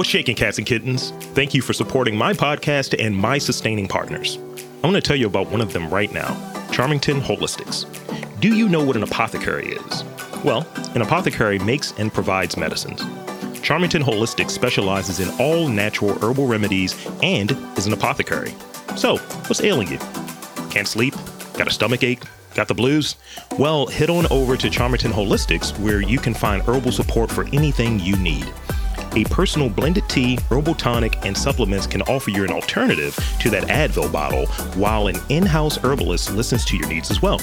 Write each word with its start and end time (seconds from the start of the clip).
What's 0.00 0.08
shaking, 0.08 0.34
cats 0.34 0.56
and 0.56 0.66
kittens? 0.66 1.10
Thank 1.34 1.52
you 1.52 1.60
for 1.60 1.74
supporting 1.74 2.16
my 2.16 2.32
podcast 2.32 2.98
and 2.98 3.14
my 3.14 3.36
sustaining 3.36 3.86
partners. 3.86 4.38
I 4.82 4.86
want 4.86 4.94
to 4.94 5.02
tell 5.02 5.14
you 5.14 5.26
about 5.26 5.50
one 5.50 5.60
of 5.60 5.74
them 5.74 5.90
right 5.90 6.10
now 6.10 6.34
Charmington 6.72 7.20
Holistics. 7.20 7.84
Do 8.40 8.56
you 8.56 8.66
know 8.66 8.82
what 8.82 8.96
an 8.96 9.02
apothecary 9.02 9.72
is? 9.72 10.04
Well, 10.42 10.66
an 10.94 11.02
apothecary 11.02 11.58
makes 11.58 11.92
and 11.98 12.10
provides 12.10 12.56
medicines. 12.56 13.02
Charmington 13.60 14.02
Holistics 14.02 14.52
specializes 14.52 15.20
in 15.20 15.28
all 15.38 15.68
natural 15.68 16.18
herbal 16.24 16.46
remedies 16.46 16.96
and 17.22 17.50
is 17.76 17.86
an 17.86 17.92
apothecary. 17.92 18.54
So, 18.96 19.18
what's 19.18 19.62
ailing 19.62 19.88
you? 19.88 19.98
Can't 20.70 20.88
sleep? 20.88 21.12
Got 21.58 21.68
a 21.68 21.70
stomach 21.70 22.02
ache? 22.02 22.22
Got 22.54 22.68
the 22.68 22.74
blues? 22.74 23.16
Well, 23.58 23.86
head 23.86 24.08
on 24.08 24.26
over 24.32 24.56
to 24.56 24.70
Charmington 24.70 25.12
Holistics 25.12 25.78
where 25.78 26.00
you 26.00 26.18
can 26.18 26.32
find 26.32 26.62
herbal 26.62 26.92
support 26.92 27.30
for 27.30 27.44
anything 27.48 28.00
you 28.00 28.16
need. 28.16 28.50
A 29.16 29.24
personal 29.24 29.68
blended 29.68 30.08
tea, 30.08 30.38
herbal 30.50 30.76
tonic, 30.76 31.24
and 31.24 31.36
supplements 31.36 31.86
can 31.86 32.02
offer 32.02 32.30
you 32.30 32.44
an 32.44 32.50
alternative 32.50 33.18
to 33.40 33.50
that 33.50 33.64
Advil 33.64 34.12
bottle, 34.12 34.46
while 34.76 35.08
an 35.08 35.16
in 35.28 35.44
house 35.44 35.78
herbalist 35.78 36.32
listens 36.32 36.64
to 36.66 36.76
your 36.76 36.88
needs 36.88 37.10
as 37.10 37.20
well. 37.20 37.40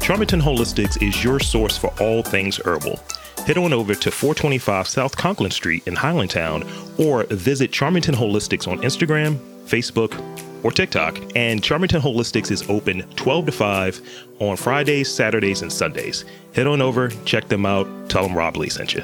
Charmington 0.00 0.40
Holistics 0.40 1.02
is 1.02 1.24
your 1.24 1.40
source 1.40 1.76
for 1.76 1.92
all 2.00 2.22
things 2.22 2.60
herbal. 2.64 3.00
Head 3.46 3.58
on 3.58 3.72
over 3.72 3.94
to 3.94 4.10
425 4.10 4.86
South 4.86 5.16
Conkling 5.16 5.52
Street 5.52 5.86
in 5.86 5.94
Highlandtown 5.94 6.64
or 6.98 7.24
visit 7.24 7.72
Charmington 7.72 8.14
Holistics 8.14 8.68
on 8.68 8.78
Instagram, 8.80 9.38
Facebook, 9.66 10.14
or 10.64 10.70
TikTok. 10.70 11.18
And 11.36 11.62
Charmington 11.62 12.00
Holistics 12.00 12.50
is 12.50 12.68
open 12.68 13.02
12 13.16 13.46
to 13.46 13.52
5 13.52 14.00
on 14.40 14.56
Fridays, 14.56 15.12
Saturdays, 15.12 15.62
and 15.62 15.72
Sundays. 15.72 16.24
Head 16.54 16.66
on 16.66 16.82
over, 16.82 17.08
check 17.24 17.48
them 17.48 17.64
out, 17.64 17.86
tell 18.10 18.24
them 18.24 18.36
Rob 18.36 18.56
Lee 18.56 18.68
sent 18.68 18.94
you. 18.94 19.02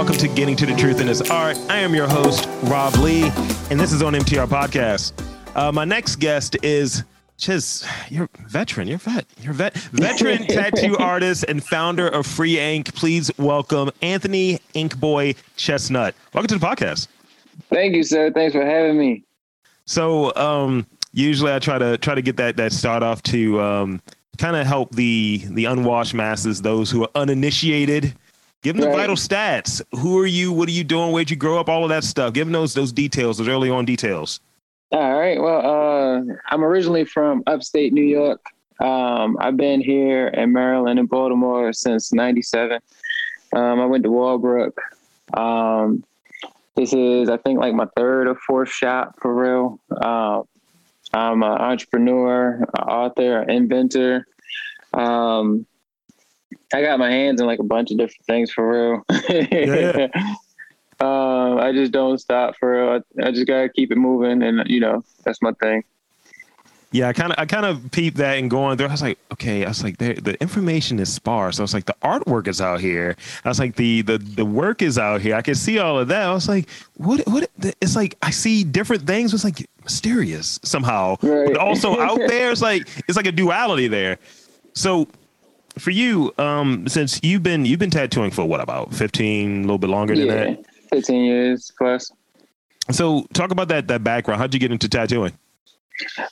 Welcome 0.00 0.16
to 0.16 0.28
Getting 0.28 0.56
to 0.56 0.64
the 0.64 0.74
Truth 0.74 1.02
in 1.02 1.08
This 1.08 1.20
Art. 1.30 1.58
I 1.68 1.76
am 1.76 1.94
your 1.94 2.08
host, 2.08 2.48
Rob 2.62 2.94
Lee, 2.94 3.24
and 3.70 3.78
this 3.78 3.92
is 3.92 4.00
on 4.00 4.14
MTR 4.14 4.46
Podcast. 4.46 5.12
Uh, 5.54 5.70
my 5.70 5.84
next 5.84 6.16
guest 6.16 6.56
is 6.62 7.04
Chiz, 7.36 7.86
you're 8.08 8.30
veteran. 8.46 8.88
You're 8.88 8.96
vet. 8.96 9.26
You're 9.42 9.52
vet. 9.52 9.76
Veteran 9.76 10.46
tattoo 10.48 10.96
artist 10.96 11.44
and 11.48 11.62
founder 11.62 12.08
of 12.08 12.26
Free 12.26 12.58
Ink. 12.58 12.94
Please 12.94 13.30
welcome 13.36 13.90
Anthony 14.00 14.58
Inkboy 14.74 15.36
Chestnut. 15.56 16.14
Welcome 16.32 16.48
to 16.48 16.58
the 16.58 16.66
podcast. 16.66 17.08
Thank 17.68 17.94
you, 17.94 18.02
sir. 18.02 18.32
Thanks 18.32 18.54
for 18.54 18.64
having 18.64 18.96
me. 18.96 19.22
So, 19.84 20.34
um, 20.34 20.86
usually 21.12 21.52
I 21.52 21.58
try 21.58 21.78
to 21.78 21.98
try 21.98 22.14
to 22.14 22.22
get 22.22 22.38
that 22.38 22.56
that 22.56 22.72
start 22.72 23.02
off 23.02 23.22
to 23.24 23.60
um, 23.60 24.00
kind 24.38 24.56
of 24.56 24.66
help 24.66 24.94
the 24.94 25.44
the 25.50 25.66
unwashed 25.66 26.14
masses, 26.14 26.62
those 26.62 26.90
who 26.90 27.02
are 27.02 27.10
uninitiated. 27.14 28.14
Give 28.62 28.76
them 28.76 28.90
the 28.90 28.96
vital 28.96 29.16
stats. 29.16 29.80
Who 29.98 30.18
are 30.18 30.26
you? 30.26 30.52
What 30.52 30.68
are 30.68 30.72
you 30.72 30.84
doing? 30.84 31.12
Where'd 31.12 31.30
you 31.30 31.36
grow 31.36 31.58
up? 31.58 31.68
All 31.68 31.82
of 31.82 31.88
that 31.88 32.04
stuff. 32.04 32.34
Give 32.34 32.46
them 32.46 32.52
those 32.52 32.74
those 32.74 32.92
details, 32.92 33.38
those 33.38 33.48
early 33.48 33.70
on 33.70 33.86
details. 33.86 34.40
All 34.92 35.18
right. 35.18 35.40
Well, 35.40 35.60
uh, 35.64 36.34
I'm 36.48 36.64
originally 36.64 37.04
from 37.04 37.42
upstate 37.46 37.92
New 37.92 38.04
York. 38.04 38.42
Um, 38.80 39.38
I've 39.40 39.56
been 39.56 39.80
here 39.80 40.28
in 40.28 40.52
Maryland 40.52 40.98
and 40.98 41.08
Baltimore 41.08 41.72
since 41.72 42.12
'97. 42.12 42.80
Um, 43.54 43.80
I 43.80 43.86
went 43.86 44.04
to 44.04 44.10
Walbrook. 44.10 44.78
Um, 45.34 46.04
this 46.76 46.92
is, 46.92 47.28
I 47.28 47.36
think, 47.38 47.60
like 47.60 47.74
my 47.74 47.86
third 47.96 48.28
or 48.28 48.34
fourth 48.34 48.70
shop 48.70 49.16
for 49.20 49.34
real. 49.34 49.80
Uh, 49.90 50.42
I'm 51.12 51.42
an 51.42 51.50
entrepreneur, 51.50 52.64
author, 52.78 53.42
inventor. 53.42 54.26
Um, 54.92 55.66
I 56.72 56.82
got 56.82 56.98
my 56.98 57.10
hands 57.10 57.40
in 57.40 57.46
like 57.46 57.58
a 57.58 57.64
bunch 57.64 57.90
of 57.90 57.98
different 57.98 58.26
things 58.26 58.50
for 58.50 58.68
real. 58.68 59.04
yeah. 59.28 60.08
Um, 61.00 61.56
I 61.58 61.72
just 61.72 61.92
don't 61.92 62.18
stop 62.18 62.56
for 62.60 62.72
real. 62.72 63.00
I, 63.18 63.26
I 63.26 63.30
just 63.30 63.46
gotta 63.46 63.70
keep 63.70 63.90
it 63.90 63.96
moving, 63.96 64.42
and 64.42 64.68
you 64.68 64.80
know 64.80 65.02
that's 65.24 65.40
my 65.40 65.52
thing. 65.52 65.82
Yeah, 66.92 67.08
I 67.08 67.12
kind 67.12 67.32
of 67.32 67.38
I 67.38 67.46
kind 67.46 67.64
of 67.64 67.90
peeped 67.90 68.18
that 68.18 68.36
and 68.36 68.50
going 68.50 68.76
there. 68.76 68.88
I 68.88 68.90
was 68.90 69.00
like, 69.00 69.18
okay, 69.32 69.64
I 69.64 69.68
was 69.68 69.82
like, 69.82 69.96
the 69.96 70.36
information 70.42 70.98
is 70.98 71.10
sparse. 71.10 71.58
I 71.58 71.62
was 71.62 71.72
like, 71.72 71.86
the 71.86 71.94
artwork 72.02 72.48
is 72.48 72.60
out 72.60 72.80
here. 72.80 73.16
I 73.44 73.48
was 73.48 73.58
like, 73.60 73.76
the 73.76 74.02
the 74.02 74.18
the 74.18 74.44
work 74.44 74.82
is 74.82 74.98
out 74.98 75.22
here. 75.22 75.36
I 75.36 75.42
can 75.42 75.54
see 75.54 75.78
all 75.78 75.98
of 75.98 76.08
that. 76.08 76.26
I 76.26 76.34
was 76.34 76.48
like, 76.48 76.68
what 76.96 77.26
what? 77.28 77.48
It's 77.80 77.96
like 77.96 78.16
I 78.22 78.30
see 78.30 78.64
different 78.64 79.06
things. 79.06 79.32
It's 79.32 79.44
like 79.44 79.66
mysterious 79.84 80.60
somehow, 80.64 81.16
right. 81.22 81.46
but 81.46 81.56
also 81.56 81.98
out 81.98 82.18
there. 82.26 82.50
It's 82.50 82.60
like 82.60 82.88
it's 83.08 83.16
like 83.16 83.26
a 83.26 83.32
duality 83.32 83.86
there. 83.86 84.18
So 84.74 85.06
for 85.78 85.90
you, 85.90 86.32
um, 86.38 86.86
since 86.88 87.20
you've 87.22 87.42
been 87.42 87.64
you've 87.64 87.78
been 87.78 87.90
tattooing 87.90 88.30
for 88.30 88.44
what 88.44 88.60
about 88.60 88.94
fifteen, 88.94 89.58
a 89.58 89.60
little 89.62 89.78
bit 89.78 89.90
longer 89.90 90.16
than 90.16 90.26
yeah. 90.26 90.34
that. 90.34 90.66
15 90.90 91.24
years 91.24 91.72
plus. 91.78 92.10
So 92.90 93.26
talk 93.32 93.52
about 93.52 93.68
that 93.68 93.88
that 93.88 94.02
background. 94.02 94.40
How'd 94.40 94.52
you 94.52 94.60
get 94.60 94.72
into 94.72 94.88
tattooing? 94.88 95.32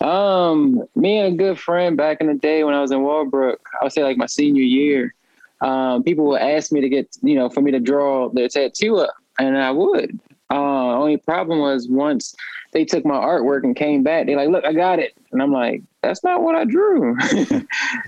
Um, 0.00 0.82
me 0.96 1.18
and 1.18 1.34
a 1.34 1.36
good 1.36 1.58
friend 1.58 1.96
back 1.96 2.20
in 2.20 2.26
the 2.26 2.34
day 2.34 2.64
when 2.64 2.74
I 2.74 2.80
was 2.80 2.90
in 2.90 3.02
Walbrook, 3.02 3.60
I 3.80 3.84
would 3.84 3.92
say 3.92 4.02
like 4.02 4.16
my 4.16 4.26
senior 4.26 4.62
year, 4.62 5.14
um, 5.60 6.02
people 6.02 6.26
would 6.26 6.40
ask 6.40 6.72
me 6.72 6.80
to 6.80 6.88
get, 6.88 7.08
you 7.22 7.34
know, 7.34 7.50
for 7.50 7.60
me 7.60 7.70
to 7.72 7.80
draw 7.80 8.30
their 8.30 8.48
tattoo 8.48 8.96
up, 8.98 9.14
and 9.38 9.56
I 9.56 9.70
would. 9.70 10.18
Uh, 10.50 10.96
only 10.96 11.18
problem 11.18 11.58
was 11.58 11.88
once 11.88 12.34
they 12.72 12.84
took 12.84 13.04
my 13.04 13.14
artwork 13.14 13.64
and 13.64 13.74
came 13.74 14.02
back, 14.02 14.26
They're 14.26 14.36
like, 14.36 14.50
look, 14.50 14.64
I 14.64 14.72
got 14.72 14.98
it, 14.98 15.16
and 15.32 15.42
I'm 15.42 15.52
like, 15.52 15.82
that's 16.02 16.22
not 16.22 16.42
what 16.42 16.54
I 16.54 16.64
drew. 16.64 17.16
like 17.16 17.32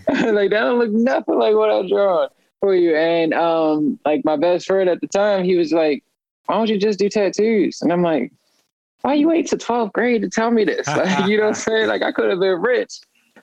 that 0.06 0.48
don't 0.50 0.78
look 0.78 0.90
nothing 0.90 1.38
like 1.38 1.54
what 1.54 1.70
I 1.70 1.88
drawn 1.88 2.28
for 2.60 2.74
you. 2.74 2.94
And 2.94 3.34
um, 3.34 3.98
like 4.04 4.24
my 4.24 4.36
best 4.36 4.66
friend 4.66 4.88
at 4.88 5.00
the 5.00 5.08
time, 5.08 5.44
he 5.44 5.56
was 5.56 5.72
like, 5.72 6.04
why 6.46 6.56
don't 6.56 6.68
you 6.68 6.78
just 6.78 6.98
do 6.98 7.08
tattoos? 7.08 7.80
And 7.82 7.92
I'm 7.92 8.02
like, 8.02 8.32
why 9.02 9.14
you 9.14 9.28
wait 9.28 9.46
to 9.48 9.56
12th 9.56 9.92
grade 9.92 10.22
to 10.22 10.28
tell 10.28 10.50
me 10.50 10.64
this? 10.64 10.86
Like, 10.96 11.28
you 11.28 11.36
know 11.36 11.44
what 11.44 11.48
I'm 11.50 11.54
saying? 11.54 11.88
Like, 11.88 12.02
I 12.02 12.12
could 12.12 12.30
have 12.30 12.40
been 12.40 12.60
rich 12.60 13.00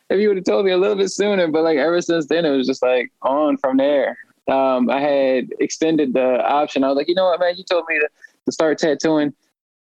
if 0.09 0.19
you 0.19 0.27
would 0.29 0.37
have 0.37 0.45
told 0.45 0.65
me 0.65 0.71
a 0.71 0.77
little 0.77 0.95
bit 0.95 1.09
sooner. 1.09 1.47
But 1.47 1.63
like, 1.63 1.77
ever 1.77 2.01
since 2.01 2.27
then, 2.27 2.45
it 2.45 2.55
was 2.55 2.67
just 2.67 2.81
like 2.81 3.11
on 3.21 3.57
from 3.57 3.77
there. 3.77 4.17
Um, 4.47 4.89
I 4.89 5.01
had 5.01 5.49
extended 5.59 6.13
the 6.13 6.45
option. 6.47 6.83
I 6.83 6.87
was 6.87 6.95
like, 6.95 7.09
you 7.09 7.15
know 7.15 7.25
what, 7.25 7.39
man? 7.39 7.55
You 7.57 7.63
told 7.63 7.85
me 7.89 7.99
to, 7.99 8.07
to 8.45 8.51
start 8.51 8.77
tattooing. 8.77 9.33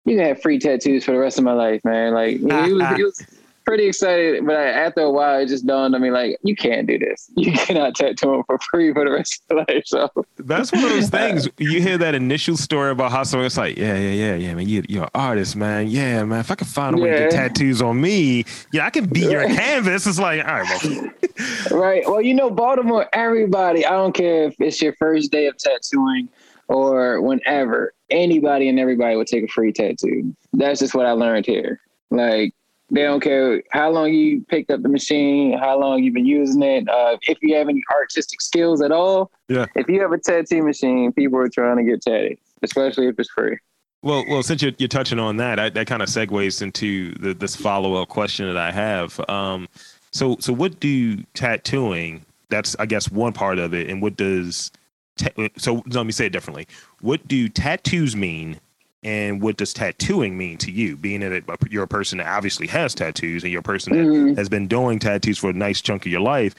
You 0.05 0.17
can 0.17 0.27
have 0.27 0.43
free 0.43 0.59
tattoos 0.59 1.05
for 1.05 1.13
the 1.13 1.19
rest 1.19 1.39
of 1.39 1.45
my 1.45 1.53
life, 1.53 1.85
man. 1.85 2.15
Like, 2.15 2.39
he 2.39 2.73
was, 2.73 2.97
he 2.97 3.05
was 3.05 3.27
pretty 3.71 3.87
excited, 3.87 4.45
but 4.45 4.57
I, 4.57 4.65
after 4.65 5.03
a 5.03 5.11
while, 5.11 5.39
it 5.39 5.47
just 5.47 5.65
dawned 5.65 5.95
on 5.95 6.01
me 6.01 6.11
like, 6.11 6.37
you 6.43 6.57
can't 6.57 6.89
do 6.89 6.99
this. 6.99 7.31
You 7.37 7.53
cannot 7.53 7.95
tattoo 7.95 8.33
them 8.33 8.43
for 8.45 8.59
free 8.71 8.93
for 8.93 9.05
the 9.05 9.13
rest 9.13 9.43
of 9.49 9.57
your 9.57 9.65
life. 9.69 9.85
So 9.87 10.11
that's 10.39 10.73
one 10.73 10.85
of 10.85 10.91
those 10.91 11.09
things. 11.09 11.49
You 11.59 11.81
hear 11.81 11.97
that 11.99 12.15
initial 12.15 12.57
story 12.57 12.91
about 12.91 13.13
how 13.13 13.23
someone 13.23 13.47
it's 13.47 13.57
like, 13.57 13.77
yeah, 13.77 13.97
yeah, 13.97 14.11
yeah, 14.11 14.35
yeah, 14.35 14.55
man. 14.55 14.69
You, 14.69 14.83
you're 14.89 15.05
an 15.05 15.11
artist, 15.15 15.55
man. 15.55 15.89
Yeah, 15.89 16.25
man. 16.25 16.41
If 16.41 16.51
I 16.51 16.57
can 16.57 16.67
find 16.67 16.99
a 16.99 17.01
way 17.01 17.11
yeah. 17.11 17.15
to 17.15 17.21
get 17.25 17.31
tattoos 17.31 17.81
on 17.81 18.01
me, 18.01 18.45
yeah, 18.73 18.87
I 18.87 18.91
can 18.91 19.07
be 19.07 19.21
your 19.21 19.47
canvas. 19.47 20.07
It's 20.07 20.19
like, 20.19 20.45
all 20.45 20.61
right, 20.61 20.85
well. 20.85 21.81
right. 21.81 22.03
Well, 22.07 22.21
you 22.21 22.35
know, 22.35 22.51
Baltimore, 22.51 23.09
everybody. 23.13 23.87
I 23.87 23.91
don't 23.91 24.15
care 24.15 24.45
if 24.45 24.57
it's 24.59 24.83
your 24.83 24.95
first 24.95 25.31
day 25.31 25.47
of 25.47 25.57
tattooing 25.57 26.29
or 26.71 27.21
whenever. 27.21 27.93
Anybody 28.11 28.69
and 28.69 28.79
everybody 28.79 29.17
would 29.17 29.27
take 29.27 29.45
a 29.45 29.49
free 29.49 29.73
tattoo. 29.73 30.35
That's 30.53 30.81
just 30.81 30.95
what 30.95 31.05
I 31.05 31.13
learned 31.13 31.45
here. 31.45 31.81
Like 32.11 32.55
they 32.91 33.03
don't 33.03 33.21
care 33.21 33.63
how 33.71 33.91
long 33.91 34.13
you 34.13 34.45
picked 34.49 34.71
up 34.71 34.83
the 34.83 34.89
machine, 34.89 35.59
how 35.59 35.79
long 35.79 36.03
you've 36.03 36.15
been 36.15 36.27
using 36.27 36.63
it, 36.63 36.89
uh, 36.89 37.17
if 37.23 37.39
you 37.43 37.55
have 37.57 37.69
any 37.69 37.83
artistic 37.93 38.41
skills 38.41 38.81
at 38.83 38.93
all. 38.93 39.31
Yeah. 39.49 39.67
If 39.75 39.89
you 39.89 40.01
have 40.01 40.13
a 40.13 40.19
tattoo 40.19 40.63
machine, 40.63 41.13
people 41.13 41.39
are 41.39 41.49
trying 41.49 41.77
to 41.77 41.85
get 41.85 42.03
tatted, 42.03 42.39
especially 42.63 43.09
if 43.09 43.19
it's 43.19 43.31
free. 43.31 43.59
Well, 44.03 44.25
well, 44.29 44.43
since 44.43 44.63
you're, 44.63 44.73
you're 44.79 44.89
touching 44.89 45.19
on 45.19 45.37
that, 45.37 45.59
I, 45.59 45.69
that 45.71 45.87
kind 45.87 46.03
of 46.03 46.09
segues 46.09 46.63
into 46.63 47.15
the, 47.17 47.35
this 47.35 47.55
follow 47.55 47.95
up 47.95 48.09
question 48.09 48.47
that 48.47 48.57
I 48.57 48.73
have. 48.73 49.21
Um, 49.29 49.69
so, 50.11 50.37
so 50.41 50.53
what 50.53 50.81
do 50.81 51.23
tattooing? 51.35 52.25
That's, 52.49 52.75
I 52.79 52.87
guess, 52.87 53.11
one 53.11 53.33
part 53.33 53.59
of 53.59 53.75
it, 53.75 53.91
and 53.91 54.01
what 54.03 54.17
does? 54.17 54.73
Ta- 55.17 55.49
so, 55.57 55.83
let 55.87 56.07
me 56.07 56.13
say 56.13 56.27
it 56.27 56.33
differently. 56.33 56.67
What 57.01 57.27
do 57.29 57.49
tattoos 57.49 58.17
mean 58.17 58.61
and 59.03 59.41
what 59.41 59.57
does 59.57 59.73
tattooing 59.73 60.37
mean 60.37 60.59
to 60.59 60.71
you 60.71 60.97
being 60.97 61.21
that 61.21 61.43
you're 61.71 61.85
a 61.85 61.89
person 61.89 62.19
that 62.19 62.27
obviously 62.27 62.67
has 62.67 62.95
tattoos 62.95 63.43
and 63.43 63.51
you're 63.51 63.61
a 63.61 63.63
person 63.63 63.97
that 63.97 64.05
mm-hmm. 64.05 64.35
has 64.35 64.49
been 64.49 64.67
doing 64.67 64.99
tattoos 64.99 65.39
for 65.39 65.51
a 65.51 65.55
nice 65.55 65.81
chunk 65.81 66.05
of 66.05 66.13
your 66.13 66.21
life 66.21 66.55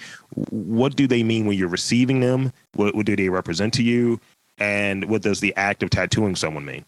what 0.50 0.96
do 0.96 1.08
they 1.08 1.24
mean 1.24 1.46
when 1.46 1.58
you're 1.58 1.68
receiving 1.68 2.20
them 2.20 2.52
what, 2.76 2.96
what 2.96 3.06
do 3.06 3.16
they 3.16 3.30
represent 3.30 3.74
to 3.74 3.84
you 3.84 4.20
and 4.58 5.06
what 5.06 5.22
does 5.22 5.40
the 5.40 5.56
act 5.56 5.84
of 5.84 5.90
tattooing 5.90 6.36
someone 6.36 6.66
mean 6.66 6.84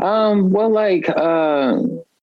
um 0.00 0.50
well 0.50 0.70
like 0.70 1.08
uh 1.08 1.80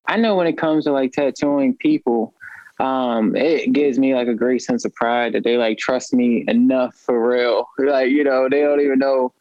i 0.08 0.18
know 0.18 0.36
when 0.36 0.48
it 0.48 0.58
comes 0.58 0.84
to 0.84 0.92
like 0.92 1.14
tattooing 1.14 1.74
people 1.76 2.34
um 2.80 3.36
it 3.36 3.72
gives 3.72 3.98
me 3.98 4.14
like 4.14 4.28
a 4.28 4.34
great 4.34 4.62
sense 4.62 4.84
of 4.84 4.94
pride 4.96 5.34
that 5.34 5.44
they 5.44 5.56
like 5.58 5.78
trust 5.78 6.14
me 6.14 6.44
enough 6.48 6.96
for 6.96 7.28
real. 7.28 7.68
Like 7.80 8.10
you 8.10 8.24
know 8.24 8.48
they 8.50 8.62
don't 8.62 8.82
even 8.82 9.00
know 9.00 9.34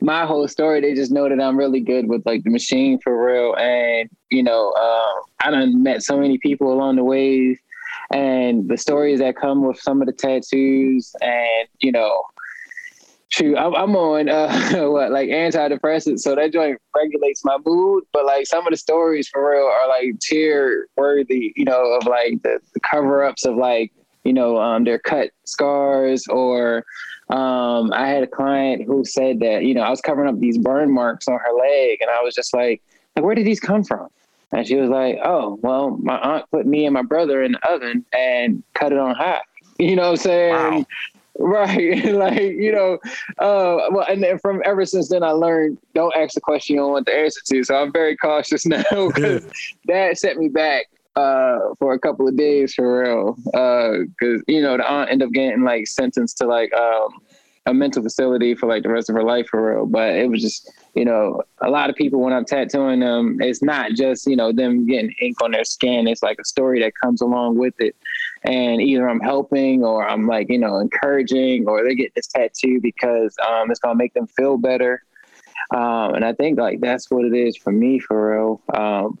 my 0.00 0.24
whole 0.24 0.46
story, 0.46 0.80
they 0.80 0.94
just 0.94 1.10
know 1.10 1.28
that 1.28 1.40
I'm 1.40 1.56
really 1.56 1.80
good 1.80 2.08
with 2.08 2.24
like 2.24 2.44
the 2.44 2.50
machine 2.50 2.98
for 3.00 3.26
real. 3.26 3.54
And, 3.56 4.08
you 4.30 4.42
know, 4.42 4.72
uh, 4.78 5.46
I 5.46 5.50
done 5.50 5.82
met 5.82 6.02
so 6.02 6.18
many 6.18 6.38
people 6.38 6.72
along 6.72 6.96
the 6.96 7.04
way 7.04 7.58
and 8.10 8.68
the 8.68 8.76
stories 8.76 9.18
that 9.18 9.36
come 9.36 9.66
with 9.66 9.78
some 9.80 10.00
of 10.00 10.06
the 10.06 10.12
tattoos 10.12 11.14
and, 11.20 11.68
you 11.80 11.90
know, 11.90 12.22
shoot, 13.28 13.56
I'm, 13.56 13.74
I'm 13.74 13.96
on 13.96 14.28
uh, 14.28 14.88
what 14.88 15.10
like 15.10 15.28
antidepressants, 15.28 16.20
so 16.20 16.34
that 16.34 16.52
joint 16.52 16.80
regulates 16.96 17.44
my 17.44 17.58
mood. 17.64 18.04
But 18.12 18.24
like 18.26 18.46
some 18.46 18.66
of 18.66 18.70
the 18.70 18.76
stories 18.76 19.28
for 19.28 19.50
real 19.50 19.64
are 19.64 19.88
like 19.88 20.18
tear 20.20 20.86
worthy, 20.96 21.52
you 21.56 21.64
know, 21.64 21.84
of 21.92 22.06
like 22.06 22.42
the, 22.42 22.60
the 22.74 22.80
cover 22.80 23.24
ups 23.24 23.44
of 23.44 23.56
like 23.56 23.92
you 24.24 24.32
know 24.32 24.58
um, 24.58 24.84
their 24.84 24.98
cut 24.98 25.30
scars 25.44 26.26
or. 26.26 26.84
Um, 27.30 27.92
I 27.92 28.08
had 28.08 28.22
a 28.22 28.26
client 28.26 28.86
who 28.86 29.04
said 29.04 29.40
that 29.40 29.64
you 29.64 29.74
know 29.74 29.82
I 29.82 29.90
was 29.90 30.00
covering 30.00 30.30
up 30.30 30.40
these 30.40 30.56
burn 30.56 30.90
marks 30.90 31.28
on 31.28 31.38
her 31.38 31.52
leg, 31.52 31.98
and 32.00 32.10
I 32.10 32.22
was 32.22 32.34
just 32.34 32.54
like, 32.54 32.82
like 33.14 33.22
where 33.22 33.34
did 33.34 33.46
these 33.46 33.60
come 33.60 33.84
from? 33.84 34.08
And 34.50 34.66
she 34.66 34.76
was 34.76 34.88
like, 34.88 35.18
"Oh, 35.22 35.58
well, 35.60 35.98
my 35.98 36.16
aunt 36.16 36.50
put 36.50 36.66
me 36.66 36.86
and 36.86 36.94
my 36.94 37.02
brother 37.02 37.42
in 37.42 37.52
the 37.52 37.70
oven 37.70 38.06
and 38.16 38.62
cut 38.72 38.92
it 38.92 38.98
on 38.98 39.14
high." 39.14 39.42
You 39.80 39.94
know 39.94 40.10
what 40.10 40.10
I'm 40.10 40.16
saying? 40.16 40.54
Wow. 40.54 40.86
Right. 41.38 42.04
like, 42.14 42.40
you 42.40 42.72
know, 42.72 42.98
uh, 43.38 43.88
well, 43.90 44.06
and 44.08 44.22
then 44.22 44.38
from 44.38 44.60
ever 44.64 44.84
since 44.84 45.08
then, 45.08 45.22
I 45.22 45.30
learned 45.30 45.78
don't 45.94 46.14
ask 46.16 46.34
the 46.34 46.40
question 46.40 46.74
you 46.74 46.82
don't 46.82 46.92
want 46.92 47.06
the 47.06 47.14
answer 47.14 47.40
to. 47.46 47.64
So 47.64 47.76
I'm 47.76 47.92
very 47.92 48.16
cautious 48.16 48.66
now 48.66 48.82
because 48.90 49.46
that 49.86 50.18
set 50.18 50.36
me 50.36 50.48
back 50.48 50.86
uh, 51.14 51.58
for 51.78 51.92
a 51.94 51.98
couple 51.98 52.26
of 52.26 52.36
days 52.36 52.74
for 52.74 53.02
real. 53.02 53.32
Because, 53.44 54.40
uh, 54.40 54.44
you 54.48 54.60
know, 54.60 54.76
the 54.76 54.90
aunt 54.90 55.10
ended 55.10 55.28
up 55.28 55.32
getting 55.32 55.62
like 55.62 55.86
sentenced 55.86 56.38
to 56.38 56.46
like 56.46 56.72
um, 56.74 57.20
a 57.66 57.74
mental 57.74 58.02
facility 58.02 58.54
for 58.54 58.66
like 58.66 58.82
the 58.82 58.88
rest 58.88 59.08
of 59.08 59.14
her 59.14 59.24
life 59.24 59.46
for 59.48 59.74
real. 59.74 59.86
But 59.86 60.16
it 60.16 60.28
was 60.28 60.42
just, 60.42 60.70
you 60.98 61.04
know, 61.04 61.40
a 61.62 61.70
lot 61.70 61.90
of 61.90 61.94
people 61.94 62.18
when 62.20 62.32
I'm 62.32 62.44
tattooing 62.44 62.98
them, 62.98 63.38
it's 63.40 63.62
not 63.62 63.92
just, 63.92 64.26
you 64.26 64.34
know, 64.34 64.50
them 64.50 64.84
getting 64.84 65.14
ink 65.20 65.40
on 65.40 65.52
their 65.52 65.64
skin. 65.64 66.08
It's 66.08 66.24
like 66.24 66.38
a 66.40 66.44
story 66.44 66.80
that 66.80 66.92
comes 67.00 67.20
along 67.20 67.56
with 67.56 67.74
it 67.78 67.94
and 68.42 68.82
either 68.82 69.08
I'm 69.08 69.20
helping 69.20 69.84
or 69.84 70.08
I'm 70.08 70.26
like, 70.26 70.50
you 70.50 70.58
know, 70.58 70.78
encouraging 70.78 71.68
or 71.68 71.84
they 71.84 71.94
get 71.94 72.16
this 72.16 72.26
tattoo 72.26 72.80
because 72.82 73.36
um, 73.48 73.70
it's 73.70 73.78
going 73.78 73.94
to 73.94 73.98
make 73.98 74.14
them 74.14 74.26
feel 74.26 74.58
better. 74.58 75.04
Um, 75.72 76.14
and 76.14 76.24
I 76.24 76.32
think 76.32 76.58
like 76.58 76.80
that's 76.80 77.08
what 77.12 77.24
it 77.24 77.34
is 77.34 77.56
for 77.56 77.70
me 77.70 78.00
for 78.00 78.34
real. 78.34 78.62
Um, 78.74 79.20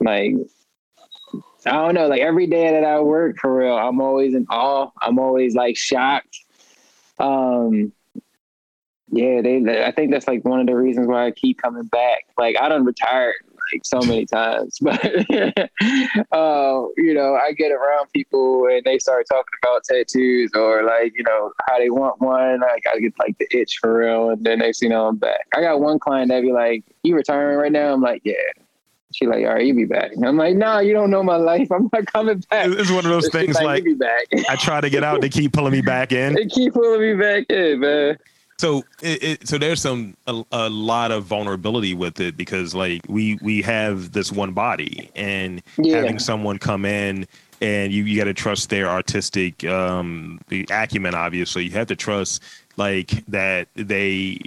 like, 0.00 0.34
I 1.66 1.70
don't 1.70 1.94
know, 1.94 2.08
like 2.08 2.20
every 2.20 2.48
day 2.48 2.72
that 2.72 2.82
I 2.82 2.98
work 2.98 3.38
for 3.38 3.58
real, 3.58 3.76
I'm 3.76 4.00
always 4.00 4.34
in 4.34 4.44
awe. 4.50 4.90
I'm 5.00 5.20
always 5.20 5.54
like 5.54 5.76
shocked. 5.76 6.36
Um, 7.20 7.92
yeah, 9.12 9.42
they, 9.42 9.84
I 9.84 9.92
think 9.92 10.10
that's 10.10 10.26
like 10.26 10.42
one 10.44 10.60
of 10.60 10.66
the 10.66 10.74
reasons 10.74 11.06
why 11.06 11.26
I 11.26 11.30
keep 11.32 11.60
coming 11.60 11.84
back. 11.84 12.24
Like 12.38 12.56
I 12.58 12.70
don't 12.70 12.84
retire 12.84 13.34
like 13.72 13.84
so 13.84 14.00
many 14.00 14.24
times. 14.24 14.78
But 14.82 15.04
uh, 16.32 16.82
you 16.96 17.14
know, 17.14 17.34
I 17.34 17.52
get 17.52 17.72
around 17.72 18.10
people 18.14 18.66
and 18.66 18.82
they 18.84 18.98
start 18.98 19.26
talking 19.28 19.52
about 19.62 19.84
tattoos 19.84 20.50
or 20.54 20.82
like, 20.84 21.12
you 21.14 21.24
know, 21.24 21.52
how 21.68 21.78
they 21.78 21.90
want 21.90 22.20
one. 22.22 22.60
Like 22.60 22.84
I 22.90 22.98
get 23.00 23.12
like 23.18 23.36
the 23.38 23.46
itch 23.50 23.78
for 23.80 23.98
real. 23.98 24.30
And 24.30 24.44
then 24.44 24.60
they 24.60 24.72
see, 24.72 24.88
know 24.88 25.08
I'm 25.08 25.16
back. 25.16 25.46
I 25.54 25.60
got 25.60 25.80
one 25.80 25.98
client 25.98 26.30
that 26.30 26.40
be 26.40 26.52
like, 26.52 26.84
You 27.02 27.14
retiring 27.14 27.58
right 27.58 27.72
now? 27.72 27.92
I'm 27.92 28.00
like, 28.00 28.22
Yeah. 28.24 28.34
She 29.14 29.26
like, 29.26 29.44
all 29.44 29.52
right, 29.52 29.66
you 29.66 29.74
be 29.74 29.84
back. 29.84 30.12
And 30.12 30.24
I'm 30.24 30.38
like, 30.38 30.56
nah, 30.56 30.78
you 30.78 30.94
don't 30.94 31.10
know 31.10 31.22
my 31.22 31.36
life. 31.36 31.70
I'm 31.70 31.90
not 31.92 32.06
coming 32.06 32.42
back. 32.48 32.68
It's 32.70 32.90
one 32.90 33.04
of 33.04 33.10
those 33.10 33.28
things 33.28 33.60
like, 33.60 33.84
like 33.84 34.48
I 34.48 34.56
try 34.56 34.80
to 34.80 34.88
get 34.88 35.04
out, 35.04 35.20
they 35.20 35.28
keep 35.28 35.52
pulling 35.52 35.72
me 35.72 35.82
back 35.82 36.12
in. 36.12 36.34
They 36.42 36.46
keep 36.46 36.72
pulling 36.72 37.00
me 37.00 37.14
back 37.14 37.44
in, 37.50 37.80
man. 37.80 38.16
So 38.62 38.84
it, 39.02 39.24
it, 39.24 39.48
so 39.48 39.58
there's 39.58 39.80
some 39.80 40.16
a, 40.28 40.44
a, 40.52 40.70
lot 40.70 41.10
of 41.10 41.24
vulnerability 41.24 41.94
with 41.94 42.20
it 42.20 42.36
because 42.36 42.76
like 42.76 43.00
we 43.08 43.36
we 43.42 43.60
have 43.62 44.12
this 44.12 44.30
one 44.30 44.52
body 44.52 45.10
and 45.16 45.60
yeah. 45.78 45.96
having 45.96 46.20
someone 46.20 46.58
come 46.58 46.84
in 46.84 47.26
and 47.60 47.92
you 47.92 48.04
you 48.04 48.16
got 48.16 48.26
to 48.26 48.34
trust 48.34 48.70
their 48.70 48.86
artistic 48.86 49.64
um 49.64 50.40
the 50.46 50.64
acumen 50.70 51.12
obviously 51.12 51.64
you 51.64 51.72
have 51.72 51.88
to 51.88 51.96
trust 51.96 52.40
like 52.76 53.26
that 53.26 53.66
they 53.74 54.38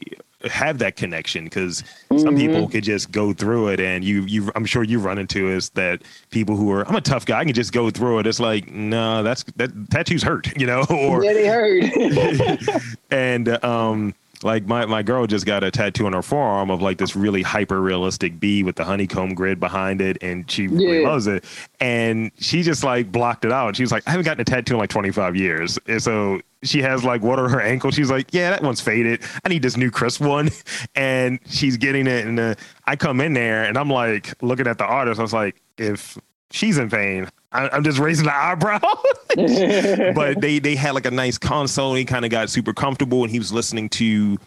have 0.46 0.78
that 0.80 0.96
connection 0.96 1.46
because 1.46 1.82
mm-hmm. 1.82 2.18
some 2.20 2.36
people 2.36 2.68
could 2.68 2.84
just 2.84 3.12
go 3.12 3.34
through 3.34 3.70
it 3.70 3.80
and 3.80 4.04
you 4.04 4.22
you 4.22 4.52
I'm 4.56 4.66
sure 4.66 4.84
you 4.84 5.00
run 5.00 5.18
into 5.18 5.50
is 5.50 5.70
that 5.72 6.02
people 6.30 6.56
who 6.56 6.72
are 6.72 6.88
I'm 6.88 6.96
a 6.96 7.02
tough 7.02 7.26
guy 7.26 7.40
I 7.40 7.46
can 7.46 7.54
just 7.54 7.74
go 7.74 7.90
through 7.90 8.20
it 8.20 8.28
it's 8.28 8.40
like 8.40 8.72
no 8.72 9.24
that's 9.24 9.44
that 9.56 9.72
tattoos 9.90 10.24
hurt 10.24 10.56
you 10.60 10.68
know 10.68 10.86
or 10.90 11.24
yeah 11.24 11.34
they 11.34 11.48
hurt 11.48 12.84
and 13.12 13.64
um 13.64 14.14
like 14.44 14.66
my, 14.66 14.86
my 14.86 15.04
girl 15.04 15.28
just 15.28 15.46
got 15.46 15.64
a 15.64 15.72
tattoo 15.72 16.06
on 16.06 16.14
her 16.14 16.22
forearm 16.22 16.70
of 16.70 16.82
like 16.82 16.98
this 16.98 17.16
really 17.16 17.42
hyper 17.42 17.82
realistic 17.82 18.40
bee 18.40 18.64
with 18.64 18.76
the 18.76 18.84
honeycomb 18.84 19.34
grid 19.34 19.60
behind 19.60 20.02
it 20.02 20.18
and 20.22 20.50
she 20.50 20.64
yeah. 20.64 20.70
really 20.70 21.06
loves 21.06 21.28
it. 21.28 21.46
And 21.80 22.32
she 22.40 22.64
just 22.64 22.84
like 22.84 23.12
blocked 23.12 23.46
it 23.46 23.52
out. 23.52 23.76
She 23.76 23.84
was 23.84 23.92
like 23.92 24.04
i 24.08 24.12
haven't 24.12 24.26
gotten 24.26 24.42
a 24.42 24.46
tattoo 24.46 24.76
in 24.76 24.80
like 24.80 24.90
25 24.90 25.36
years. 25.36 25.80
And 25.88 26.02
so 26.02 26.42
she 26.64 26.82
has 26.82 27.04
like 27.04 27.22
what 27.22 27.40
are 27.40 27.50
her 27.50 27.62
ankles? 27.62 27.96
She's 27.96 28.12
like 28.12 28.34
yeah 28.34 28.52
that 28.52 28.64
one's 28.64 28.82
faded. 28.82 29.22
I 29.44 29.50
need 29.50 29.62
this 29.62 29.78
new 29.78 29.92
crisp 29.92 30.22
one. 30.22 30.50
And 30.96 31.40
she's 31.48 31.78
getting 31.78 32.08
it 32.08 32.26
and 32.26 32.40
uh, 32.40 32.56
i 32.86 32.96
come 32.96 33.20
in 33.20 33.34
there 33.34 33.64
and 33.64 33.78
i'm 33.78 33.90
like 33.90 34.42
looking 34.42 34.68
at 34.68 34.78
the 34.78 34.86
artist. 34.86 35.20
I 35.20 35.24
was 35.24 35.34
like 35.34 35.62
if 35.78 36.18
she's 36.56 36.78
in 36.78 36.90
pain 36.90 37.28
I, 37.56 37.78
am 37.78 37.84
just 37.84 38.00
raising 38.00 38.26
the 38.26 38.36
eyebrow. 38.36 38.80
but 40.14 40.42
they 40.42 40.60
they 40.60 40.76
had 40.76 40.94
like 40.94 41.06
a 41.06 41.12
nice 41.12 41.38
console. 41.38 41.92
And 41.92 42.00
he 42.00 42.06
kind 42.06 42.26
of 42.26 42.32
got 42.32 42.50
super 42.50 42.74
comfortable, 42.74 43.24
and 43.24 43.32
he 43.32 43.40
was 43.40 43.52
listening 43.52 43.90
to 43.90 44.38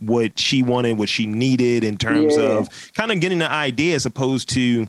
what 0.00 0.38
she 0.38 0.62
wanted, 0.62 0.98
what 0.98 1.08
she 1.08 1.26
needed 1.26 1.82
in 1.82 1.96
terms 1.96 2.36
yeah. 2.36 2.58
of 2.58 2.92
kind 2.92 3.10
of 3.10 3.20
getting 3.20 3.38
the 3.38 3.50
idea, 3.50 3.96
as 3.96 4.06
opposed 4.06 4.48
to, 4.50 4.86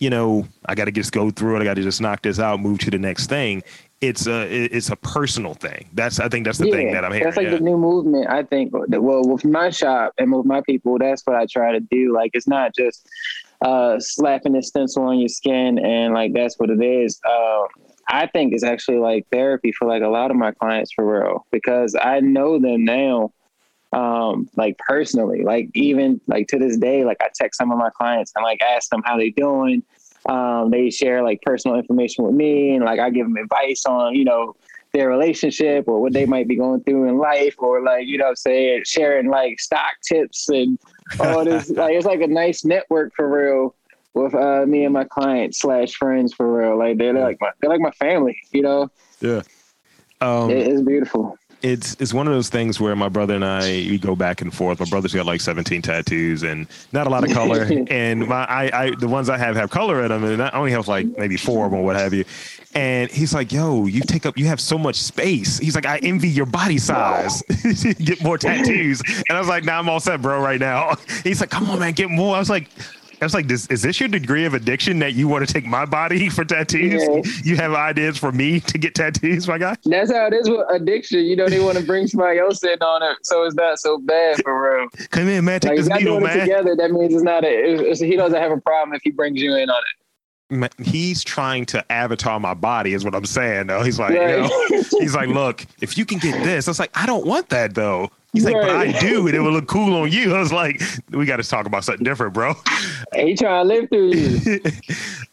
you 0.00 0.10
know, 0.10 0.46
I 0.66 0.74
got 0.74 0.86
to 0.86 0.92
just 0.92 1.12
go 1.12 1.30
through 1.30 1.56
it. 1.56 1.60
I 1.60 1.64
got 1.64 1.74
to 1.74 1.82
just 1.82 2.00
knock 2.00 2.22
this 2.22 2.40
out, 2.40 2.58
move 2.60 2.80
to 2.80 2.90
the 2.90 2.98
next 2.98 3.28
thing. 3.28 3.62
It's 4.00 4.26
a 4.26 4.46
it's 4.50 4.88
a 4.88 4.96
personal 4.96 5.52
thing. 5.52 5.90
That's 5.92 6.20
I 6.20 6.30
think 6.30 6.46
that's 6.46 6.56
the 6.56 6.68
yeah, 6.68 6.74
thing 6.74 6.92
that 6.92 7.04
I'm 7.04 7.12
hearing. 7.12 7.24
That's 7.24 7.36
like 7.36 7.48
yeah. 7.48 7.56
the 7.56 7.60
new 7.60 7.76
movement. 7.76 8.28
I 8.30 8.44
think. 8.44 8.72
Well, 8.72 9.24
with 9.24 9.44
my 9.44 9.68
shop 9.68 10.14
and 10.16 10.32
with 10.32 10.46
my 10.46 10.62
people, 10.62 10.98
that's 10.98 11.22
what 11.26 11.36
I 11.36 11.44
try 11.44 11.72
to 11.72 11.80
do. 11.80 12.14
Like 12.14 12.30
it's 12.32 12.48
not 12.48 12.74
just 12.74 13.06
uh, 13.62 13.98
slapping 14.00 14.56
a 14.56 14.62
stencil 14.62 15.04
on 15.04 15.18
your 15.18 15.28
skin 15.28 15.78
and 15.78 16.14
like 16.14 16.32
that's 16.32 16.58
what 16.58 16.70
it 16.70 16.82
is. 16.82 17.20
Um, 17.28 17.66
I 18.08 18.26
think 18.26 18.52
it's 18.52 18.64
actually 18.64 18.98
like 18.98 19.26
therapy 19.30 19.72
for 19.72 19.86
like 19.86 20.02
a 20.02 20.08
lot 20.08 20.30
of 20.30 20.36
my 20.36 20.52
clients 20.52 20.92
for 20.92 21.20
real 21.20 21.46
because 21.52 21.94
I 22.00 22.20
know 22.20 22.58
them 22.58 22.84
now, 22.84 23.32
um, 23.92 24.48
like 24.56 24.78
personally, 24.78 25.42
like 25.42 25.68
even 25.74 26.20
like 26.26 26.48
to 26.48 26.58
this 26.58 26.76
day, 26.76 27.04
like 27.04 27.18
I 27.20 27.28
text 27.34 27.58
some 27.58 27.70
of 27.70 27.78
my 27.78 27.90
clients 27.90 28.32
and 28.34 28.42
like 28.42 28.60
ask 28.62 28.90
them 28.90 29.02
how 29.04 29.16
they 29.16 29.30
doing. 29.30 29.82
Um, 30.26 30.70
they 30.70 30.90
share 30.90 31.22
like 31.22 31.40
personal 31.42 31.78
information 31.78 32.24
with 32.24 32.34
me 32.34 32.74
and 32.74 32.84
like 32.84 33.00
I 33.00 33.10
give 33.10 33.26
them 33.26 33.36
advice 33.36 33.86
on, 33.86 34.14
you 34.14 34.24
know, 34.24 34.54
their 34.92 35.08
relationship 35.08 35.86
or 35.86 36.00
what 36.00 36.12
they 36.12 36.26
might 36.26 36.48
be 36.48 36.56
going 36.56 36.82
through 36.82 37.08
in 37.08 37.18
life 37.18 37.54
or 37.58 37.82
like, 37.82 38.06
you 38.06 38.18
know 38.18 38.34
saying, 38.34 38.82
sharing 38.84 39.28
like 39.28 39.60
stock 39.60 39.94
tips 40.02 40.48
and 40.48 40.78
all 41.18 41.40
it 41.40 41.48
is 41.48 41.70
like 41.70 41.94
it's 41.94 42.06
like 42.06 42.20
a 42.20 42.26
nice 42.26 42.64
network 42.64 43.12
for 43.14 43.28
real 43.28 43.74
with 44.14 44.34
uh, 44.34 44.64
me 44.66 44.84
and 44.84 44.92
my 44.92 45.04
clients 45.04 45.60
slash 45.60 45.94
friends 45.94 46.32
for 46.34 46.58
real. 46.58 46.78
Like 46.78 46.98
they're 46.98 47.12
like 47.12 47.38
my 47.40 47.50
they're 47.60 47.70
like 47.70 47.80
my 47.80 47.90
family, 47.92 48.38
you 48.52 48.62
know? 48.62 48.90
Yeah. 49.20 49.42
Um, 50.20 50.50
it, 50.50 50.66
it's 50.66 50.82
beautiful 50.82 51.38
it's 51.62 51.96
it's 52.00 52.14
one 52.14 52.26
of 52.26 52.32
those 52.32 52.48
things 52.48 52.80
where 52.80 52.94
my 52.96 53.08
brother 53.08 53.34
and 53.34 53.44
I 53.44 53.60
we 53.62 53.98
go 53.98 54.16
back 54.16 54.40
and 54.40 54.52
forth. 54.52 54.80
My 54.80 54.86
brother's 54.86 55.12
got 55.12 55.26
like 55.26 55.40
17 55.40 55.82
tattoos 55.82 56.42
and 56.42 56.66
not 56.92 57.06
a 57.06 57.10
lot 57.10 57.24
of 57.24 57.30
color, 57.30 57.68
and 57.88 58.26
my 58.26 58.44
I, 58.44 58.84
I 58.84 58.90
the 58.94 59.08
ones 59.08 59.28
I 59.28 59.36
have 59.38 59.56
have 59.56 59.70
color 59.70 60.02
in 60.02 60.08
them, 60.08 60.24
and 60.24 60.42
I 60.42 60.50
only 60.50 60.72
have 60.72 60.88
like 60.88 61.06
maybe 61.18 61.36
four 61.36 61.66
of 61.66 61.72
them 61.72 61.80
or 61.80 61.84
what 61.84 61.96
have 61.96 62.14
you. 62.14 62.24
And 62.72 63.10
he's 63.10 63.34
like, 63.34 63.52
"Yo, 63.52 63.86
you 63.86 64.00
take 64.02 64.26
up, 64.26 64.38
you 64.38 64.46
have 64.46 64.60
so 64.60 64.78
much 64.78 64.96
space." 64.96 65.58
He's 65.58 65.74
like, 65.74 65.86
"I 65.86 65.98
envy 65.98 66.28
your 66.28 66.46
body 66.46 66.78
size. 66.78 67.42
get 67.98 68.22
more 68.22 68.38
tattoos." 68.38 69.02
And 69.28 69.36
I 69.36 69.38
was 69.38 69.48
like, 69.48 69.64
"Nah, 69.64 69.78
I'm 69.78 69.88
all 69.88 70.00
set, 70.00 70.22
bro. 70.22 70.40
Right 70.40 70.60
now." 70.60 70.94
He's 71.24 71.40
like, 71.40 71.50
"Come 71.50 71.68
on, 71.68 71.80
man, 71.80 71.92
get 71.92 72.10
more." 72.10 72.36
I 72.36 72.38
was 72.38 72.50
like, 72.50 72.68
I 73.20 73.24
was 73.24 73.34
like, 73.34 73.48
this, 73.48 73.66
is 73.66 73.82
this 73.82 74.00
your 74.00 74.08
degree 74.08 74.44
of 74.44 74.54
addiction 74.54 74.98
that 75.00 75.12
you 75.14 75.28
want 75.28 75.46
to 75.46 75.52
take 75.52 75.66
my 75.66 75.84
body 75.84 76.28
for 76.30 76.44
tattoos? 76.44 77.02
Yeah. 77.02 77.20
You 77.44 77.56
have 77.56 77.74
ideas 77.74 78.18
for 78.18 78.32
me 78.32 78.60
to 78.60 78.78
get 78.78 78.94
tattoos, 78.94 79.46
my 79.46 79.58
guy? 79.58 79.76
That's 79.84 80.12
how 80.12 80.26
it 80.26 80.34
is 80.34 80.48
with 80.48 80.66
addiction. 80.70 81.24
You 81.24 81.36
know, 81.36 81.48
they 81.48 81.60
want 81.60 81.78
to 81.78 81.84
bring 81.84 82.06
somebody 82.06 82.38
else 82.38 82.62
in 82.64 82.78
on 82.80 83.02
it, 83.02 83.18
so 83.22 83.44
it's 83.44 83.54
not 83.54 83.78
so 83.78 83.98
bad 83.98 84.42
for 84.42 84.78
real. 84.78 84.88
Come 85.10 85.28
in, 85.28 85.44
man. 85.44 85.60
Take 85.60 85.70
like, 85.70 85.78
this 85.78 85.88
needle, 85.88 86.20
man. 86.20 86.38
together, 86.38 86.74
that 86.76 86.90
means 86.90 87.14
it's 87.14 87.22
not 87.22 87.44
a. 87.44 87.90
It's, 87.90 88.00
he 88.00 88.16
doesn't 88.16 88.40
have 88.40 88.52
a 88.52 88.60
problem 88.60 88.94
if 88.94 89.02
he 89.04 89.10
brings 89.10 89.40
you 89.40 89.54
in 89.54 89.68
on 89.68 89.78
it 89.78 90.00
he's 90.82 91.22
trying 91.22 91.64
to 91.64 91.92
avatar 91.92 92.40
my 92.40 92.54
body 92.54 92.92
is 92.92 93.04
what 93.04 93.14
I'm 93.14 93.24
saying 93.24 93.68
though. 93.68 93.82
He's 93.82 93.98
like, 93.98 94.16
right. 94.16 94.38
you 94.38 94.42
know, 94.42 94.82
he's 94.98 95.14
like, 95.14 95.28
look, 95.28 95.64
if 95.80 95.96
you 95.96 96.04
can 96.04 96.18
get 96.18 96.42
this, 96.42 96.66
I 96.66 96.70
was 96.70 96.80
like, 96.80 96.90
I 96.94 97.06
don't 97.06 97.26
want 97.26 97.48
that 97.50 97.74
though. 97.74 98.10
He's 98.32 98.44
like, 98.44 98.54
but 98.54 98.70
I 98.70 98.92
do, 99.00 99.26
and 99.26 99.36
it 99.36 99.40
would 99.40 99.52
look 99.52 99.66
cool 99.68 99.94
on 99.94 100.12
you. 100.12 100.34
I 100.34 100.38
was 100.38 100.52
like, 100.52 100.80
we 101.10 101.26
got 101.26 101.38
to 101.38 101.42
talk 101.42 101.66
about 101.66 101.82
something 101.82 102.04
different, 102.04 102.32
bro. 102.32 102.54
He 103.14 103.34
trying 103.34 103.66
to 103.66 103.74
live 103.74 103.88
through 103.88 104.12
you. 104.12 104.60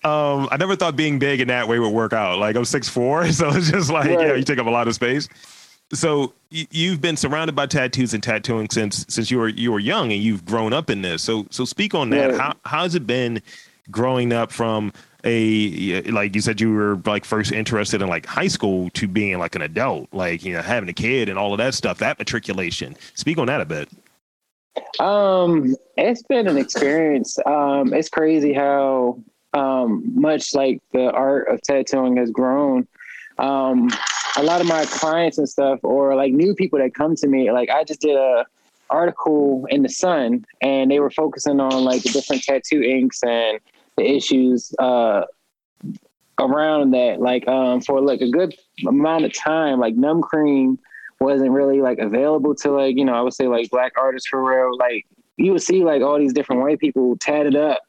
um, 0.10 0.48
I 0.52 0.58
never 0.58 0.76
thought 0.76 0.96
being 0.96 1.20
big 1.20 1.40
in 1.40 1.48
that 1.50 1.68
way 1.68 1.78
would 1.78 1.94
work 1.94 2.14
out. 2.14 2.40
Like 2.40 2.56
I'm 2.56 2.66
six 2.66 2.90
four, 2.90 3.28
so 3.32 3.50
it's 3.50 3.70
just 3.70 3.92
like, 3.92 4.10
right. 4.10 4.28
yeah, 4.28 4.34
you 4.34 4.44
take 4.44 4.58
up 4.58 4.68
a 4.68 4.72
lot 4.72 4.88
of 4.88 4.96
space. 4.96 5.30
So 5.94 6.34
you've 6.50 7.00
been 7.00 7.16
surrounded 7.16 7.56
by 7.56 7.66
tattoos 7.68 8.14
and 8.14 8.22
tattooing 8.22 8.70
since 8.70 9.06
since 9.08 9.32
you 9.32 9.38
were 9.38 9.48
you 9.48 9.72
were 9.72 9.80
young, 9.80 10.12
and 10.12 10.22
you've 10.22 10.44
grown 10.44 10.74
up 10.74 10.90
in 10.90 11.02
this. 11.02 11.22
So 11.22 11.46
so 11.52 11.66
speak 11.66 11.94
on 11.94 12.10
that. 12.10 12.32
Right. 12.32 12.40
How 12.40 12.54
how 12.66 12.84
has 12.84 12.96
it 12.96 13.06
been 13.06 13.42
growing 13.92 14.34
up 14.34 14.52
from 14.52 14.92
a 15.28 16.02
like 16.10 16.34
you 16.34 16.42
said 16.42 16.62
you 16.62 16.74
were 16.74 17.00
like 17.06 17.26
first 17.26 17.52
interested 17.52 18.02
in 18.02 18.08
like 18.08 18.26
high 18.26 18.48
school 18.48 18.90
to 18.92 19.08
being 19.08 19.38
like 19.38 19.56
an 19.56 19.62
adult, 19.62 20.08
like 20.14 20.44
you 20.44 20.54
know 20.54 20.62
having 20.62 20.90
a 20.90 20.94
kid 20.94 21.30
and 21.30 21.38
all 21.38 21.54
of 21.54 21.58
that 21.58 21.74
stuff, 21.74 21.98
that 22.00 22.18
matriculation. 22.18 22.96
Speak 23.14 23.38
on 23.38 23.48
that 23.48 23.62
a 23.62 23.66
bit. 23.66 23.90
Um, 25.00 25.76
it's 25.98 26.24
been 26.24 26.48
an 26.48 26.58
experience. 26.58 27.38
Um, 27.46 27.94
it's 27.94 28.10
crazy 28.10 28.54
how 28.54 29.20
um 29.54 30.04
much 30.16 30.56
like 30.56 30.82
the 30.94 31.12
art 31.12 31.50
of 31.50 31.62
tattooing 31.62 32.18
has 32.18 32.32
grown. 32.32 32.88
Um, 33.38 33.90
a 34.38 34.44
lot 34.44 34.62
of 34.62 34.68
my 34.68 34.86
clients 34.86 35.38
and 35.38 35.50
stuff, 35.50 35.80
or 35.84 36.16
like 36.16 36.32
new 36.32 36.56
people 36.56 36.80
that 36.80 36.94
come 36.94 37.16
to 37.18 37.28
me, 37.28 37.52
like 37.52 37.70
I 37.70 37.84
just 37.84 38.02
did 38.02 38.16
a 38.16 38.46
article 38.90 39.66
in 39.70 39.84
the 39.84 39.90
Sun, 39.90 40.46
and 40.62 40.90
they 40.90 41.00
were 41.00 41.12
focusing 41.12 41.60
on 41.60 41.84
like 41.84 42.04
the 42.04 42.10
different 42.10 42.44
tattoo 42.44 42.82
inks 42.82 43.22
and 43.24 43.60
the 43.98 44.10
issues 44.10 44.74
uh, 44.80 45.24
around 46.40 46.92
that. 46.92 47.20
Like 47.20 47.48
um, 47.48 47.82
for 47.82 48.02
like 48.02 48.22
a 48.22 48.30
good 48.30 48.56
amount 48.86 49.26
of 49.26 49.34
time, 49.34 49.80
like 49.80 49.96
numb 49.96 50.22
cream 50.22 50.80
wasn't 51.20 51.52
really 51.52 51.82
like 51.82 51.98
available 52.00 52.54
to 52.54 52.72
like 52.72 52.96
you 52.96 53.04
know 53.06 53.14
I 53.14 53.22
would 53.22 53.34
say 53.34 53.48
like 53.48 53.70
black 53.70 53.94
artists 53.98 54.30
for 54.30 54.44
real. 54.44 54.78
Like 54.78 55.06
you 55.38 55.52
would 55.52 55.62
see 55.62 55.84
like 55.84 56.02
all 56.02 56.20
these 56.20 56.34
different 56.34 56.62
white 56.62 56.80
people 56.80 57.18
tatted 57.18 57.56
up 57.56 57.82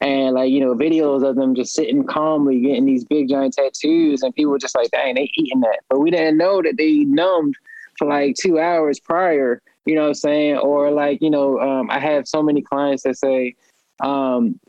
and 0.00 0.34
like 0.34 0.50
you 0.50 0.60
know 0.60 0.74
videos 0.74 1.26
of 1.26 1.36
them 1.36 1.54
just 1.54 1.74
sitting 1.74 2.04
calmly 2.04 2.60
getting 2.60 2.84
these 2.84 3.04
big 3.04 3.28
giant 3.28 3.54
tattoos 3.54 4.22
and 4.22 4.34
people 4.34 4.52
were 4.52 4.58
just 4.58 4.74
like 4.74 4.90
dang 4.90 5.14
they 5.14 5.30
eating 5.36 5.60
that 5.60 5.80
but 5.88 6.00
we 6.00 6.10
didn't 6.10 6.36
know 6.36 6.60
that 6.60 6.76
they 6.76 6.98
numbed 7.04 7.54
for 7.98 8.06
like 8.06 8.34
two 8.38 8.58
hours 8.58 9.00
prior 9.00 9.62
you 9.86 9.94
know 9.94 10.02
what 10.02 10.08
i'm 10.08 10.14
saying 10.14 10.56
or 10.58 10.90
like 10.90 11.22
you 11.22 11.30
know 11.30 11.58
um, 11.60 11.90
i 11.90 11.98
have 11.98 12.28
so 12.28 12.42
many 12.42 12.60
clients 12.60 13.04
that 13.04 13.16
say 13.16 13.54
um, 14.00 14.60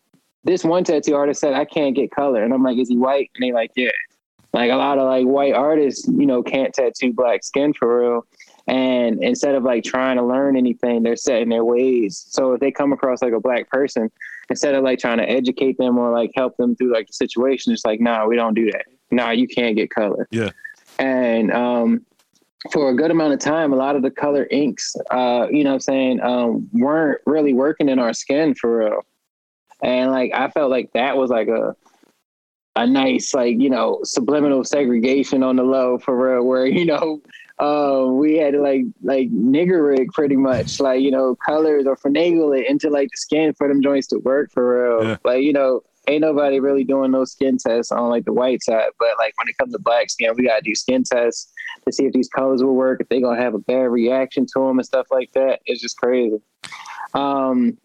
this 0.48 0.63
one 0.63 0.84
tattoo 0.84 1.16
artist 1.16 1.39
said 1.39 1.54
i 1.54 1.66
can't 1.66 1.96
get 1.96 2.10
color 2.10 2.44
and 2.44 2.54
i'm 2.54 2.63
like 2.63 2.77
is 2.77 2.89
he 2.89 2.98
white 2.98 3.30
and 3.36 3.44
they 3.44 3.51
like 3.51 3.72
yeah 3.75 3.89
like 4.54 4.72
a 4.72 4.75
lot 4.75 4.98
of 4.98 5.06
like 5.06 5.25
white 5.25 5.54
artists 5.54 6.08
you 6.08 6.25
know 6.25 6.42
can't 6.42 6.74
tattoo 6.74 7.13
black 7.13 7.44
skin 7.44 7.74
for 7.74 8.00
real 8.00 8.25
and 8.68 9.24
instead 9.24 9.56
of 9.56 9.63
like 9.63 9.84
trying 9.84 10.18
to 10.18 10.24
learn 10.24 10.58
anything, 10.58 11.01
they're 11.01 11.16
set 11.16 11.42
in 11.42 11.50
their 11.50 11.63
ways. 11.63 12.25
So 12.30 12.54
if 12.54 12.60
they 12.60 12.70
come 12.70 12.92
across 12.92 13.22
like 13.22 13.32
a 13.32 13.39
black 13.39 13.70
person, 13.70 14.12
instead 14.50 14.75
of 14.75 14.84
like 14.84 15.00
trying 15.00 15.20
to 15.20 15.30
educate 15.30 15.77
them 15.77 15.98
or 15.98 16.12
like 16.12 16.32
help 16.36 16.58
them 16.58 16.75
through 16.75 16.94
like 16.94 17.08
the 17.08 17.13
situation, 17.13 17.72
it's 17.72 17.86
like, 17.86 18.01
nah, 18.01 18.25
we 18.25 18.36
don't 18.36 18.54
do 18.54 18.70
that. 18.72 18.86
Nah, 19.10 19.32
you 19.32 19.48
can't 19.48 19.77
get 19.77 19.89
color. 19.89 20.27
Yeah. 20.32 20.51
And 21.00 21.51
um, 21.54 22.06
for 22.74 22.89
a 22.89 22.96
good 22.96 23.10
amount 23.10 23.34
of 23.34 23.39
time, 23.39 23.72
a 23.72 23.77
lot 23.77 23.96
of 23.96 24.01
the 24.01 24.12
color 24.12 24.48
inks, 24.51 24.96
uh, 25.12 25.48
you 25.50 25.63
know 25.63 25.75
I'm 25.75 25.80
saying, 25.80 26.20
um, 26.22 26.68
weren't 26.74 27.22
really 27.25 27.54
working 27.54 27.88
in 27.88 28.00
our 28.00 28.13
skin 28.13 28.54
for 28.54 28.80
real. 28.80 29.06
And 29.84 30.12
like 30.12 30.31
I 30.34 30.50
felt 30.50 30.72
like 30.72 30.91
that 30.93 31.17
was 31.17 31.29
like 31.29 31.48
a 31.48 31.75
a 32.75 32.86
nice 32.86 33.34
like 33.34 33.60
you 33.60 33.69
know 33.69 34.00
subliminal 34.03 34.63
segregation 34.63 35.43
on 35.43 35.55
the 35.55 35.63
low 35.63 35.98
for 35.98 36.15
real 36.15 36.46
where 36.46 36.65
you 36.65 36.86
know 36.86 37.22
uh, 37.60 38.05
we 38.12 38.38
had 38.38 38.53
to 38.53 38.62
like 38.62 38.84
like 39.01 39.29
nigger 39.31 39.88
rig 39.88 40.10
pretty 40.13 40.36
much 40.36 40.79
like 40.79 41.01
you 41.01 41.12
know 41.12 41.36
colors 41.36 41.86
or 41.88 41.96
finagle 41.98 42.57
it 42.57 42.69
into 42.69 42.89
like 42.89 43.10
the 43.10 43.17
skin 43.17 43.53
for 43.53 43.67
them 43.67 43.81
joints 43.81 44.07
to 44.07 44.19
work 44.19 44.51
for 44.51 45.00
real. 45.00 45.07
Yeah. 45.10 45.17
Like 45.24 45.43
you 45.43 45.53
know 45.53 45.81
ain't 46.07 46.22
nobody 46.22 46.60
really 46.60 46.84
doing 46.84 47.12
no 47.12 47.25
skin 47.25 47.57
tests 47.57 47.91
on 47.91 48.10
like 48.10 48.25
the 48.25 48.34
white 48.34 48.63
side, 48.63 48.89
but 48.98 49.10
like 49.19 49.34
when 49.38 49.50
it 49.50 49.57
comes 49.57 49.74
to 49.74 49.79
black 49.79 50.10
skin, 50.10 50.31
we 50.38 50.46
gotta 50.46 50.62
do 50.62 50.74
skin 50.74 51.03
tests 51.03 51.51
to 51.86 51.91
see 51.91 52.05
if 52.05 52.13
these 52.13 52.29
colors 52.29 52.63
will 52.63 52.75
work, 52.75 53.01
if 53.01 53.10
they 53.10 53.22
gonna 53.22 53.41
have 53.41 53.53
a 53.53 53.60
bad 53.60 53.89
reaction 53.89 54.46
to 54.46 54.60
them 54.60 54.79
and 54.79 54.86
stuff 54.86 55.07
like 55.12 55.31
that. 55.34 55.60
It's 55.65 55.81
just 55.81 55.98
crazy. 55.98 56.39
Um, 57.13 57.77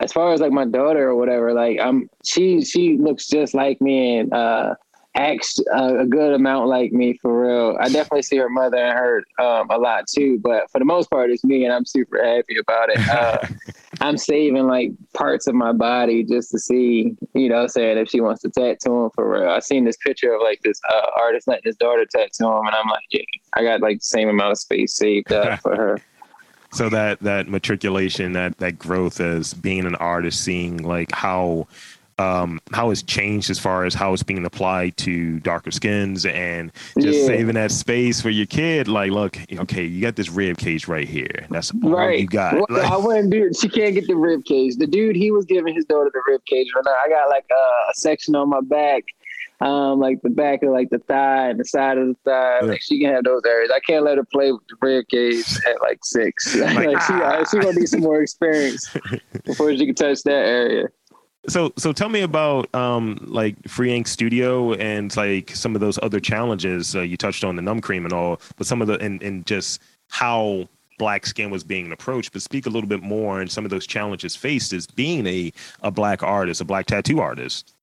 as 0.00 0.12
far 0.12 0.32
as 0.32 0.40
like 0.40 0.52
my 0.52 0.64
daughter 0.64 1.08
or 1.08 1.16
whatever, 1.16 1.52
like 1.52 1.78
I'm 1.80 2.08
she 2.24 2.62
she 2.62 2.98
looks 2.98 3.26
just 3.26 3.54
like 3.54 3.80
me 3.80 4.18
and 4.18 4.32
uh 4.32 4.74
acts 5.16 5.58
a, 5.72 6.00
a, 6.00 6.06
good 6.06 6.34
amount 6.34 6.68
like 6.68 6.92
me 6.92 7.18
for 7.20 7.42
real. 7.42 7.76
I 7.80 7.88
definitely 7.88 8.22
see 8.22 8.36
her 8.36 8.48
mother 8.48 8.76
and 8.76 8.96
her 8.96 9.24
um, 9.42 9.70
a 9.70 9.78
lot 9.78 10.06
too, 10.06 10.38
but 10.42 10.70
for 10.70 10.78
the 10.78 10.84
most 10.84 11.10
part, 11.10 11.30
it's 11.30 11.42
me, 11.42 11.64
and 11.64 11.72
I'm 11.72 11.84
super 11.84 12.22
happy 12.22 12.58
about 12.58 12.90
it. 12.90 13.08
Uh, 13.08 13.38
I'm 14.00 14.18
saving 14.18 14.66
like 14.66 14.92
parts 15.14 15.46
of 15.46 15.54
my 15.54 15.72
body 15.72 16.22
just 16.22 16.50
to 16.50 16.58
see, 16.58 17.16
you 17.34 17.48
know, 17.48 17.66
saying 17.66 17.98
if 17.98 18.10
she 18.10 18.20
wants 18.20 18.42
to 18.42 18.50
tattoo 18.50 19.04
him 19.04 19.10
for 19.14 19.28
real. 19.28 19.48
I 19.48 19.60
seen 19.60 19.84
this 19.84 19.96
picture 19.96 20.34
of 20.34 20.42
like 20.42 20.60
this 20.62 20.80
uh, 20.92 21.06
artist 21.18 21.48
letting 21.48 21.64
his 21.64 21.76
daughter 21.76 22.04
tattoo 22.04 22.46
him, 22.46 22.66
and 22.66 22.74
I'm 22.74 22.88
like, 22.88 23.04
yeah, 23.10 23.22
I 23.54 23.62
got 23.62 23.80
like 23.80 23.98
the 23.98 24.04
same 24.04 24.28
amount 24.28 24.52
of 24.52 24.58
space 24.58 24.94
saved 24.94 25.32
up 25.32 25.60
for 25.62 25.74
her. 25.74 26.00
So 26.72 26.88
that 26.88 27.20
that 27.20 27.48
matriculation, 27.48 28.32
that 28.32 28.58
that 28.58 28.78
growth 28.78 29.20
as 29.20 29.54
being 29.54 29.86
an 29.86 29.94
artist, 29.96 30.42
seeing 30.42 30.82
like 30.82 31.12
how 31.12 31.66
um, 32.18 32.60
how 32.72 32.90
it's 32.90 33.02
changed 33.02 33.50
as 33.50 33.58
far 33.58 33.84
as 33.84 33.92
how 33.92 34.12
it's 34.12 34.22
being 34.22 34.44
applied 34.46 34.96
to 34.98 35.38
darker 35.40 35.70
skins 35.70 36.24
and 36.24 36.72
just 36.98 37.18
yeah. 37.18 37.26
saving 37.26 37.54
that 37.56 37.70
space 37.70 38.22
for 38.22 38.30
your 38.30 38.46
kid. 38.46 38.88
Like, 38.88 39.10
look, 39.10 39.38
okay, 39.52 39.84
you 39.84 40.00
got 40.00 40.16
this 40.16 40.30
rib 40.30 40.56
cage 40.56 40.88
right 40.88 41.06
here. 41.06 41.46
That's 41.50 41.72
all 41.84 41.90
right. 41.90 42.20
you 42.20 42.26
got. 42.26 42.54
Well, 42.54 42.66
like, 42.70 42.90
I 42.90 42.96
wouldn't 42.96 43.30
do 43.30 43.52
She 43.52 43.68
can't 43.68 43.94
get 43.94 44.06
the 44.06 44.16
rib 44.16 44.44
cage. 44.44 44.76
The 44.76 44.86
dude, 44.86 45.16
he 45.16 45.30
was 45.30 45.44
giving 45.44 45.74
his 45.74 45.84
daughter 45.84 46.10
the 46.12 46.22
rib 46.26 46.40
cage. 46.46 46.68
Right 46.74 46.84
now, 46.86 46.94
I 47.04 47.08
got 47.08 47.28
like 47.28 47.46
a, 47.50 47.90
a 47.90 47.94
section 47.94 48.34
on 48.34 48.48
my 48.48 48.60
back 48.62 49.04
um, 49.60 50.00
like 50.00 50.20
the 50.22 50.30
back 50.30 50.62
of 50.62 50.70
like 50.70 50.90
the 50.90 50.98
thigh 50.98 51.48
and 51.48 51.58
the 51.58 51.64
side 51.64 51.98
of 51.98 52.08
the 52.08 52.16
thigh. 52.24 52.60
Yeah. 52.60 52.66
Like 52.66 52.82
she 52.82 53.00
can 53.00 53.12
have 53.14 53.24
those 53.24 53.42
areas. 53.46 53.70
I 53.74 53.80
can't 53.80 54.04
let 54.04 54.18
her 54.18 54.24
play 54.24 54.52
with 54.52 54.66
the 54.68 54.76
rib 54.80 55.06
cage 55.08 55.46
at 55.66 55.80
like 55.80 56.04
six. 56.04 56.54
Like, 56.66 56.86
like 56.86 56.96
ah. 56.98 57.44
she, 57.44 57.56
she 57.56 57.62
gonna 57.62 57.78
need 57.78 57.88
some 57.88 58.00
more 58.00 58.20
experience 58.20 58.92
before 59.44 59.74
she 59.76 59.86
can 59.86 59.94
touch 59.94 60.22
that 60.24 60.32
area. 60.32 60.88
So 61.48 61.72
so 61.76 61.92
tell 61.92 62.08
me 62.08 62.22
about 62.22 62.74
um 62.74 63.18
like 63.22 63.56
Free 63.68 63.94
Ink 63.94 64.08
Studio 64.08 64.74
and 64.74 65.14
like 65.16 65.50
some 65.50 65.74
of 65.74 65.80
those 65.80 65.98
other 66.02 66.18
challenges 66.18 66.96
uh, 66.96 67.02
you 67.02 67.16
touched 67.16 67.44
on 67.44 67.56
the 67.56 67.62
numb 67.62 67.80
cream 67.80 68.04
and 68.04 68.12
all, 68.12 68.40
but 68.56 68.66
some 68.66 68.82
of 68.82 68.88
the 68.88 68.98
and 68.98 69.22
and 69.22 69.46
just 69.46 69.80
how 70.08 70.68
black 70.98 71.26
skin 71.26 71.50
was 71.50 71.62
being 71.62 71.92
approached. 71.92 72.32
But 72.32 72.42
speak 72.42 72.66
a 72.66 72.70
little 72.70 72.88
bit 72.88 73.02
more 73.02 73.40
on 73.40 73.48
some 73.48 73.64
of 73.64 73.70
those 73.70 73.86
challenges 73.86 74.34
faced 74.34 74.72
as 74.72 74.86
being 74.86 75.26
a 75.26 75.52
a 75.82 75.90
black 75.90 76.22
artist, 76.22 76.60
a 76.60 76.64
black 76.64 76.86
tattoo 76.86 77.20
artist. 77.20 77.75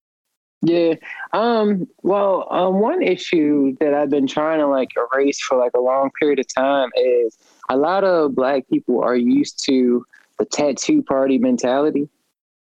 Yeah. 0.66 0.94
Um, 1.34 1.88
well, 2.04 2.48
um, 2.50 2.80
one 2.80 3.02
issue 3.02 3.76
that 3.82 3.94
I've 3.94 4.10
been 4.10 4.28
trying 4.28 4.60
to 4.60 4.68
like 4.68 4.92
erase 4.96 5.42
for 5.42 5.58
like 5.58 5.74
a 5.76 5.82
long 5.82 6.10
period 6.18 6.40
of 6.40 6.48
time 6.54 6.90
is 6.96 7.38
a 7.70 7.76
lot 7.76 8.06
of 8.06 8.34
black 8.34 8.68
people 8.70 9.04
are 9.04 9.16
used 9.16 9.62
to 9.66 10.06
the 10.40 10.46
tattoo 10.46 11.04
party 11.04 11.38
mentality. 11.38 12.08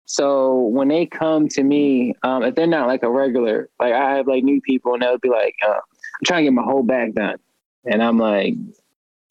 So 0.05 0.63
when 0.63 0.89
they 0.89 1.05
come 1.05 1.47
to 1.49 1.63
me, 1.63 2.13
um, 2.23 2.43
if 2.43 2.55
they're 2.55 2.67
not 2.67 2.87
like 2.87 3.03
a 3.03 3.09
regular, 3.09 3.69
like 3.79 3.93
I 3.93 4.17
have 4.17 4.27
like 4.27 4.43
new 4.43 4.59
people 4.59 4.93
and 4.93 5.01
they'll 5.01 5.17
be 5.17 5.29
like, 5.29 5.55
uh, 5.65 5.71
I'm 5.71 6.25
trying 6.25 6.41
to 6.41 6.51
get 6.51 6.53
my 6.53 6.63
whole 6.63 6.83
back 6.83 7.13
done. 7.13 7.37
And 7.85 8.03
I'm 8.03 8.17
like, 8.17 8.55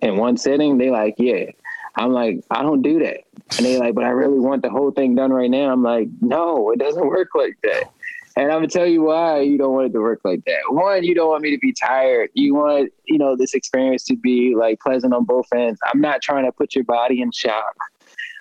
in 0.01 0.17
one 0.17 0.39
sitting, 0.39 0.79
they 0.79 0.91
like, 0.91 1.17
yeah. 1.19 1.51
I'm 1.95 2.13
like, 2.13 2.41
I 2.51 2.63
don't 2.63 2.83
do 2.83 3.01
that. 3.01 3.21
And 3.57 3.67
they 3.67 3.79
like, 3.79 3.95
but 3.95 4.05
I 4.05 4.11
really 4.11 4.39
want 4.39 4.63
the 4.63 4.71
whole 4.71 4.91
thing 4.91 5.15
done 5.15 5.33
right 5.33 5.51
now. 5.51 5.71
I'm 5.71 5.83
like, 5.83 6.09
no, 6.21 6.71
it 6.71 6.79
doesn't 6.79 7.07
work 7.07 7.29
like 7.35 7.57
that. 7.63 7.91
And 8.37 8.53
I'm 8.53 8.59
gonna 8.59 8.69
tell 8.69 8.87
you 8.87 9.03
why 9.03 9.41
you 9.41 9.57
don't 9.57 9.73
want 9.73 9.87
it 9.87 9.93
to 9.95 10.01
work 10.01 10.21
like 10.23 10.45
that. 10.45 10.61
One, 10.69 11.03
you 11.05 11.15
don't 11.15 11.29
want 11.29 11.43
me 11.43 11.51
to 11.53 11.59
be 11.59 11.73
tired. 11.73 12.29
You 12.35 12.55
want, 12.55 12.93
you 13.05 13.17
know, 13.17 13.35
this 13.35 13.55
experience 13.55 14.05
to 14.05 14.17
be 14.17 14.55
like 14.55 14.79
pleasant 14.81 15.15
on 15.15 15.25
both 15.25 15.47
ends. 15.55 15.81
I'm 15.93 16.01
not 16.01 16.21
trying 16.21 16.45
to 16.45 16.53
put 16.53 16.75
your 16.75 16.85
body 16.85 17.23
in 17.23 17.33
shock. 17.33 17.75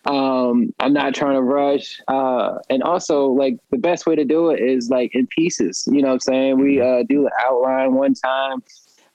Um, 0.05 0.73
I'm 0.79 0.93
not 0.93 1.15
trying 1.15 1.35
to 1.35 1.41
rush. 1.41 1.99
Uh, 2.07 2.59
and 2.69 2.83
also, 2.83 3.27
like, 3.27 3.57
the 3.71 3.77
best 3.77 4.05
way 4.05 4.15
to 4.15 4.25
do 4.25 4.49
it 4.51 4.59
is 4.59 4.89
like 4.89 5.15
in 5.15 5.27
pieces. 5.27 5.87
You 5.91 6.01
know 6.01 6.09
what 6.09 6.13
I'm 6.15 6.19
saying? 6.19 6.59
We 6.59 6.75
mm-hmm. 6.75 7.01
uh, 7.01 7.03
do 7.09 7.23
the 7.23 7.31
outline 7.45 7.93
one 7.93 8.13
time. 8.13 8.63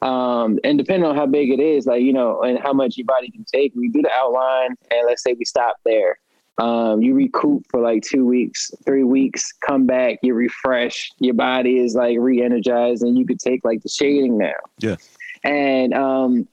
Um, 0.02 0.58
and 0.64 0.78
depending 0.78 1.08
on 1.08 1.14
how 1.14 1.26
big 1.26 1.50
it 1.50 1.60
is, 1.60 1.87
like, 1.87 2.02
you 2.02 2.12
know, 2.12 2.40
and 2.40 2.58
how 2.58 2.72
much 2.72 2.96
your 2.96 3.04
body 3.04 3.30
can 3.30 3.44
take, 3.44 3.72
we 3.76 3.88
do 3.88 4.00
the 4.00 4.10
outline 4.10 4.75
and 4.90 5.06
let's 5.06 5.22
say 5.22 5.34
we 5.38 5.44
stop 5.44 5.76
there. 5.84 6.18
Um, 6.59 7.00
you 7.00 7.14
recoup 7.14 7.64
for 7.71 7.80
like 7.80 8.02
two 8.02 8.26
weeks, 8.26 8.71
three 8.85 9.04
weeks, 9.04 9.50
come 9.66 9.87
back, 9.87 10.19
you 10.23 10.35
refresh, 10.35 11.11
your 11.19 11.35
body 11.35 11.78
is 11.78 11.95
like 11.95 12.19
re 12.21 12.42
energized, 12.42 13.02
and 13.02 13.16
you 13.16 13.25
could 13.25 13.40
take 13.40 13.64
like 13.64 13.83
the 13.83 13.88
shading 13.88 14.37
now. 14.37 14.52
Yeah. 14.78 14.97
And 15.42 15.95
um, 15.95 16.49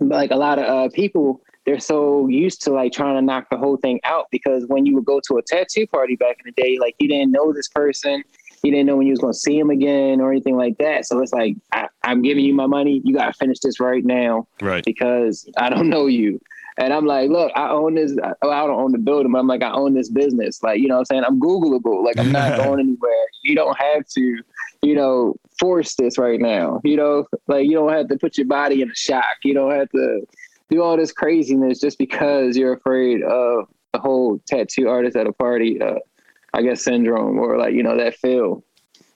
like 0.00 0.32
a 0.32 0.36
lot 0.36 0.58
of 0.58 0.64
uh, 0.64 0.92
people, 0.92 1.42
they're 1.64 1.78
so 1.78 2.28
used 2.28 2.62
to 2.62 2.72
like 2.72 2.92
trying 2.92 3.16
to 3.16 3.22
knock 3.22 3.46
the 3.50 3.56
whole 3.56 3.76
thing 3.76 4.00
out 4.04 4.26
because 4.30 4.64
when 4.66 4.84
you 4.86 4.94
would 4.96 5.04
go 5.04 5.20
to 5.28 5.36
a 5.36 5.42
tattoo 5.42 5.86
party 5.86 6.16
back 6.16 6.38
in 6.44 6.52
the 6.52 6.62
day, 6.62 6.78
like 6.80 6.96
you 6.98 7.08
didn't 7.08 7.32
know 7.32 7.52
this 7.52 7.68
person, 7.68 8.22
you 8.62 8.70
didn't 8.70 8.86
know 8.86 8.96
when 8.96 9.06
you 9.06 9.12
was 9.12 9.20
going 9.20 9.32
to 9.32 9.38
see 9.38 9.58
him 9.58 9.70
again 9.70 10.20
or 10.20 10.30
anything 10.30 10.56
like 10.56 10.78
that. 10.78 11.06
So 11.06 11.20
it's 11.20 11.32
like 11.32 11.56
I, 11.72 11.88
am 12.04 12.22
giving 12.22 12.44
you 12.44 12.54
my 12.54 12.66
money, 12.66 13.00
you 13.04 13.14
got 13.14 13.26
to 13.26 13.32
finish 13.32 13.58
this 13.60 13.80
right 13.80 14.04
now, 14.04 14.48
right? 14.60 14.84
Because 14.84 15.48
I 15.56 15.70
don't 15.70 15.88
know 15.90 16.06
you. 16.06 16.40
And 16.78 16.92
I'm 16.92 17.06
like, 17.06 17.30
look, 17.30 17.50
I 17.54 17.70
own 17.70 17.94
this. 17.94 18.14
Oh, 18.42 18.50
I 18.50 18.66
don't 18.66 18.78
own 18.78 18.92
the 18.92 18.98
building, 18.98 19.32
but 19.32 19.38
I'm 19.38 19.46
like, 19.46 19.62
I 19.62 19.72
own 19.72 19.94
this 19.94 20.10
business. 20.10 20.62
Like, 20.62 20.80
you 20.80 20.88
know 20.88 20.96
what 20.96 21.00
I'm 21.00 21.04
saying? 21.06 21.24
I'm 21.24 21.40
Googleable. 21.40 22.04
Like, 22.04 22.18
I'm 22.18 22.32
not 22.32 22.56
going 22.64 22.80
anywhere. 22.80 23.26
You 23.42 23.54
don't 23.54 23.78
have 23.78 24.06
to, 24.08 24.42
you 24.82 24.94
know, 24.94 25.36
force 25.58 25.94
this 25.94 26.18
right 26.18 26.40
now. 26.40 26.80
You 26.84 26.96
know, 26.96 27.26
like, 27.46 27.66
you 27.66 27.72
don't 27.72 27.92
have 27.92 28.08
to 28.08 28.18
put 28.18 28.36
your 28.36 28.46
body 28.46 28.82
in 28.82 28.90
a 28.90 28.94
shock. 28.94 29.24
You 29.42 29.54
don't 29.54 29.70
have 29.70 29.90
to 29.90 30.26
do 30.68 30.82
all 30.82 30.96
this 30.96 31.12
craziness 31.12 31.80
just 31.80 31.98
because 31.98 32.56
you're 32.56 32.74
afraid 32.74 33.22
of 33.22 33.68
the 33.92 34.00
whole 34.00 34.38
tattoo 34.46 34.88
artist 34.88 35.16
at 35.16 35.26
a 35.26 35.32
party 35.32 35.80
uh, 35.80 35.94
I 36.56 36.62
guess 36.62 36.82
syndrome 36.82 37.38
or 37.38 37.58
like 37.58 37.74
you 37.74 37.82
know 37.82 37.96
that 37.96 38.16
feel. 38.16 38.64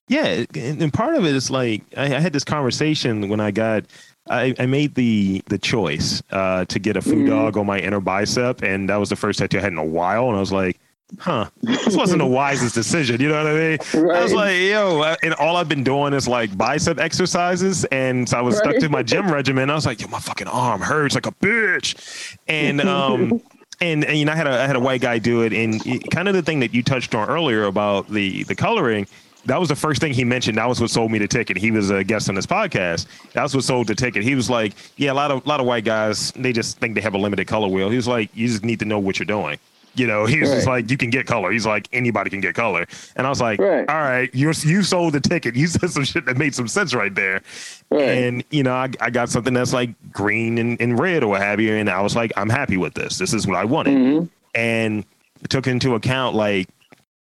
Yeah, 0.08 0.44
and 0.54 0.92
part 0.92 1.14
of 1.14 1.24
it 1.24 1.34
is 1.34 1.50
like 1.50 1.82
I, 1.96 2.08
had 2.08 2.32
this 2.32 2.44
conversation 2.44 3.28
when 3.28 3.40
I 3.40 3.52
got 3.52 3.84
I, 4.30 4.54
I 4.58 4.66
made 4.66 4.94
the 4.94 5.42
the 5.46 5.58
choice 5.58 6.22
uh, 6.30 6.64
to 6.66 6.78
get 6.78 6.96
a 6.96 7.02
foo 7.02 7.16
mm-hmm. 7.16 7.28
dog 7.28 7.56
on 7.56 7.66
my 7.66 7.78
inner 7.78 8.00
bicep, 8.00 8.62
and 8.62 8.88
that 8.88 8.96
was 8.96 9.08
the 9.08 9.16
first 9.16 9.40
tattoo 9.40 9.58
I 9.58 9.60
had 9.60 9.72
in 9.72 9.78
a 9.78 9.84
while, 9.84 10.28
and 10.28 10.36
I 10.36 10.40
was 10.40 10.52
like, 10.52 10.80
huh, 11.18 11.50
this 11.62 11.96
wasn't 11.96 12.20
the 12.20 12.26
wisest 12.40 12.74
decision. 12.74 13.20
You 13.20 13.28
know 13.28 13.42
what 13.42 13.52
I 13.52 13.54
mean? 13.54 13.78
Right. 13.94 14.18
I 14.18 14.22
was 14.22 14.32
like, 14.32 14.56
yo, 14.56 15.00
uh, 15.00 15.16
and 15.22 15.34
all 15.34 15.56
I've 15.56 15.68
been 15.68 15.84
doing 15.84 16.12
is 16.12 16.28
like 16.28 16.56
bicep 16.56 16.98
exercises. 16.98 17.84
And 17.86 18.28
so 18.28 18.38
I 18.38 18.42
was 18.42 18.56
right. 18.56 18.70
stuck 18.70 18.76
to 18.78 18.88
my 18.88 19.02
gym 19.02 19.30
regimen. 19.30 19.70
I 19.70 19.74
was 19.74 19.86
like, 19.86 20.00
yo, 20.00 20.08
my 20.08 20.20
fucking 20.20 20.48
arm 20.48 20.80
hurts 20.80 21.14
like 21.14 21.26
a 21.26 21.32
bitch. 21.32 22.36
And, 22.48 22.80
um, 22.88 23.42
and, 23.80 24.04
and 24.04 24.18
you 24.18 24.24
know, 24.24 24.32
I 24.32 24.36
had 24.36 24.46
a 24.46 24.50
I 24.50 24.66
had 24.66 24.76
a 24.76 24.80
white 24.80 25.00
guy 25.00 25.18
do 25.18 25.42
it, 25.42 25.54
and 25.54 25.84
it, 25.86 26.10
kind 26.10 26.28
of 26.28 26.34
the 26.34 26.42
thing 26.42 26.60
that 26.60 26.74
you 26.74 26.82
touched 26.82 27.14
on 27.14 27.28
earlier 27.28 27.64
about 27.64 28.08
the 28.08 28.44
the 28.44 28.54
coloring. 28.54 29.06
That 29.46 29.58
was 29.58 29.68
the 29.68 29.76
first 29.76 30.00
thing 30.00 30.12
he 30.12 30.24
mentioned. 30.24 30.58
That 30.58 30.68
was 30.68 30.80
what 30.80 30.90
sold 30.90 31.10
me 31.10 31.18
the 31.18 31.28
ticket. 31.28 31.56
He 31.56 31.70
was 31.70 31.90
a 31.90 32.04
guest 32.04 32.28
on 32.28 32.34
this 32.34 32.46
podcast. 32.46 33.06
That 33.32 33.42
was 33.42 33.54
what 33.54 33.64
sold 33.64 33.86
the 33.86 33.94
ticket. 33.94 34.22
He 34.22 34.34
was 34.34 34.50
like, 34.50 34.74
"Yeah, 34.96 35.12
a 35.12 35.14
lot 35.14 35.30
of 35.30 35.44
a 35.44 35.48
lot 35.48 35.60
of 35.60 35.66
white 35.66 35.84
guys 35.84 36.30
they 36.32 36.52
just 36.52 36.78
think 36.78 36.94
they 36.94 37.00
have 37.00 37.14
a 37.14 37.18
limited 37.18 37.46
color 37.46 37.68
wheel." 37.68 37.88
He 37.88 37.96
was 37.96 38.08
like, 38.08 38.30
"You 38.34 38.48
just 38.48 38.64
need 38.64 38.78
to 38.80 38.84
know 38.84 38.98
what 38.98 39.18
you're 39.18 39.26
doing." 39.26 39.58
You 39.94 40.06
know, 40.06 40.24
he's 40.24 40.48
right. 40.48 40.54
just 40.54 40.66
like, 40.66 40.90
you 40.90 40.96
can 40.96 41.10
get 41.10 41.26
color. 41.26 41.50
He's 41.50 41.66
like, 41.66 41.88
anybody 41.92 42.30
can 42.30 42.40
get 42.40 42.54
color. 42.54 42.86
And 43.16 43.26
I 43.26 43.30
was 43.30 43.40
like, 43.40 43.58
right. 43.58 43.88
all 43.88 43.96
right, 43.96 44.32
you 44.32 44.52
you 44.62 44.82
sold 44.82 45.14
the 45.14 45.20
ticket. 45.20 45.56
You 45.60 45.66
said 45.66 45.90
some 45.90 46.04
shit 46.04 46.24
that 46.26 46.38
made 46.38 46.54
some 46.54 46.68
sense 46.68 46.94
right 46.94 47.14
there. 47.14 47.42
Right. 47.90 48.02
And, 48.02 48.44
you 48.50 48.62
know, 48.62 48.72
I, 48.72 48.88
I 49.00 49.10
got 49.10 49.28
something 49.28 49.52
that's 49.52 49.74
like 49.74 49.90
green 50.10 50.56
and, 50.58 50.80
and 50.80 50.98
red 50.98 51.22
or 51.22 51.28
what 51.28 51.42
have 51.42 51.60
you. 51.60 51.74
And 51.74 51.90
I 51.90 52.00
was 52.00 52.16
like, 52.16 52.32
I'm 52.36 52.48
happy 52.48 52.76
with 52.78 52.94
this. 52.94 53.18
This 53.18 53.34
is 53.34 53.46
what 53.46 53.56
I 53.56 53.64
wanted. 53.64 53.98
Mm-hmm. 53.98 54.26
And 54.54 55.04
took 55.48 55.66
into 55.66 55.96
account, 55.96 56.34
like, 56.34 56.68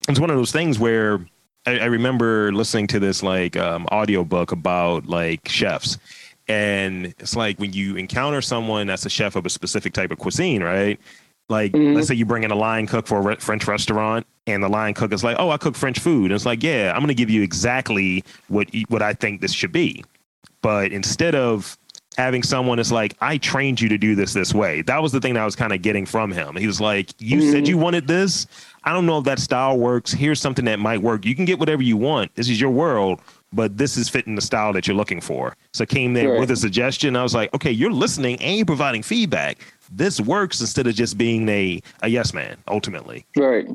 it's 0.08 0.20
one 0.20 0.30
of 0.30 0.36
those 0.36 0.52
things 0.52 0.78
where 0.78 1.20
I, 1.66 1.80
I 1.80 1.86
remember 1.86 2.52
listening 2.52 2.88
to 2.88 3.00
this 3.00 3.24
like 3.24 3.56
um, 3.58 3.88
audio 3.92 4.24
book 4.24 4.52
about 4.52 5.06
like 5.06 5.48
chefs. 5.48 5.98
And 6.48 7.08
it's 7.20 7.36
like 7.36 7.60
when 7.60 7.72
you 7.74 7.96
encounter 7.96 8.42
someone 8.42 8.88
that's 8.88 9.06
a 9.06 9.10
chef 9.10 9.36
of 9.36 9.46
a 9.46 9.50
specific 9.50 9.94
type 9.94 10.12
of 10.12 10.20
cuisine, 10.20 10.64
right? 10.64 11.00
Like, 11.50 11.74
mm-hmm. 11.74 11.96
let's 11.96 12.08
say 12.08 12.16
you 12.16 12.26
bring 12.26 12.44
in 12.44 12.52
a 12.52 12.56
line 12.56 12.88
cook 12.88 13.08
for 13.08 13.18
a 13.18 13.22
re- 13.22 13.36
French 13.36 13.68
restaurant, 13.68 14.26
and 14.48 14.64
the 14.64 14.70
line 14.70 14.94
cook 14.94 15.12
is 15.12 15.24
like, 15.24 15.36
"Oh, 15.38 15.50
I 15.50 15.58
cook 15.58 15.76
French 15.76 16.00
food." 16.00 16.26
And 16.26 16.34
it's 16.34 16.46
like, 16.46 16.64
"Yeah, 16.64 16.94
I'm 16.94 17.00
going 17.00 17.10
to 17.10 17.14
give 17.14 17.30
you 17.30 17.42
exactly 17.42 18.24
what 18.48 18.70
what 18.88 19.02
I 19.02 19.14
think 19.14 19.42
this 19.42 19.52
should 19.52 19.74
be." 19.74 20.04
But 20.62 20.94
instead 20.94 21.36
of 21.36 21.78
having 22.18 22.44
someone 22.44 22.78
that's 22.78 22.92
like, 22.92 23.16
"I 23.22 23.38
trained 23.38 23.82
you 23.82 23.90
to 23.90 23.98
do 23.98 24.16
this 24.16 24.34
this 24.34 24.54
way," 24.54 24.82
that 24.84 25.02
was 25.02 25.12
the 25.12 25.20
thing 25.20 25.34
that 25.36 25.42
I 25.42 25.46
was 25.46 25.56
kind 25.56 25.74
of 25.74 25.82
getting 25.82 26.06
from 26.06 26.32
him. 26.32 26.56
He 26.56 26.68
was 26.68 26.82
like, 26.82 27.10
"You 27.20 27.38
mm-hmm. 27.38 27.52
said 27.52 27.68
you 27.68 27.78
wanted 27.78 28.08
this. 28.08 28.48
I 28.84 28.94
don't 28.94 29.06
know 29.06 29.20
if 29.20 29.26
that 29.26 29.40
style 29.40 29.78
works. 29.78 30.12
Here's 30.12 30.40
something 30.40 30.66
that 30.66 30.80
might 30.80 31.02
work. 31.02 31.26
You 31.26 31.36
can 31.36 31.46
get 31.46 31.60
whatever 31.60 31.84
you 31.84 31.98
want. 31.98 32.34
This 32.36 32.50
is 32.50 32.60
your 32.60 32.72
world." 32.72 33.22
But 33.54 33.78
this 33.78 33.98
is 33.98 34.08
fitting 34.08 34.36
the 34.36 34.42
style 34.42 34.72
that 34.72 34.88
you're 34.88 34.96
looking 34.96 35.20
for. 35.20 35.58
So 35.74 35.82
I 35.82 35.86
came 35.86 36.14
there 36.14 36.32
right. 36.32 36.40
with 36.40 36.52
a 36.52 36.56
suggestion. 36.56 37.18
I 37.18 37.24
was 37.24 37.36
like, 37.36 37.54
okay, 37.54 37.70
you're 37.70 37.92
listening 37.92 38.42
and 38.42 38.56
you're 38.56 38.66
providing 38.66 39.04
feedback 39.04 39.58
this 39.92 40.22
works 40.22 40.62
instead 40.62 40.88
of 40.88 40.96
just 40.96 41.18
being 41.18 41.48
a, 41.50 41.82
a 42.02 42.08
yes 42.08 42.34
man 42.34 42.58
ultimately. 42.68 43.26
Right. 43.36 43.68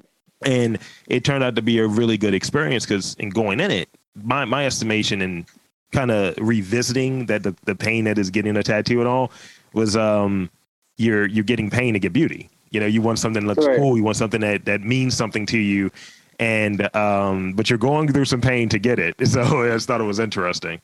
And 0.44 0.78
it 1.06 1.24
turned 1.24 1.44
out 1.44 1.56
to 1.56 1.62
be 1.62 1.78
a 1.78 1.86
really 1.86 2.16
good 2.16 2.34
experience 2.34 2.84
because 2.84 3.14
in 3.18 3.30
going 3.30 3.60
in 3.60 3.70
it, 3.70 3.88
my, 4.14 4.44
my 4.44 4.66
estimation 4.66 5.20
and 5.20 5.44
kind 5.92 6.10
of 6.10 6.34
revisiting 6.38 7.26
that 7.26 7.42
the, 7.42 7.54
the 7.64 7.74
pain 7.74 8.04
that 8.04 8.18
is 8.18 8.30
getting 8.30 8.56
a 8.56 8.62
tattoo 8.62 9.00
and 9.00 9.08
all 9.08 9.30
was 9.72 9.96
um 9.96 10.50
you're 10.96 11.26
you're 11.26 11.44
getting 11.44 11.70
pain 11.70 11.94
to 11.94 12.00
get 12.00 12.12
beauty. 12.12 12.50
You 12.70 12.80
know, 12.80 12.86
you 12.86 13.00
want 13.00 13.18
something 13.18 13.46
that 13.46 13.48
looks 13.48 13.66
right. 13.66 13.78
cool, 13.78 13.96
you 13.96 14.02
want 14.02 14.16
something 14.16 14.40
that, 14.40 14.64
that 14.64 14.82
means 14.82 15.16
something 15.16 15.46
to 15.46 15.58
you. 15.58 15.90
And 16.38 16.94
um, 16.94 17.54
but 17.54 17.70
you're 17.70 17.78
going 17.78 18.12
through 18.12 18.26
some 18.26 18.40
pain 18.40 18.68
to 18.70 18.78
get 18.78 18.98
it. 18.98 19.14
So 19.26 19.62
I 19.62 19.68
just 19.68 19.86
thought 19.86 20.00
it 20.00 20.04
was 20.04 20.18
interesting. 20.18 20.80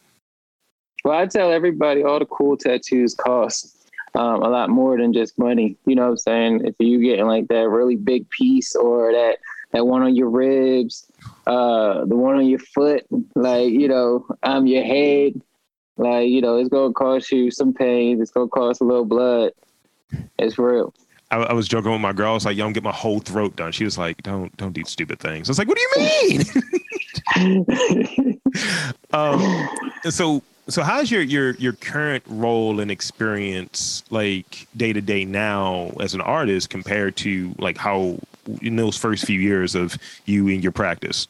Well, 1.04 1.18
I 1.18 1.26
tell 1.26 1.50
everybody 1.50 2.04
all 2.04 2.18
the 2.18 2.26
cool 2.26 2.56
tattoos 2.56 3.14
cost 3.14 3.88
um, 4.14 4.42
a 4.42 4.48
lot 4.48 4.70
more 4.70 4.96
than 4.96 5.12
just 5.12 5.38
money. 5.38 5.76
You 5.84 5.96
know 5.96 6.02
what 6.02 6.10
I'm 6.10 6.16
saying? 6.18 6.66
If 6.66 6.76
you 6.78 7.00
getting 7.00 7.26
like 7.26 7.48
that 7.48 7.68
really 7.68 7.96
big 7.96 8.28
piece 8.30 8.74
or 8.74 9.12
that 9.12 9.38
that 9.72 9.86
one 9.86 10.02
on 10.02 10.14
your 10.14 10.30
ribs, 10.30 11.06
uh, 11.46 12.04
the 12.04 12.16
one 12.16 12.36
on 12.36 12.46
your 12.46 12.58
foot, 12.58 13.04
like 13.34 13.70
you 13.70 13.88
know, 13.88 14.26
um, 14.42 14.66
your 14.66 14.84
head, 14.84 15.40
like 15.96 16.28
you 16.28 16.40
know, 16.40 16.56
it's 16.58 16.68
gonna 16.68 16.92
cost 16.92 17.32
you 17.32 17.50
some 17.50 17.72
pain. 17.72 18.20
It's 18.20 18.30
gonna 18.30 18.48
cost 18.48 18.80
a 18.80 18.84
little 18.84 19.04
blood. 19.04 19.52
It's 20.38 20.58
real. 20.58 20.94
I, 21.30 21.36
I, 21.36 21.52
was 21.54 21.66
joking 21.66 21.90
with 21.90 22.00
my 22.00 22.12
girl. 22.12 22.32
I 22.32 22.34
was 22.34 22.44
like, 22.44 22.56
"Yo, 22.56 22.66
I'm 22.66 22.72
get 22.72 22.82
my 22.82 22.92
whole 22.92 23.20
throat 23.20 23.56
done." 23.56 23.72
She 23.72 23.84
was 23.84 23.96
like, 23.96 24.22
"Don't, 24.22 24.54
don't 24.56 24.72
do 24.72 24.84
stupid 24.84 25.18
things." 25.18 25.48
I 25.48 25.50
was 25.50 25.58
like, 25.58 25.68
"What 25.68 25.78
do 25.78 25.82
you 25.82 26.44
mean?" 27.34 28.40
um, 29.12 29.68
so 30.10 30.42
so 30.68 30.82
how's 30.82 31.10
your 31.10 31.22
your 31.22 31.54
your 31.54 31.72
current 31.72 32.22
role 32.26 32.80
and 32.80 32.90
experience 32.90 34.04
like 34.10 34.66
day 34.76 34.92
to 34.92 35.00
day 35.00 35.24
now 35.24 35.90
as 36.00 36.14
an 36.14 36.20
artist 36.20 36.70
compared 36.70 37.16
to 37.16 37.54
like 37.58 37.76
how 37.76 38.18
in 38.60 38.76
those 38.76 38.96
first 38.96 39.24
few 39.24 39.40
years 39.40 39.74
of 39.74 39.96
you 40.26 40.48
in 40.48 40.62
your 40.62 40.72
practice? 40.72 41.26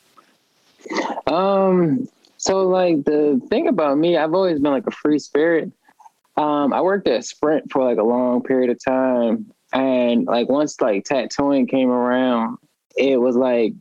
Um 1.26 2.08
so 2.36 2.68
like 2.68 3.04
the 3.04 3.40
thing 3.48 3.68
about 3.68 3.98
me 3.98 4.16
i've 4.16 4.34
always 4.34 4.58
been 4.58 4.72
like 4.72 4.86
a 4.86 4.90
free 4.90 5.18
spirit. 5.18 5.70
Um 6.36 6.72
i 6.72 6.80
worked 6.80 7.08
at 7.08 7.24
sprint 7.24 7.70
for 7.70 7.84
like 7.84 7.98
a 7.98 8.02
long 8.02 8.42
period 8.42 8.70
of 8.70 8.82
time. 8.84 9.46
And 9.72 10.26
like 10.26 10.48
once 10.48 10.80
like 10.80 11.04
tattooing 11.04 11.66
came 11.66 11.90
around 11.90 12.58
it 12.96 13.18
was 13.18 13.36
like 13.36 13.72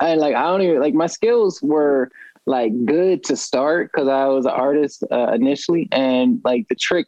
i 0.00 0.14
like 0.14 0.34
i 0.34 0.42
don't 0.42 0.62
even 0.62 0.80
like 0.80 0.94
my 0.94 1.06
skills 1.06 1.62
were 1.62 2.10
like 2.46 2.72
good 2.84 3.24
to 3.24 3.36
start 3.36 3.90
because 3.92 4.08
I 4.08 4.26
was 4.26 4.44
an 4.44 4.52
artist 4.52 5.04
uh, 5.10 5.32
initially, 5.32 5.88
and 5.92 6.40
like 6.44 6.68
the 6.68 6.74
trick 6.74 7.06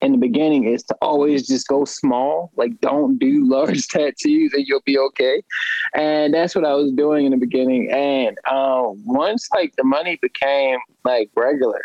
in 0.00 0.12
the 0.12 0.18
beginning 0.18 0.64
is 0.64 0.82
to 0.84 0.96
always 1.02 1.46
just 1.46 1.66
go 1.66 1.84
small. 1.84 2.50
Like 2.56 2.80
don't 2.80 3.18
do 3.18 3.44
large 3.48 3.88
tattoos 3.88 4.52
and 4.52 4.66
you'll 4.66 4.82
be 4.84 4.98
okay. 4.98 5.42
And 5.94 6.34
that's 6.34 6.54
what 6.54 6.64
I 6.64 6.74
was 6.74 6.92
doing 6.92 7.26
in 7.26 7.32
the 7.32 7.36
beginning. 7.38 7.90
And 7.90 8.38
um, 8.50 9.02
once 9.06 9.48
like 9.52 9.74
the 9.76 9.84
money 9.84 10.18
became 10.20 10.78
like 11.04 11.30
regular, 11.34 11.82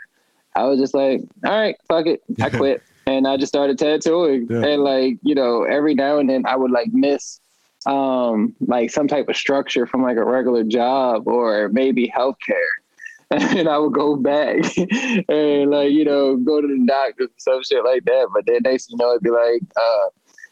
I 0.55 0.65
was 0.65 0.79
just 0.79 0.93
like, 0.93 1.21
all 1.45 1.51
right, 1.51 1.75
fuck 1.87 2.05
it, 2.05 2.21
I 2.41 2.49
quit. 2.49 2.83
and 3.07 3.27
I 3.27 3.37
just 3.37 3.51
started 3.51 3.77
tattooing. 3.79 4.47
Yeah. 4.49 4.65
And 4.65 4.83
like 4.83 5.17
you 5.23 5.35
know, 5.35 5.63
every 5.63 5.95
now 5.95 6.19
and 6.19 6.29
then 6.29 6.45
I 6.45 6.55
would 6.55 6.71
like 6.71 6.93
miss 6.93 7.39
um 7.85 8.55
like 8.61 8.89
some 8.89 9.09
type 9.09 9.27
of 9.27 9.35
structure 9.35 9.85
from 9.85 10.03
like 10.03 10.15
a 10.15 10.23
regular 10.23 10.63
job 10.63 11.27
or 11.27 11.67
maybe 11.73 12.09
healthcare 12.15 12.71
and 13.57 13.67
I 13.67 13.77
would 13.79 13.93
go 13.93 14.15
back 14.15 14.57
and 14.77 15.71
like 15.71 15.91
you 15.91 16.05
know 16.05 16.37
go 16.37 16.61
to 16.61 16.67
the 16.67 16.85
doctor 16.87 17.27
some 17.37 17.63
shit 17.63 17.83
like 17.83 18.05
that. 18.05 18.29
But 18.33 18.45
then 18.45 18.59
next 18.61 18.91
you 18.91 18.97
know 18.97 19.11
it'd 19.11 19.23
be 19.23 19.31
like, 19.31 19.61
uh, 19.75 20.09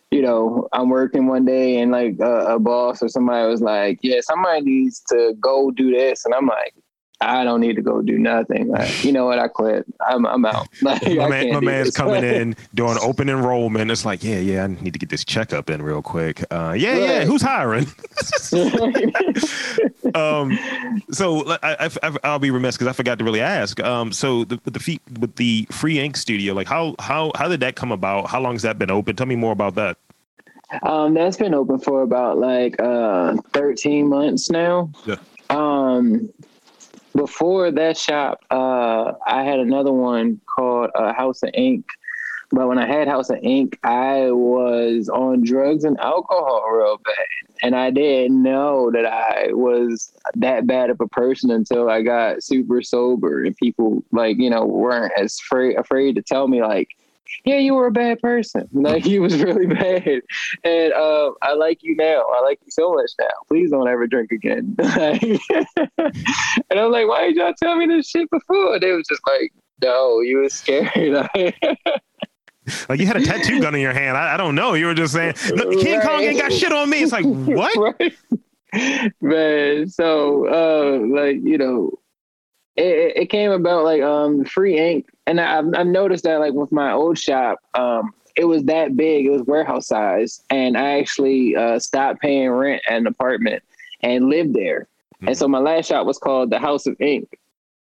you 0.09 0.21
know, 0.21 0.67
I'm 0.73 0.89
working 0.89 1.27
one 1.27 1.45
day 1.45 1.79
and 1.79 1.91
like 1.91 2.19
uh, 2.19 2.55
a 2.55 2.59
boss 2.59 3.03
or 3.03 3.07
somebody 3.07 3.47
was 3.47 3.61
like, 3.61 3.99
yeah, 4.01 4.19
somebody 4.21 4.61
needs 4.61 5.01
to 5.09 5.33
go 5.39 5.69
do 5.71 5.91
this, 5.91 6.25
and 6.25 6.33
I'm 6.33 6.47
like, 6.47 6.73
I 7.21 7.43
don't 7.43 7.61
need 7.61 7.75
to 7.75 7.81
go 7.81 8.01
do 8.01 8.17
nothing. 8.17 8.69
Like, 8.69 9.03
you 9.03 9.11
know 9.11 9.25
what? 9.25 9.39
I 9.39 9.47
quit. 9.47 9.85
I'm, 10.07 10.25
I'm 10.25 10.45
out. 10.45 10.67
Like, 10.81 11.03
my, 11.03 11.29
man, 11.29 11.53
my 11.53 11.59
man's 11.59 11.91
coming 11.91 12.23
in 12.23 12.55
doing 12.73 12.97
open 13.01 13.29
enrollment. 13.29 13.91
It's 13.91 14.03
like, 14.03 14.23
yeah, 14.23 14.39
yeah, 14.39 14.63
I 14.63 14.67
need 14.67 14.93
to 14.93 14.99
get 14.99 15.09
this 15.09 15.23
checkup 15.23 15.69
in 15.69 15.81
real 15.81 16.01
quick. 16.01 16.43
Uh, 16.51 16.73
yeah, 16.75 16.91
right. 16.91 17.01
yeah. 17.01 17.25
Who's 17.25 17.41
hiring? 17.41 17.85
um, 20.15 20.57
so 21.11 21.57
I, 21.61 21.89
I, 22.23 22.31
will 22.31 22.39
be 22.39 22.49
remiss 22.49 22.75
because 22.75 22.87
I 22.87 22.93
forgot 22.93 23.19
to 23.19 23.23
really 23.23 23.41
ask. 23.41 23.79
Um, 23.81 24.11
so 24.11 24.43
the, 24.43 24.59
the 24.63 24.79
feet 24.79 25.01
with 25.19 25.35
the 25.35 25.67
free 25.69 25.99
ink 25.99 26.17
studio, 26.17 26.53
like 26.53 26.67
how 26.67 26.95
how 26.99 27.31
how 27.35 27.47
did 27.47 27.59
that 27.59 27.75
come 27.75 27.91
about? 27.91 28.27
How 28.27 28.41
long 28.41 28.53
has 28.53 28.63
that 28.63 28.79
been 28.79 28.91
open? 28.91 29.15
Tell 29.15 29.27
me 29.27 29.35
more 29.35 29.51
about 29.51 29.75
that. 29.75 29.97
Um, 30.83 31.13
that's 31.13 31.37
been 31.37 31.53
open 31.53 31.79
for 31.79 32.01
about 32.01 32.37
like 32.37 32.81
uh 32.81 33.35
13 33.53 34.07
months 34.07 34.49
now. 34.49 34.89
Yeah. 35.05 35.17
Um, 35.49 36.31
before 37.15 37.71
that 37.71 37.97
shop, 37.97 38.43
uh, 38.51 39.13
I 39.27 39.43
had 39.43 39.59
another 39.59 39.91
one 39.91 40.39
called 40.45 40.91
uh, 40.95 41.13
House 41.13 41.43
of 41.43 41.51
Ink. 41.53 41.85
But 42.53 42.67
when 42.67 42.77
I 42.77 42.85
had 42.85 43.07
House 43.07 43.29
of 43.29 43.39
Ink, 43.41 43.79
I 43.83 44.29
was 44.31 45.07
on 45.07 45.43
drugs 45.43 45.85
and 45.85 45.97
alcohol 45.99 46.69
real 46.69 46.97
bad. 46.97 47.25
And 47.63 47.75
I 47.75 47.91
didn't 47.91 48.41
know 48.41 48.91
that 48.91 49.05
I 49.05 49.53
was 49.53 50.11
that 50.35 50.67
bad 50.67 50.89
of 50.89 50.99
a 50.99 51.07
person 51.07 51.51
until 51.51 51.89
I 51.89 52.01
got 52.01 52.43
super 52.43 52.81
sober 52.81 53.43
and 53.43 53.55
people 53.55 54.03
like, 54.11 54.37
you 54.37 54.49
know, 54.49 54.65
weren't 54.65 55.13
as 55.17 55.39
afraid 55.39 55.77
afraid 55.77 56.15
to 56.15 56.21
tell 56.21 56.47
me 56.47 56.61
like, 56.61 56.89
yeah, 57.45 57.57
you 57.57 57.73
were 57.73 57.87
a 57.87 57.91
bad 57.91 58.19
person. 58.19 58.67
Like 58.81 59.05
you 59.05 59.21
was 59.21 59.41
really 59.41 59.67
bad. 59.67 60.21
And 60.63 60.93
uh, 60.93 61.31
I 61.41 61.53
like 61.53 61.83
you 61.83 61.95
now. 61.95 62.25
I 62.35 62.41
like 62.41 62.59
you 62.65 62.71
so 62.71 62.93
much 62.93 63.11
now. 63.19 63.27
Please 63.47 63.69
don't 63.69 63.87
ever 63.87 64.07
drink 64.07 64.31
again. 64.31 64.75
and 64.79 65.39
I'm 66.71 66.91
like, 66.91 67.07
why 67.07 67.27
did 67.27 67.35
y'all 67.35 67.53
tell 67.53 67.75
me 67.75 67.85
this 67.85 68.09
shit 68.09 68.29
before? 68.31 68.79
They 68.79 68.91
was 68.91 69.05
just 69.07 69.21
like, 69.27 69.53
no, 69.83 70.19
you 70.21 70.39
was 70.39 70.53
scared. 70.53 71.29
like 72.89 72.99
you 72.99 73.05
had 73.05 73.17
a 73.17 73.23
tattoo 73.23 73.61
gun 73.61 73.75
in 73.75 73.81
your 73.81 73.93
hand. 73.93 74.17
I, 74.17 74.33
I 74.33 74.37
don't 74.37 74.55
know. 74.55 74.73
You 74.73 74.87
were 74.87 74.95
just 74.95 75.13
saying, 75.13 75.33
King 75.33 75.99
right. 75.99 76.07
Kong 76.07 76.21
ain't 76.21 76.39
got 76.39 76.51
shit 76.51 76.71
on 76.71 76.89
me. 76.89 77.03
It's 77.03 77.11
like, 77.11 77.25
what? 77.25 77.77
Right. 77.77 78.13
man. 79.21 79.87
So, 79.89 80.47
uh, 80.47 81.05
like 81.07 81.37
you 81.43 81.57
know, 81.57 82.00
it, 82.75 83.17
it 83.17 83.25
came 83.29 83.51
about 83.51 83.83
like 83.83 84.01
um 84.01 84.45
free 84.45 84.77
ink, 84.77 85.09
and 85.27 85.39
I, 85.39 85.57
I 85.57 85.83
noticed 85.83 86.23
that 86.23 86.39
like 86.39 86.53
with 86.53 86.71
my 86.71 86.91
old 86.91 87.17
shop, 87.17 87.59
um, 87.73 88.13
it 88.35 88.45
was 88.45 88.63
that 88.65 88.95
big. 88.95 89.25
It 89.25 89.31
was 89.31 89.43
warehouse 89.43 89.87
size, 89.87 90.41
and 90.49 90.77
I 90.77 90.99
actually 90.99 91.55
uh, 91.55 91.79
stopped 91.79 92.21
paying 92.21 92.49
rent 92.49 92.81
at 92.87 92.97
an 92.97 93.07
apartment 93.07 93.63
and 94.01 94.29
lived 94.29 94.53
there. 94.53 94.87
Mm-hmm. 95.15 95.27
And 95.27 95.37
so 95.37 95.47
my 95.47 95.59
last 95.59 95.87
shop 95.87 96.05
was 96.05 96.17
called 96.17 96.49
the 96.49 96.59
House 96.59 96.87
of 96.87 96.99
Ink. 96.99 97.37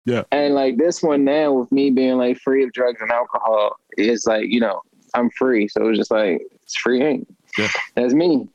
Yeah. 0.04 0.22
And 0.30 0.54
like 0.54 0.76
this 0.76 1.02
one 1.02 1.24
now, 1.24 1.52
with 1.52 1.72
me 1.72 1.90
being 1.90 2.16
like 2.16 2.38
free 2.38 2.62
of 2.62 2.72
drugs 2.72 3.00
and 3.00 3.10
alcohol, 3.10 3.76
is 3.98 4.26
like 4.26 4.46
you 4.48 4.60
know 4.60 4.82
I'm 5.14 5.30
free, 5.30 5.68
so 5.68 5.88
it's 5.88 5.98
just 5.98 6.10
like 6.10 6.40
it's 6.62 6.76
free 6.76 7.02
ink. 7.02 7.26
Yeah. 7.58 7.68
That's 7.94 8.14
me. 8.14 8.48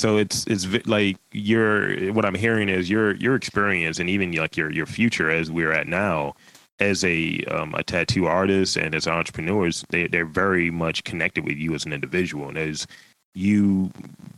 So 0.00 0.16
it's 0.16 0.46
it's 0.46 0.66
like 0.86 1.18
your 1.30 2.10
what 2.14 2.24
I'm 2.24 2.34
hearing 2.34 2.70
is 2.70 2.88
your 2.88 3.16
your 3.16 3.34
experience 3.34 3.98
and 3.98 4.08
even 4.08 4.32
like 4.32 4.56
your 4.56 4.70
your 4.70 4.86
future 4.86 5.30
as 5.30 5.50
we're 5.50 5.72
at 5.72 5.88
now 5.88 6.36
as 6.78 7.04
a 7.04 7.44
um, 7.50 7.74
a 7.74 7.82
tattoo 7.82 8.24
artist 8.24 8.78
and 8.78 8.94
as 8.94 9.06
entrepreneurs 9.06 9.84
they 9.90 10.06
they're 10.06 10.24
very 10.24 10.70
much 10.70 11.04
connected 11.04 11.44
with 11.44 11.58
you 11.58 11.74
as 11.74 11.84
an 11.84 11.92
individual. 11.92 12.48
And 12.48 12.56
as 12.56 12.86
you 13.34 13.90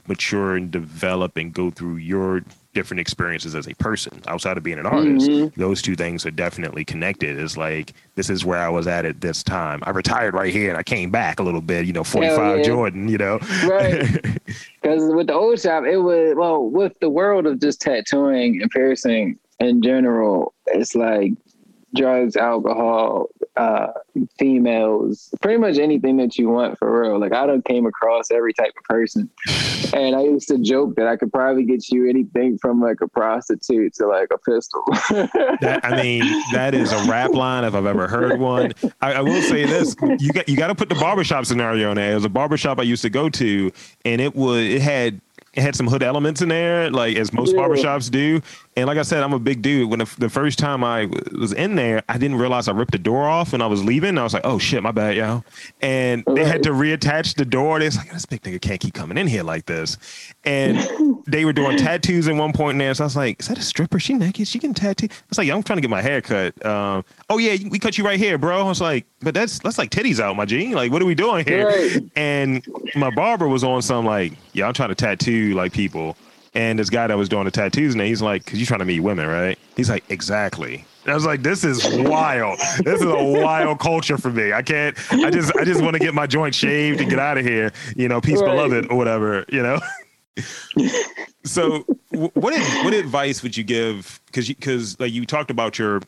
mature 0.09 0.57
and 0.57 0.69
develop 0.69 1.37
and 1.37 1.55
go 1.55 1.71
through 1.71 1.99
your 1.99 2.43
different 2.75 3.01
experiences 3.01 3.55
as 3.55 3.67
a 3.67 3.75
person. 3.75 4.21
Outside 4.27 4.57
of 4.57 4.63
being 4.63 4.79
an 4.79 4.87
artist 4.87 5.29
mm-hmm. 5.29 5.61
those 5.61 5.83
two 5.83 5.97
things 5.97 6.25
are 6.27 6.31
definitely 6.31 6.85
connected. 6.85 7.39
It's 7.39 7.57
like 7.57 7.93
this 8.15 8.31
is 8.31 8.45
where 8.45 8.59
i 8.59 8.69
was 8.69 8.87
at 8.87 9.05
at 9.05 9.21
this 9.21 9.43
time. 9.43 9.81
I 9.85 9.91
retired 9.91 10.35
right 10.35 10.53
here 10.53 10.69
and 10.69 10.79
i 10.79 10.83
came 10.83 11.11
back 11.11 11.39
a 11.39 11.43
little 11.43 11.61
bit 11.61 11.87
you 11.87 11.93
know 11.93 12.05
45 12.05 12.59
yeah. 12.59 12.63
jordan 12.65 13.09
you 13.09 13.19
know? 13.19 13.39
Right. 13.65 14.09
Because 14.83 15.15
with 15.15 15.29
the 15.29 15.35
old 15.35 15.61
shop 15.61 15.85
it 15.85 15.99
was 15.99 16.35
well 16.37 16.65
with 16.65 16.99
the 16.99 17.09
world 17.09 17.47
of 17.47 17.61
just 17.61 17.81
tattooing 17.81 18.61
and 18.61 18.71
piercing 18.71 19.39
in 19.61 19.81
general 19.81 20.55
it's 20.67 20.97
like 20.97 21.33
drugs, 21.95 22.37
alcohol, 22.37 23.29
uh, 23.57 23.89
females, 24.39 25.29
pretty 25.43 25.59
much 25.59 25.79
anything 25.79 26.17
that 26.17 26.39
you 26.39 26.49
want 26.49 26.79
for 26.79 27.03
real. 27.03 27.19
Like 27.19 27.33
I 27.33 27.47
don't 27.47 27.65
came 27.65 27.87
across 27.87 28.31
every 28.31 28.53
type 28.53 28.73
of 28.77 28.85
person. 28.85 29.31
And 29.95 30.17
I 30.17 30.23
used 30.23 30.49
to 30.49 30.59
joke 30.59 30.97
that 30.97 31.07
I 31.07 31.17
could 31.17 31.31
probably 31.33 31.65
get 31.65 31.91
you 31.91 32.09
anything 32.09 32.57
from 32.59 32.81
like 32.81 33.03
a 33.03 33.09
prostitute 33.09 33.93
to 33.95 34.07
like 34.07 34.29
a 34.33 34.39
pistol. 34.39 34.83
that, 35.61 35.81
I 35.83 36.03
mean, 36.03 36.23
that 36.53 36.75
is 36.75 36.93
a 36.93 37.05
rap 37.11 37.33
line 37.33 37.65
if 37.65 37.75
I've 37.75 37.85
ever 37.85 38.09
heard 38.09 38.41
one. 38.41 38.73
I, 39.03 39.15
I 39.15 39.21
will 39.21 39.43
say 39.43 39.67
this: 39.67 39.95
you 40.19 40.33
got 40.33 40.49
you 40.49 40.57
got 40.57 40.69
to 40.69 40.75
put 40.75 40.89
the 40.89 40.95
barbershop 40.95 41.45
scenario 41.45 41.91
in 41.91 41.97
there. 41.97 42.13
It 42.13 42.15
was 42.15 42.25
a 42.25 42.31
barbershop 42.31 42.79
I 42.79 42.85
used 42.85 43.03
to 43.03 43.11
go 43.11 43.29
to, 43.29 43.71
and 44.07 44.21
it 44.21 44.35
was 44.35 44.63
it 44.63 44.81
had 44.81 45.21
it 45.55 45.61
had 45.61 45.77
some 45.77 45.87
hood 45.87 46.03
elements 46.03 46.41
in 46.41 46.49
there, 46.49 46.91
like 46.91 47.17
as 47.17 47.33
most 47.33 47.55
yeah. 47.55 47.61
barbershops 47.61 48.11
do. 48.11 48.41
And 48.75 48.87
like 48.87 48.97
I 48.97 49.03
said, 49.03 49.23
I'm 49.23 49.35
a 49.35 49.39
big 49.39 49.61
dude. 49.61 49.91
When 49.91 49.99
the, 49.99 50.15
the, 50.19 50.31
first 50.31 50.59
time 50.59 50.83
I 50.83 51.07
was 51.39 51.53
in 51.53 51.75
there, 51.75 52.03
I 52.09 52.17
didn't 52.17 52.39
realize 52.39 52.69
I 52.69 52.73
ripped 52.73 52.93
the 52.93 52.99
door 52.99 53.29
off 53.29 53.53
when 53.53 53.61
I 53.61 53.67
was 53.67 53.85
leaving. 53.85 54.17
I 54.17 54.23
was 54.23 54.33
like, 54.33 54.47
oh 54.47 54.59
shit, 54.59 54.83
my 54.83 54.93
bad, 54.93 55.15
y'all. 55.17 55.45
And 55.83 56.25
they 56.35 56.45
had 56.45 56.63
to 56.63 56.71
reattach 56.71 57.35
the 57.35 57.45
door. 57.45 57.79
They 57.79 57.85
was 57.85 57.99
like, 57.99 58.11
this 58.11 58.25
big 58.25 58.41
nigga 58.43 58.63
can't 58.63 58.81
keep 58.81 58.95
coming 58.95 59.19
in 59.19 59.27
here 59.27 59.43
like 59.43 59.67
this. 59.67 59.99
And 60.45 60.79
they 61.27 61.45
were 61.45 61.53
doing 61.53 61.77
tattoos 61.77 62.29
at 62.29 62.35
one 62.35 62.55
point 62.55 62.77
in 62.77 62.79
there. 62.79 62.95
So 62.95 63.05
I 63.05 63.07
was 63.07 63.17
like, 63.17 63.41
is 63.41 63.49
that 63.49 63.59
a 63.59 63.63
stripper? 63.63 64.01
She 64.01 64.15
naked? 64.15 64.49
She 64.49 64.59
can 64.59 64.73
tattoo? 64.73 65.09
I 65.11 65.25
was 65.29 65.37
like, 65.37 65.51
I'm 65.51 65.63
trying 65.63 65.77
to 65.77 65.83
get 65.83 65.91
my 65.91 66.01
hair 66.01 66.23
cut. 66.23 66.65
Um, 66.65 67.05
oh 67.29 67.37
yeah, 67.37 67.57
we 67.69 67.79
cut 67.79 67.99
you 67.99 68.05
right 68.05 68.19
here, 68.19 68.39
bro. 68.39 68.59
I 68.59 68.69
was 68.69 68.81
like, 68.81 69.05
but 69.21 69.35
that's 69.35 69.59
that's 69.59 69.77
like 69.77 69.91
titties 69.91 70.19
out, 70.19 70.35
my 70.35 70.47
G. 70.47 70.75
Like, 70.75 70.91
what 70.91 71.03
are 71.03 71.07
we 71.07 71.15
doing 71.15 71.45
here? 71.45 71.67
Right. 71.67 72.01
And 72.17 72.67
my 72.97 73.11
barber 73.11 73.49
was 73.49 73.65
on 73.65 73.83
some 73.83 74.07
like, 74.07 74.33
yeah, 74.55 74.67
I'm 74.67 74.73
trying 74.73 74.89
to 74.89 74.95
tattoo 74.95 75.53
like 75.53 75.73
people. 75.73 76.17
And 76.55 76.79
this 76.79 76.91
guy 76.91 77.07
that 77.07 77.17
was 77.17 77.29
doing 77.29 77.45
the 77.45 77.51
tattoos, 77.51 77.95
and 77.95 78.03
he's 78.03 78.21
like, 78.21 78.45
"Cause 78.45 78.59
you're 78.59 78.67
trying 78.67 78.81
to 78.81 78.85
meet 78.85 79.01
women, 79.01 79.27
right?" 79.27 79.59
He's 79.77 79.89
like, 79.89 80.05
"Exactly." 80.11 80.85
I 81.07 81.15
was 81.15 81.25
like, 81.25 81.43
"This 81.43 81.65
is 81.65 81.83
wild. 81.91 82.59
this 82.85 83.01
is 83.01 83.07
a 83.07 83.25
wild 83.25 83.81
culture 83.81 84.19
for 84.19 84.31
me. 84.31 84.53
I 84.53 84.63
can't. 84.63 84.97
I 85.11 85.31
just, 85.31 85.57
I 85.57 85.65
just 85.65 85.81
want 85.81 85.95
to 85.95 85.99
get 85.99 86.15
my 86.15 86.27
joint 86.27 86.55
shaved 86.55 87.01
and 87.01 87.09
get 87.09 87.19
out 87.19 87.39
of 87.39 87.45
here. 87.45 87.73
You 87.97 88.09
know, 88.09 88.21
peace, 88.21 88.41
right. 88.41 88.51
beloved, 88.51 88.91
or 88.91 88.97
whatever. 88.97 89.45
You 89.49 89.63
know." 89.63 89.81
so, 91.45 91.81
what 92.11 92.35
what 92.85 92.95
advice 92.95 93.43
would 93.43 93.57
you 93.57 93.65
give? 93.65 94.21
Because 94.27 94.49
because 94.49 95.01
like 95.01 95.13
you 95.13 95.25
talked 95.27 95.51
about 95.51 95.79
your 95.79 96.01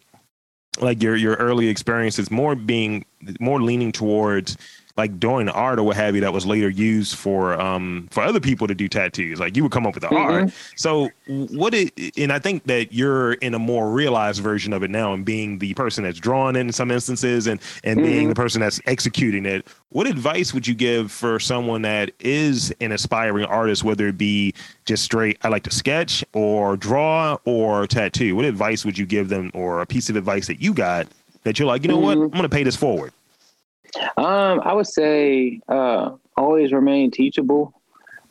like 0.80 1.02
your 1.02 1.16
your 1.16 1.34
early 1.34 1.68
experiences 1.68 2.30
more 2.30 2.54
being 2.54 3.04
more 3.40 3.62
leaning 3.62 3.92
towards 3.92 4.56
like 4.96 5.18
doing 5.18 5.48
art 5.48 5.78
or 5.78 5.82
what 5.82 5.96
have 5.96 6.14
you 6.14 6.20
that 6.20 6.32
was 6.32 6.46
later 6.46 6.68
used 6.68 7.16
for 7.16 7.60
um 7.60 8.08
for 8.10 8.22
other 8.22 8.40
people 8.40 8.66
to 8.66 8.74
do 8.74 8.88
tattoos. 8.88 9.40
Like 9.40 9.56
you 9.56 9.64
would 9.64 9.72
come 9.72 9.86
up 9.86 9.94
with 9.94 10.02
the 10.02 10.08
mm-hmm. 10.08 10.44
art. 10.44 10.52
So 10.76 11.10
what 11.26 11.74
it 11.74 12.16
and 12.16 12.32
I 12.32 12.38
think 12.38 12.64
that 12.64 12.92
you're 12.92 13.34
in 13.34 13.54
a 13.54 13.58
more 13.58 13.90
realized 13.90 14.40
version 14.40 14.72
of 14.72 14.82
it 14.82 14.90
now 14.90 15.12
and 15.12 15.24
being 15.24 15.58
the 15.58 15.74
person 15.74 16.04
that's 16.04 16.18
drawing 16.18 16.54
it 16.54 16.60
in 16.60 16.72
some 16.72 16.90
instances 16.90 17.46
and 17.46 17.60
and 17.82 17.98
mm-hmm. 17.98 18.06
being 18.06 18.28
the 18.28 18.34
person 18.34 18.60
that's 18.60 18.80
executing 18.86 19.46
it. 19.46 19.66
What 19.90 20.06
advice 20.06 20.54
would 20.54 20.66
you 20.66 20.74
give 20.74 21.10
for 21.10 21.38
someone 21.38 21.82
that 21.82 22.10
is 22.20 22.72
an 22.80 22.92
aspiring 22.92 23.44
artist, 23.46 23.84
whether 23.84 24.08
it 24.08 24.18
be 24.18 24.54
just 24.84 25.02
straight 25.04 25.38
I 25.42 25.48
like 25.48 25.64
to 25.64 25.70
sketch 25.70 26.24
or 26.32 26.76
draw 26.76 27.38
or 27.44 27.86
tattoo? 27.88 28.36
What 28.36 28.44
advice 28.44 28.84
would 28.84 28.96
you 28.96 29.06
give 29.06 29.28
them 29.28 29.50
or 29.54 29.80
a 29.80 29.86
piece 29.86 30.08
of 30.08 30.16
advice 30.16 30.46
that 30.46 30.60
you 30.60 30.72
got 30.72 31.08
that 31.42 31.58
you're 31.58 31.66
like, 31.66 31.82
you 31.82 31.88
know 31.88 31.98
mm-hmm. 31.98 32.20
what, 32.20 32.24
I'm 32.24 32.30
gonna 32.30 32.48
pay 32.48 32.62
this 32.62 32.76
forward? 32.76 33.12
Um, 34.16 34.60
I 34.64 34.72
would 34.72 34.86
say 34.86 35.60
uh, 35.68 36.12
always 36.36 36.72
remain 36.72 37.10
teachable. 37.10 37.80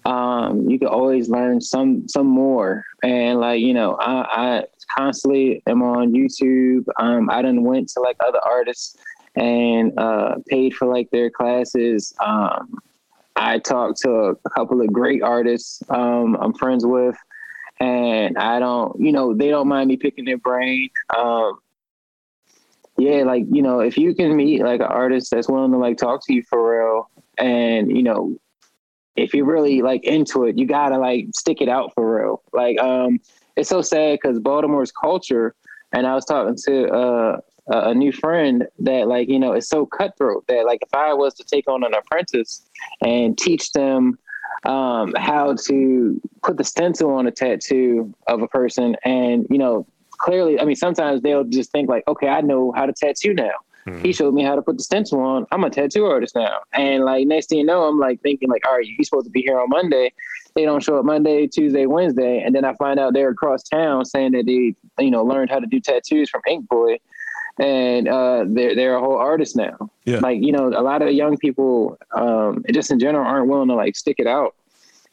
Um, 0.06 0.70
you 0.70 0.78
can 0.78 0.90
always 0.90 1.30
learn 1.30 1.62
some 1.62 2.08
some 2.10 2.28
more, 2.28 2.84
and 3.04 3.40
like 3.40 3.62
you 3.62 3.74
know, 3.74 3.96
I, 3.96 4.14
I 4.32 4.64
constantly 4.98 5.64
am 5.68 5.82
on 5.82 6.12
YouTube. 6.12 6.86
Um, 7.00 7.30
I 7.30 7.42
done 7.42 7.64
went 7.64 7.90
to 7.90 8.02
like 8.02 8.18
other 8.26 8.40
artists 8.44 8.98
and 9.36 9.98
uh, 9.98 10.36
paid 10.48 10.74
for 10.76 10.88
like 10.88 11.10
their 11.12 11.30
classes. 11.30 12.14
Um, 12.20 12.78
I 13.36 13.60
talked 13.60 14.02
to 14.02 14.38
a 14.46 14.50
couple 14.50 14.82
of 14.82 14.92
great 14.94 15.24
artists 15.24 15.82
um, 15.90 16.36
I'm 16.40 16.54
friends 16.54 16.86
with, 16.86 17.16
and 17.80 18.38
I 18.38 18.60
don't, 18.60 19.00
you 19.00 19.12
know, 19.12 19.34
they 19.34 19.50
don't 19.50 19.68
mind 19.68 19.88
me 19.88 19.98
picking 19.98 20.26
their 20.26 20.38
brain. 20.38 20.90
Um, 21.18 21.60
yeah, 22.98 23.24
like 23.24 23.46
you 23.52 23.62
know, 23.62 23.80
if 23.80 23.98
you 23.98 24.14
can 24.14 24.36
meet 24.36 24.62
like 24.62 24.80
an 24.80 24.88
artist 24.88 25.32
that's 25.32 25.50
willing 25.50 25.72
to 25.72 25.78
like 25.78 25.98
talk 25.98 26.26
to 26.26 26.34
you 26.34 26.44
for 26.44 26.78
real, 26.78 27.10
and 27.38 27.96
you 27.96 28.04
know, 28.04 28.38
if 29.16 29.34
you're 29.34 29.46
really 29.46 29.82
like 29.82 30.04
into 30.04 30.46
it, 30.46 30.58
you 30.58 30.66
gotta 30.66 30.98
like 30.98 31.28
stick 31.36 31.62
it 31.62 31.70
out 31.70 31.94
for 31.94 32.18
real. 32.22 32.44
Like, 32.52 32.80
um, 32.80 33.20
it's 33.56 33.70
so 33.70 33.82
sad 33.82 34.20
because 34.22 34.40
Baltimore's 34.40 34.92
culture, 34.92 35.56
and 35.92 36.06
I 36.06 36.14
was 36.14 36.26
talking 36.26 36.56
to 36.66 36.88
uh, 36.90 37.38
a 37.68 37.94
new 37.94 38.12
friend 38.12 38.68
that 38.80 39.08
like 39.08 39.30
you 39.30 39.40
know 39.40 39.54
it's 39.54 39.70
so 39.70 39.86
cutthroat 39.86 40.46
that 40.48 40.66
like 40.66 40.82
if 40.82 40.94
I 40.94 41.14
was 41.14 41.34
to 41.36 41.44
take 41.44 41.68
on 41.68 41.84
an 41.84 41.94
apprentice 41.94 42.62
and 43.02 43.38
teach 43.38 43.72
them 43.72 44.20
um, 44.66 45.14
how 45.18 45.56
to 45.68 46.22
put 46.42 46.58
the 46.58 46.64
stencil 46.64 47.12
on 47.12 47.28
a 47.28 47.32
tattoo 47.32 48.14
of 48.28 48.42
a 48.42 48.48
person 48.48 48.96
and 49.04 49.48
you 49.50 49.58
know 49.58 49.86
clearly, 50.24 50.60
I 50.60 50.66
mean, 50.66 50.78
sometimes 50.78 51.22
they'll 51.22 51.44
just 51.44 51.72
think 51.72 51.90
like, 51.90 52.08
okay, 52.08 52.30
I 52.30 52.42
know 52.42 52.72
how 52.72 52.86
to 52.86 52.94
tattoo 52.94 53.34
now. 53.34 53.52
Mm-hmm. 53.86 54.06
He 54.06 54.14
showed 54.14 54.34
me 54.34 54.42
how 54.42 54.56
to 54.56 54.62
put 54.62 54.78
the 54.78 54.84
stencil 54.84 55.20
on. 55.20 55.46
I'm 55.52 55.64
a 55.66 55.70
tattoo 55.70 56.06
artist 56.06 56.34
now. 56.36 56.62
And 56.72 57.04
like 57.04 57.28
next 57.28 57.50
thing 57.50 57.60
you 57.60 57.66
know, 57.66 57.84
I'm 57.84 58.00
like 58.00 58.22
thinking 58.22 58.50
like, 58.50 58.66
all 58.66 58.78
right, 58.78 58.88
you're 58.88 59.04
supposed 59.04 59.26
to 59.26 59.32
be 59.32 59.42
here 59.42 59.60
on 59.60 59.68
Monday. 59.70 60.14
They 60.56 60.64
don't 60.64 60.82
show 60.82 60.98
up 60.98 61.04
Monday, 61.06 61.48
Tuesday, 61.48 61.86
Wednesday, 61.86 62.42
and 62.42 62.56
then 62.56 62.64
I 62.64 62.74
find 62.76 63.00
out 63.00 63.14
they're 63.14 63.30
across 63.30 63.64
town 63.64 64.06
saying 64.06 64.32
that 64.32 64.46
they, 64.46 64.76
you 65.04 65.12
know, 65.12 65.24
learned 65.24 65.50
how 65.50 65.60
to 65.60 65.66
do 65.66 65.80
tattoos 65.80 66.30
from 66.30 66.42
Inkboy, 66.48 67.00
and 67.60 68.08
uh, 68.08 68.46
they're 68.48 68.76
they're 68.76 68.96
a 68.96 69.00
whole 69.00 69.18
artist 69.18 69.56
now. 69.56 69.90
Yeah. 70.06 70.20
Like 70.20 70.44
you 70.44 70.52
know, 70.52 70.68
a 70.68 70.84
lot 70.84 71.02
of 71.02 71.12
young 71.12 71.38
people, 71.38 71.98
um, 72.12 72.64
just 72.72 72.92
in 72.92 73.00
general, 73.00 73.26
aren't 73.26 73.48
willing 73.48 73.68
to 73.70 73.76
like 73.76 73.96
stick 73.96 74.18
it 74.20 74.28
out 74.28 74.56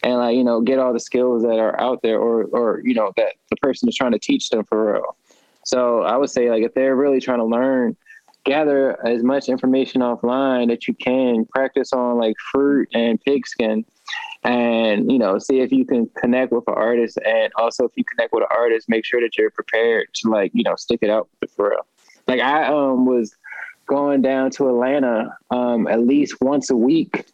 and 0.02 0.14
like 0.14 0.36
you 0.36 0.44
know 0.44 0.60
get 0.60 0.78
all 0.78 0.92
the 0.92 1.00
skills 1.00 1.42
that 1.42 1.58
are 1.58 1.78
out 1.80 2.02
there 2.02 2.18
or 2.18 2.44
or 2.44 2.80
you 2.84 2.94
know 2.94 3.12
that 3.16 3.34
the 3.50 3.56
person 3.56 3.88
is 3.88 3.96
trying 3.96 4.12
to 4.12 4.18
teach 4.18 4.50
them 4.50 4.64
for 4.64 4.92
real. 4.92 5.16
So 5.64 6.02
i 6.02 6.16
would 6.16 6.30
say 6.30 6.50
like 6.50 6.62
if 6.62 6.74
they're 6.74 6.96
really 6.96 7.20
trying 7.20 7.38
to 7.38 7.44
learn 7.44 7.96
gather 8.44 9.06
as 9.06 9.22
much 9.22 9.48
information 9.48 10.00
offline 10.00 10.68
that 10.68 10.88
you 10.88 10.94
can 10.94 11.44
practice 11.46 11.92
on 11.92 12.16
like 12.16 12.36
fruit 12.52 12.88
and 12.94 13.20
pigskin 13.20 13.84
and 14.42 15.12
you 15.12 15.18
know 15.18 15.38
see 15.38 15.60
if 15.60 15.70
you 15.70 15.84
can 15.84 16.08
connect 16.16 16.50
with 16.52 16.66
an 16.66 16.74
artist 16.74 17.18
and 17.26 17.52
also 17.56 17.84
if 17.84 17.92
you 17.96 18.04
connect 18.04 18.32
with 18.32 18.42
an 18.42 18.48
artist 18.56 18.88
make 18.88 19.04
sure 19.04 19.20
that 19.20 19.36
you're 19.36 19.50
prepared 19.50 20.06
to 20.14 20.30
like 20.30 20.50
you 20.54 20.62
know 20.62 20.74
stick 20.76 21.00
it 21.02 21.10
out 21.10 21.28
for 21.54 21.70
real. 21.70 21.86
Like 22.26 22.40
i 22.40 22.66
um 22.66 23.04
was 23.04 23.36
going 23.86 24.22
down 24.22 24.50
to 24.52 24.68
atlanta 24.68 25.36
um 25.50 25.86
at 25.86 26.00
least 26.00 26.40
once 26.40 26.70
a 26.70 26.76
week 26.76 27.26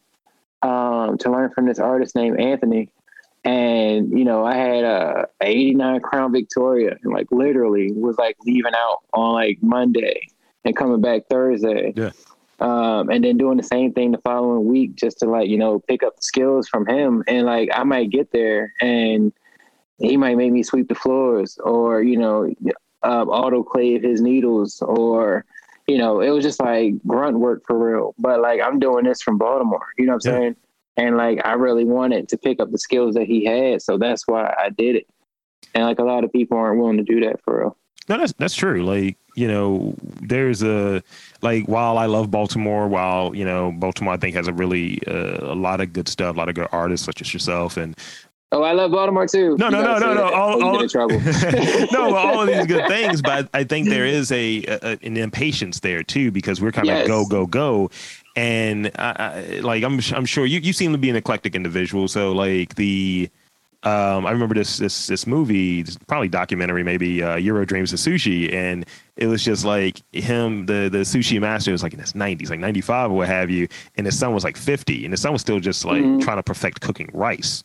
um, 0.63 1.19
to 1.19 1.31
learn 1.31 1.51
from 1.51 1.67
this 1.67 1.79
artist 1.79 2.15
named 2.15 2.41
Anthony. 2.41 2.89
And, 3.45 4.19
you 4.19 4.25
know, 4.25 4.45
I 4.45 4.57
had 4.57 4.85
a 4.85 5.29
89 5.41 6.01
Crown 6.01 6.33
Victoria 6.33 6.97
and 7.03 7.13
like 7.13 7.29
literally 7.31 7.93
was 7.93 8.19
like 8.19 8.37
leaving 8.45 8.75
out 8.75 8.99
on 9.13 9.35
like 9.35 9.59
Monday 9.63 10.29
and 10.65 10.77
coming 10.77 11.01
back 11.01 11.23
Thursday. 11.31 11.93
Yeah. 11.95 12.11
Um, 12.59 13.11
and 13.11 13.23
then 13.23 13.37
doing 13.37 13.59
the 13.59 13.63
same 13.63 13.93
thing 13.93 14.13
the 14.13 14.19
following 14.19 14.67
week 14.67 14.97
just 14.97 15.19
to 15.21 15.27
like, 15.27 15.49
you 15.49 15.59
know, 15.59 15.79
pick 15.79 16.03
up 16.03 16.17
the 16.17 16.23
skills 16.23 16.69
from 16.69 16.87
him. 16.87 17.23
And 17.29 17.47
like 17.47 17.69
I 17.73 17.85
might 17.85 18.11
get 18.11 18.33
there 18.33 18.73
and 18.81 19.33
he 19.99 20.17
might 20.17 20.37
make 20.37 20.53
me 20.53 20.63
sweep 20.63 20.89
the 20.89 20.95
floors 20.95 21.59
or 21.63 22.03
you 22.03 22.17
know 22.17 22.53
um, 23.03 23.29
autoclave 23.29 24.03
his 24.03 24.21
needles 24.21 24.83
or 24.83 25.45
you 25.87 25.99
know 25.99 26.21
it 26.21 26.31
was 26.31 26.45
just 26.45 26.61
like 26.61 26.95
grunt 27.07 27.39
work 27.39 27.63
for 27.67 27.79
real. 27.79 28.15
But 28.19 28.41
like 28.41 28.61
i'm 28.63 28.79
doing 28.79 29.05
this 29.05 29.23
from 29.23 29.39
baltimore 29.39 29.87
you 29.99 30.07
know 30.07 30.15
what 30.15 30.27
i'm 30.27 30.33
yeah. 30.33 30.39
saying? 30.39 30.57
And 30.97 31.17
like 31.17 31.45
i 31.45 31.53
really 31.53 31.85
wanted 31.85 32.29
to 32.31 32.39
pick 32.39 32.61
up 32.61 32.71
the 32.71 32.79
skills 32.79 33.15
that 33.15 33.27
he 33.27 33.45
had 33.45 33.83
so 33.83 33.99
that's 33.99 34.27
why 34.27 34.55
i 34.59 34.71
did 34.71 34.97
it. 34.97 35.07
And 35.75 35.85
like 35.85 35.99
a 35.99 36.05
lot 36.05 36.25
of 36.25 36.33
people 36.33 36.57
aren't 36.57 36.81
willing 36.81 36.97
to 36.99 37.03
do 37.03 37.21
that 37.21 37.43
for 37.43 37.61
real. 37.61 37.77
No 38.09 38.19
that's 38.19 38.33
that's 38.35 38.55
true. 38.55 38.85
Like 38.85 39.17
you 39.37 39.47
know 39.47 39.95
there's 40.23 40.63
a 40.63 41.03
like 41.43 41.67
while 41.69 41.99
i 41.99 42.07
love 42.07 42.31
baltimore 42.31 42.89
while 42.89 43.35
you 43.35 43.45
know 43.45 43.71
baltimore 43.71 44.15
i 44.15 44.17
think 44.17 44.35
has 44.35 44.49
a 44.49 44.53
really 44.53 44.99
uh, 45.07 45.53
a 45.53 45.55
lot 45.55 45.81
of 45.81 45.93
good 45.93 46.09
stuff 46.09 46.35
a 46.35 46.39
lot 46.39 46.49
of 46.49 46.55
good 46.55 46.67
artists 46.73 47.05
such 47.05 47.21
as 47.21 47.33
yourself 47.33 47.77
and 47.77 47.97
Oh, 48.53 48.63
I 48.63 48.73
love 48.73 48.93
Baltimore 48.93 49.27
too. 49.27 49.57
No, 49.59 49.69
no, 49.69 49.83
no, 49.83 49.99
no, 49.99 50.15
no. 50.15 50.33
All, 50.33 50.63
all, 50.63 50.81
in 50.81 50.89
trouble. 50.89 51.21
no, 51.93 52.15
all 52.15 52.43
of 52.43 52.47
these 52.47 52.67
good 52.67 52.87
things, 52.89 53.21
but 53.21 53.49
I 53.53 53.65
think 53.65 53.89
there 53.89 54.07
is 54.07 54.31
a, 54.31 54.65
an 54.83 55.17
impatience 55.17 55.81
there 55.81 56.05
too 56.05 56.31
because 56.31 56.61
we're 56.61 56.71
kind 56.71 56.89
of 56.89 57.09
go, 57.09 57.27
go, 57.27 57.47
go, 57.47 57.91
and 58.37 58.93
I, 58.99 59.11
I, 59.57 59.61
like 59.61 59.83
I'm 59.83 60.01
I'm 60.15 60.27
sure 60.27 60.47
you 60.47 60.61
you 60.61 60.73
seem 60.73 60.93
to 60.93 60.99
be 60.99 61.11
an 61.11 61.17
eclectic 61.17 61.57
individual. 61.57 62.07
So 62.07 62.33
like 62.33 62.77
the 62.77 63.29
um, 63.83 64.27
I 64.27 64.31
remember 64.31 64.55
this 64.55 64.79
this 64.79 65.09
this 65.09 65.27
movie, 65.27 65.83
this 65.83 65.97
probably 66.07 66.29
documentary, 66.29 66.83
maybe 66.83 67.23
uh, 67.23 67.41
Jiro 67.41 67.65
Dreams 67.65 67.93
of 67.93 67.99
Sushi, 67.99 68.53
and 68.53 68.87
it 69.17 69.27
was 69.27 69.45
just 69.45 69.65
like 69.65 70.03
him, 70.13 70.67
the 70.67 70.89
the 70.91 70.99
sushi 70.99 71.41
master 71.41 71.73
was 71.73 71.83
like 71.83 71.95
in 71.95 72.01
his 72.01 72.15
nineties, 72.15 72.51
like 72.51 72.61
ninety 72.61 72.81
five 72.81 73.11
or 73.11 73.17
what 73.17 73.29
have 73.29 73.51
you, 73.51 73.67
and 73.97 74.07
his 74.07 74.19
son 74.19 74.35
was 74.35 74.45
like 74.45 74.57
fifty, 74.57 75.05
and 75.05 75.13
his 75.13 75.21
son 75.21 75.33
was 75.33 75.41
still 75.41 75.61
just 75.61 75.85
like 75.85 76.03
mm-hmm. 76.03 76.21
trying 76.21 76.37
to 76.37 76.43
perfect 76.43 76.81
cooking 76.81 77.11
rice. 77.13 77.65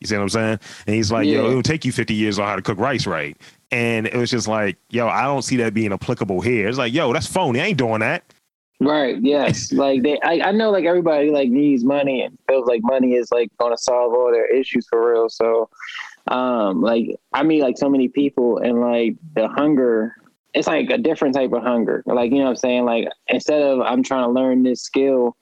You 0.00 0.06
see 0.06 0.16
what 0.16 0.22
I'm 0.22 0.28
saying? 0.30 0.60
And 0.86 0.96
he's 0.96 1.12
like, 1.12 1.26
yeah. 1.26 1.36
yo, 1.36 1.50
it'll 1.50 1.62
take 1.62 1.84
you 1.84 1.92
50 1.92 2.14
years 2.14 2.38
on 2.38 2.46
how 2.46 2.56
to 2.56 2.62
cook 2.62 2.78
rice 2.78 3.06
right. 3.06 3.36
And 3.70 4.06
it 4.06 4.16
was 4.16 4.30
just 4.30 4.48
like, 4.48 4.78
yo, 4.88 5.08
I 5.08 5.22
don't 5.22 5.42
see 5.42 5.56
that 5.56 5.74
being 5.74 5.92
applicable 5.92 6.40
here. 6.40 6.68
It's 6.68 6.78
like, 6.78 6.92
yo, 6.92 7.12
that's 7.12 7.26
phony. 7.26 7.60
I 7.60 7.66
ain't 7.66 7.78
doing 7.78 8.00
that. 8.00 8.24
Right. 8.80 9.18
Yes. 9.20 9.72
like 9.74 10.02
they, 10.02 10.18
I, 10.20 10.48
I 10.48 10.52
know 10.52 10.70
like 10.70 10.86
everybody 10.86 11.30
like 11.30 11.50
needs 11.50 11.84
money 11.84 12.22
and 12.22 12.36
feels 12.48 12.66
like 12.66 12.80
money 12.82 13.12
is 13.12 13.30
like 13.30 13.50
going 13.58 13.76
to 13.76 13.80
solve 13.80 14.14
all 14.14 14.32
their 14.32 14.46
issues 14.46 14.86
for 14.88 15.12
real. 15.12 15.28
So, 15.28 15.68
um, 16.28 16.80
like 16.80 17.14
I 17.32 17.42
mean, 17.42 17.60
like 17.60 17.76
so 17.76 17.90
many 17.90 18.08
people 18.08 18.58
and 18.58 18.80
like 18.80 19.16
the 19.34 19.48
hunger, 19.48 20.16
it's 20.54 20.66
like 20.66 20.90
a 20.90 20.98
different 20.98 21.34
type 21.34 21.52
of 21.52 21.62
hunger. 21.62 22.02
Like, 22.06 22.32
you 22.32 22.38
know 22.38 22.44
what 22.44 22.50
I'm 22.50 22.56
saying? 22.56 22.84
Like 22.86 23.08
instead 23.28 23.60
of 23.60 23.80
I'm 23.80 24.02
trying 24.02 24.24
to 24.24 24.30
learn 24.30 24.62
this 24.62 24.82
skill 24.82 25.36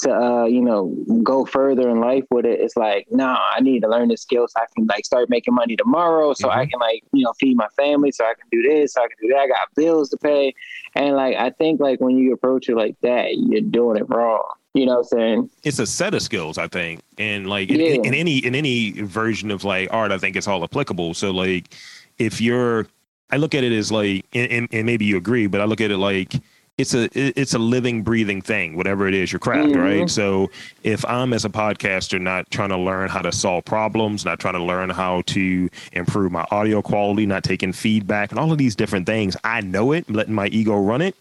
to 0.00 0.14
uh, 0.14 0.44
you 0.44 0.60
know 0.60 0.94
go 1.22 1.44
further 1.44 1.88
in 1.88 2.00
life 2.00 2.24
with 2.30 2.44
it 2.44 2.60
it's 2.60 2.76
like 2.76 3.06
nah 3.10 3.38
i 3.54 3.60
need 3.60 3.80
to 3.80 3.88
learn 3.88 4.08
this 4.08 4.22
skill 4.22 4.46
so 4.48 4.60
i 4.60 4.66
can 4.74 4.86
like 4.86 5.04
start 5.04 5.28
making 5.30 5.54
money 5.54 5.76
tomorrow 5.76 6.32
so 6.32 6.48
mm-hmm. 6.48 6.58
i 6.58 6.66
can 6.66 6.78
like 6.80 7.02
you 7.12 7.24
know 7.24 7.32
feed 7.38 7.56
my 7.56 7.68
family 7.76 8.10
so 8.10 8.24
i 8.24 8.34
can 8.34 8.46
do 8.50 8.62
this 8.68 8.94
so 8.94 9.02
i 9.02 9.08
can 9.08 9.16
do 9.20 9.28
that. 9.28 9.40
I 9.40 9.48
got 9.48 9.74
bills 9.74 10.10
to 10.10 10.16
pay. 10.16 10.54
And 10.94 11.16
like 11.16 11.36
i 11.36 11.50
think 11.50 11.80
like 11.80 12.00
when 12.00 12.16
you 12.16 12.32
approach 12.32 12.68
it 12.68 12.76
like 12.76 12.96
that 13.02 13.36
you're 13.36 13.60
doing 13.60 13.96
it 13.96 14.08
wrong. 14.08 14.44
You 14.74 14.86
know 14.86 14.98
what 14.98 15.12
i'm 15.12 15.18
saying? 15.18 15.50
It's 15.64 15.78
a 15.78 15.86
set 15.86 16.14
of 16.14 16.22
skills 16.22 16.58
i 16.58 16.68
think. 16.68 17.00
And 17.18 17.48
like 17.48 17.70
in, 17.70 17.80
yeah. 17.80 17.86
in, 17.86 18.06
in 18.06 18.14
any 18.14 18.38
in 18.38 18.54
any 18.54 18.92
version 19.02 19.50
of 19.50 19.64
like 19.64 19.92
art 19.92 20.12
i 20.12 20.18
think 20.18 20.36
it's 20.36 20.48
all 20.48 20.62
applicable. 20.64 21.14
So 21.14 21.30
like 21.30 21.74
if 22.18 22.40
you're 22.40 22.86
i 23.30 23.36
look 23.36 23.54
at 23.54 23.64
it 23.64 23.72
as 23.72 23.90
like 23.90 24.26
and, 24.32 24.68
and 24.72 24.86
maybe 24.86 25.04
you 25.04 25.16
agree 25.16 25.46
but 25.46 25.60
i 25.60 25.64
look 25.64 25.80
at 25.80 25.90
it 25.90 25.96
like 25.96 26.34
it's 26.80 26.94
a 26.94 27.08
it's 27.14 27.52
a 27.52 27.58
living 27.58 28.02
breathing 28.02 28.40
thing 28.40 28.74
whatever 28.74 29.06
it 29.06 29.14
is 29.14 29.30
your 29.30 29.38
craft 29.38 29.68
mm-hmm. 29.68 29.80
right 29.80 30.10
so 30.10 30.50
if 30.82 31.04
i'm 31.04 31.32
as 31.32 31.44
a 31.44 31.48
podcaster 31.48 32.20
not 32.20 32.50
trying 32.50 32.70
to 32.70 32.76
learn 32.76 33.08
how 33.08 33.20
to 33.20 33.30
solve 33.30 33.64
problems 33.64 34.24
not 34.24 34.40
trying 34.40 34.54
to 34.54 34.62
learn 34.62 34.88
how 34.88 35.20
to 35.22 35.68
improve 35.92 36.32
my 36.32 36.46
audio 36.50 36.80
quality 36.80 37.26
not 37.26 37.44
taking 37.44 37.72
feedback 37.72 38.30
and 38.30 38.40
all 38.40 38.50
of 38.50 38.58
these 38.58 38.74
different 38.74 39.06
things 39.06 39.36
i 39.44 39.60
know 39.60 39.92
it 39.92 40.04
I'm 40.08 40.14
letting 40.14 40.34
my 40.34 40.46
ego 40.48 40.76
run 40.76 41.02
it 41.02 41.14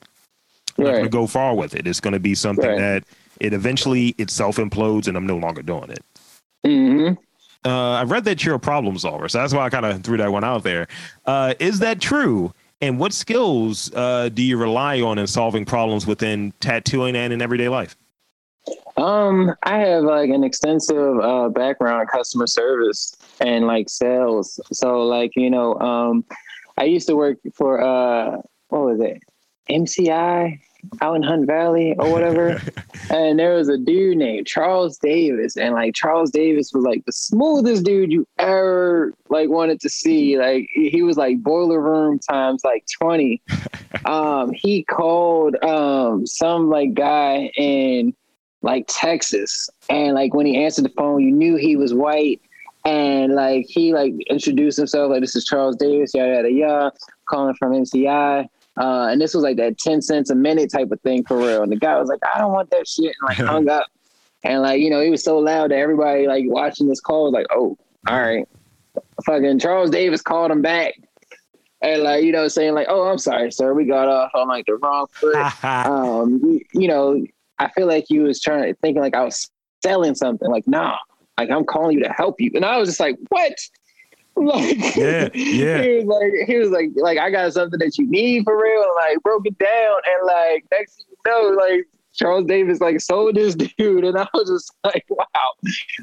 i'm 0.78 0.86
right. 0.86 0.92
not 0.92 0.98
going 0.98 1.04
to 1.04 1.10
go 1.10 1.28
far 1.28 1.54
with 1.56 1.76
it 1.76 1.86
it's 1.86 2.00
going 2.00 2.14
to 2.14 2.20
be 2.20 2.36
something 2.36 2.70
right. 2.70 2.78
that 2.78 3.04
it 3.42 3.54
eventually 3.54 4.16
it 4.18 4.30
self 4.30 4.56
implodes 4.56 5.08
and 5.08 5.18
i'm 5.18 5.28
no 5.28 5.38
longer 5.38 5.62
doing 5.62 5.90
it 5.90 6.04
mm-hmm. 6.66 7.14
uh, 7.70 8.00
I 8.00 8.04
read 8.04 8.24
that 8.24 8.46
you're 8.46 8.56
a 8.56 8.60
problem 8.60 8.98
solver, 8.98 9.28
so 9.28 9.40
that's 9.40 9.54
why 9.54 9.66
I 9.66 9.70
kind 9.70 9.86
of 9.86 10.02
threw 10.04 10.16
that 10.18 10.32
one 10.32 10.46
out 10.46 10.64
there. 10.64 10.88
Uh, 11.26 11.54
is 11.60 11.80
that 11.80 12.00
true? 12.00 12.54
And 12.82 12.98
what 12.98 13.14
skills 13.14 13.94
uh, 13.94 14.30
do 14.30 14.42
you 14.42 14.58
rely 14.58 15.02
on 15.02 15.18
in 15.18 15.28
solving 15.28 15.66
problems 15.66 16.08
within 16.08 16.54
tattooing 16.60 17.16
and 17.16 17.34
in 17.34 17.42
everyday 17.42 17.68
life? 17.68 17.98
Um, 18.96 19.56
I 19.64 19.80
have 19.80 20.04
like 20.04 20.30
an 20.30 20.44
extensive 20.44 21.20
uh, 21.20 21.50
background 21.50 22.02
in 22.02 22.08
customer 22.08 22.48
service 22.48 23.16
and 23.40 23.66
like 23.66 23.90
sales. 23.90 24.60
So 24.72 25.02
like 25.02 25.32
you 25.36 25.50
know, 25.50 25.76
um, 25.80 26.26
I 26.78 26.86
used 26.86 27.08
to 27.08 27.16
work 27.16 27.38
for 27.54 27.82
uh, 27.82 28.38
what 28.70 28.82
was 28.82 29.02
it, 29.02 29.22
MCI 29.70 30.60
out 31.02 31.16
in 31.16 31.24
Hunt 31.24 31.48
Valley 31.48 31.96
or 31.98 32.12
whatever. 32.12 32.62
and 33.10 33.40
there 33.40 33.56
was 33.56 33.70
a 33.70 33.78
dude 33.78 34.18
named 34.18 34.48
Charles 34.48 34.98
Davis. 34.98 35.58
And 35.58 35.74
like 35.74 35.94
Charles 35.96 36.32
Davis 36.32 36.72
was 36.74 36.84
like 36.84 37.06
the 37.06 37.12
smoothest 37.12 37.84
dude 37.84 38.12
you 38.12 38.28
ever 38.38 39.14
like 39.30 39.50
wanted 39.50 39.80
to 39.82 39.90
see. 39.90 40.38
Like 40.38 40.70
he 40.74 41.02
was 41.02 41.18
like 41.18 41.42
boiler 41.42 41.80
room 41.80 42.20
times 42.20 42.64
like 42.64 42.86
20. 43.02 43.42
um, 44.06 44.52
he 44.54 44.84
called 44.84 45.56
um 45.64 46.26
some 46.26 46.70
like 46.70 46.94
guy 46.94 47.52
in 47.58 48.14
like 48.62 48.86
Texas. 48.88 49.70
And 49.90 50.14
like 50.14 50.34
when 50.34 50.46
he 50.46 50.64
answered 50.64 50.86
the 50.86 50.90
phone, 50.90 51.22
you 51.22 51.32
knew 51.32 51.56
he 51.56 51.76
was 51.76 51.94
white. 51.94 52.42
And 52.86 53.36
like 53.36 53.66
he 53.68 53.94
like 53.94 54.14
introduced 54.30 54.78
himself 54.78 55.12
like 55.12 55.22
this 55.22 55.36
is 55.36 55.46
Charles 55.46 55.76
Davis, 55.76 56.14
yada 56.14 56.36
yada 56.36 56.52
yada, 56.52 56.92
calling 57.28 57.56
from 57.56 57.74
MCI. 57.74 58.48
Uh, 58.80 59.10
and 59.12 59.20
this 59.20 59.34
was 59.34 59.44
like 59.44 59.58
that 59.58 59.78
10 59.78 60.02
cents 60.02 60.30
a 60.30 60.36
minute 60.36 60.72
type 60.72 60.90
of 60.92 61.02
thing 61.02 61.26
for 61.26 61.38
real. 61.38 61.62
And 61.62 61.72
the 61.72 61.76
guy 61.76 62.00
was 62.00 62.08
like, 62.08 62.22
I 62.34 62.40
don't 62.40 62.54
want 62.54 62.72
that 62.72 62.88
shit. 62.88 63.14
And 63.20 63.28
like 63.28 63.38
hung 63.50 63.70
up. 63.70 63.88
And 64.44 64.62
like, 64.62 64.80
you 64.80 64.90
know, 64.90 65.02
he 65.02 65.10
was 65.10 65.24
so 65.24 65.38
loud 65.38 65.72
that 65.72 65.78
everybody 65.78 66.28
like 66.28 66.46
watching 66.48 66.88
this 66.88 67.02
call 67.02 67.26
was 67.26 67.34
like, 67.34 67.48
oh, 67.52 67.78
all 68.08 68.20
right. 68.20 68.48
Fucking 69.26 69.60
Charles 69.60 69.90
Davis 69.90 70.22
called 70.22 70.50
him 70.50 70.62
back. 70.62 70.94
And 71.82 72.04
like, 72.04 72.24
you 72.24 72.32
know, 72.32 72.48
saying 72.48 72.74
like, 72.74 72.88
oh, 72.90 73.10
I'm 73.10 73.18
sorry, 73.18 73.52
sir. 73.52 73.74
We 73.74 73.86
got 73.86 74.08
off 74.08 74.32
on 74.34 74.48
like 74.48 74.66
the 74.66 74.76
wrong 74.76 75.08
foot. 75.12 75.36
um, 75.64 76.40
you, 76.42 76.62
you 76.74 76.88
know, 76.88 77.26
I 77.58 77.70
feel 77.72 77.88
like 77.88 78.06
he 78.08 78.20
was 78.20 78.40
trying 78.40 78.64
to 78.64 78.74
thinking 78.76 79.02
like 79.02 79.16
I 79.16 79.24
was 79.24 79.50
selling 79.84 80.16
something. 80.16 80.50
Like, 80.50 80.68
nah, 80.68 80.98
like 81.38 81.50
I'm 81.50 81.66
calling 81.66 81.98
you 81.98 82.04
to 82.04 82.14
help 82.14 82.40
you. 82.40 82.52
And 82.56 82.64
I 82.64 82.78
was 82.78 82.88
just 82.88 83.00
like, 83.02 83.18
what? 83.28 83.54
like 84.46 84.96
yeah, 84.96 85.30
yeah. 85.34 85.82
He 85.82 85.96
was 85.98 86.06
like, 86.06 86.48
he 86.48 86.58
was 86.58 86.70
like, 86.70 86.90
like 86.96 87.18
I 87.18 87.30
got 87.30 87.54
something 87.54 87.80
that 87.80 87.98
you 87.98 88.10
need 88.10 88.46
for 88.46 88.62
real. 88.62 88.84
And 88.84 88.92
like 88.96 89.24
broke 89.24 89.46
it 89.46 89.58
down, 89.58 89.96
and 90.06 90.26
like 90.26 90.66
next 90.72 90.96
thing 90.96 91.06
you 91.26 91.32
know, 91.32 91.56
like 91.56 91.88
Charles 92.14 92.46
Davis 92.46 92.82
like 92.82 93.00
sold 93.02 93.36
this 93.36 93.56
dude, 93.78 94.04
and 94.04 94.18
I 94.18 94.28
was 94.34 94.50
just 94.50 94.74
like, 94.84 95.06
wow, 95.10 95.26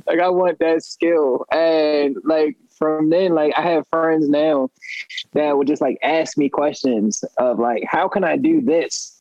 like 0.07 0.21
I 0.21 0.29
want 0.29 0.59
that 0.59 0.83
skill. 0.83 1.45
And 1.51 2.17
like 2.25 2.57
from 2.79 3.11
then, 3.11 3.35
like 3.35 3.53
I 3.57 3.63
have 3.63 3.89
friends 3.89 4.29
now 4.29 4.71
that 5.33 5.57
would 5.57 5.67
just 5.67 5.83
like 5.83 5.99
ask 6.03 6.37
me 6.37 6.49
questions 6.49 7.25
of 7.39 7.59
like, 7.59 7.85
how 7.87 8.09
can 8.09 8.25
I 8.25 8.37
do 8.37 8.61
this? 8.61 9.21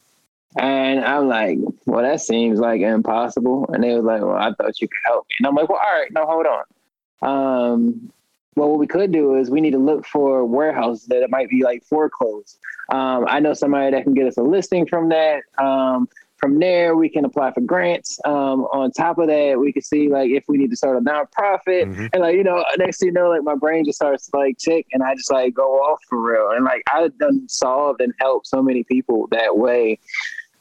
And 0.58 1.04
I'm 1.04 1.28
like, 1.28 1.58
well, 1.86 2.02
that 2.02 2.22
seems 2.22 2.60
like 2.60 2.82
impossible. 2.82 3.70
And 3.74 3.84
they 3.84 3.94
was 3.94 4.06
like, 4.06 4.22
well, 4.22 4.38
I 4.38 4.54
thought 4.54 4.80
you 4.80 4.88
could 4.88 5.02
help 5.04 5.26
me. 5.30 5.36
And 5.40 5.48
I'm 5.48 5.56
like, 5.56 5.68
well, 5.68 5.82
all 5.86 6.00
right, 6.00 6.12
no, 6.14 6.26
hold 6.26 6.46
on. 6.46 6.64
Um, 7.22 8.12
well, 8.56 8.70
what 8.70 8.80
we 8.80 8.88
could 8.88 9.12
do 9.12 9.36
is 9.36 9.50
we 9.50 9.62
need 9.62 9.72
to 9.72 9.80
look 9.80 10.06
for 10.06 10.46
warehouses 10.46 11.08
that 11.08 11.22
it 11.22 11.30
might 11.30 11.50
be 11.50 11.64
like 11.64 11.84
foreclosed. 11.84 12.58
Um, 12.90 13.26
I 13.28 13.40
know 13.40 13.54
somebody 13.54 13.92
that 13.92 14.04
can 14.04 14.14
get 14.14 14.28
us 14.28 14.38
a 14.38 14.44
listing 14.44 14.86
from 14.88 15.10
that. 15.10 15.42
Um, 15.58 16.08
from 16.38 16.60
there, 16.60 16.96
we 16.96 17.10
can 17.10 17.26
apply 17.26 17.52
for 17.54 17.62
grants. 17.62 18.20
Um, 18.26 18.66
on 18.66 18.92
top 18.92 19.18
of 19.18 19.28
that, 19.28 19.58
we 19.60 19.74
can 19.74 19.82
see 19.82 20.10
like 20.10 20.30
if 20.32 20.44
we 20.48 20.58
need 20.58 20.70
to 20.70 20.76
start 20.76 20.98
a 20.98 21.02
nonprofit, 21.02 21.86
mm-hmm. 21.86 22.08
and 22.14 22.22
like 22.22 22.36
you 22.36 22.44
know, 22.44 22.64
next 22.78 23.00
thing 23.00 23.08
you 23.08 23.14
know, 23.14 23.30
like 23.30 23.44
my 23.44 23.56
brain 23.56 23.86
just 23.86 23.98
starts 23.98 24.30
to 24.30 24.38
like 24.38 24.58
tick, 24.58 24.86
and 24.94 25.02
I 25.02 25.16
just 25.16 25.32
like 25.32 25.54
go 25.54 25.64
off 25.64 26.00
for 26.08 26.22
real. 26.22 26.52
And 26.52 26.66
like 26.66 26.84
I've 26.94 27.18
done 27.18 27.48
solved 27.50 28.02
and 28.02 28.14
helped 28.20 28.48
so 28.48 28.62
many 28.62 28.84
people 28.84 29.28
that 29.32 29.58
way. 29.58 30.00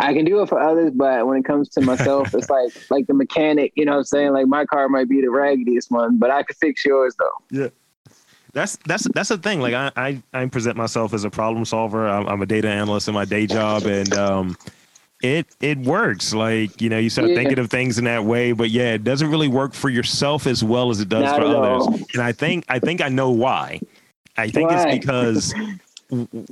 I 0.01 0.13
can 0.13 0.25
do 0.25 0.43
it 0.43 0.49
for 0.49 0.61
others, 0.61 0.91
but 0.93 1.27
when 1.27 1.39
it 1.39 1.45
comes 1.45 1.69
to 1.71 1.81
myself, 1.81 2.35
it's 2.35 2.51
like 2.51 2.73
like 2.91 3.07
the 3.07 3.15
mechanic. 3.15 3.73
You 3.75 3.85
know, 3.85 3.93
what 3.93 3.99
I'm 3.99 4.05
saying 4.05 4.33
like 4.33 4.47
my 4.47 4.65
car 4.65 4.89
might 4.89 5.09
be 5.09 5.21
the 5.21 5.31
raggediest 5.31 5.91
one, 5.91 6.19
but 6.19 6.31
I 6.31 6.45
could 6.45 6.57
fix 6.57 6.85
yours 6.85 7.15
though. 7.19 7.63
Yeah. 7.63 7.69
That's 8.55 8.77
that's 8.87 9.07
that's 9.13 9.29
the 9.29 9.37
thing. 9.39 9.61
Like 9.61 9.75
I, 9.75 9.91
I, 9.97 10.23
I 10.33 10.47
present 10.47 10.77
myself 10.77 11.13
as 11.13 11.25
a 11.25 11.31
problem 11.31 11.65
solver. 11.65 12.09
I'm, 12.09 12.27
I'm, 12.29 12.41
a 12.41 12.47
data 12.47 12.69
analyst 12.69 13.09
in 13.09 13.15
my 13.15 13.25
day 13.25 13.47
job, 13.47 13.85
and 13.85 14.15
um, 14.15 14.57
it 15.23 15.47
it 15.61 15.79
works. 15.79 16.33
Like 16.33 16.81
you 16.81 16.89
know, 16.89 16.99
you 16.99 17.11
start 17.11 17.31
yeah. 17.31 17.35
thinking 17.35 17.59
of 17.59 17.69
things 17.69 17.99
in 17.99 18.05
that 18.05 18.25
way, 18.25 18.53
but 18.53 18.71
yeah, 18.71 18.95
it 18.95 19.03
doesn't 19.03 19.29
really 19.29 19.49
work 19.49 19.75
for 19.75 19.91
yourself 19.91 20.47
as 20.47 20.63
well 20.63 20.91
as 20.91 21.01
it 21.01 21.09
does 21.09 21.25
Not 21.25 21.41
for 21.41 21.47
others. 21.47 21.87
All. 21.87 21.99
And 22.15 22.23
I 22.23 22.31
think 22.31 22.65
I 22.69 22.79
think 22.79 23.01
I 23.01 23.09
know 23.09 23.31
why. 23.31 23.81
I 24.37 24.49
think 24.49 24.71
why? 24.71 24.83
it's 24.83 24.99
because 24.99 25.53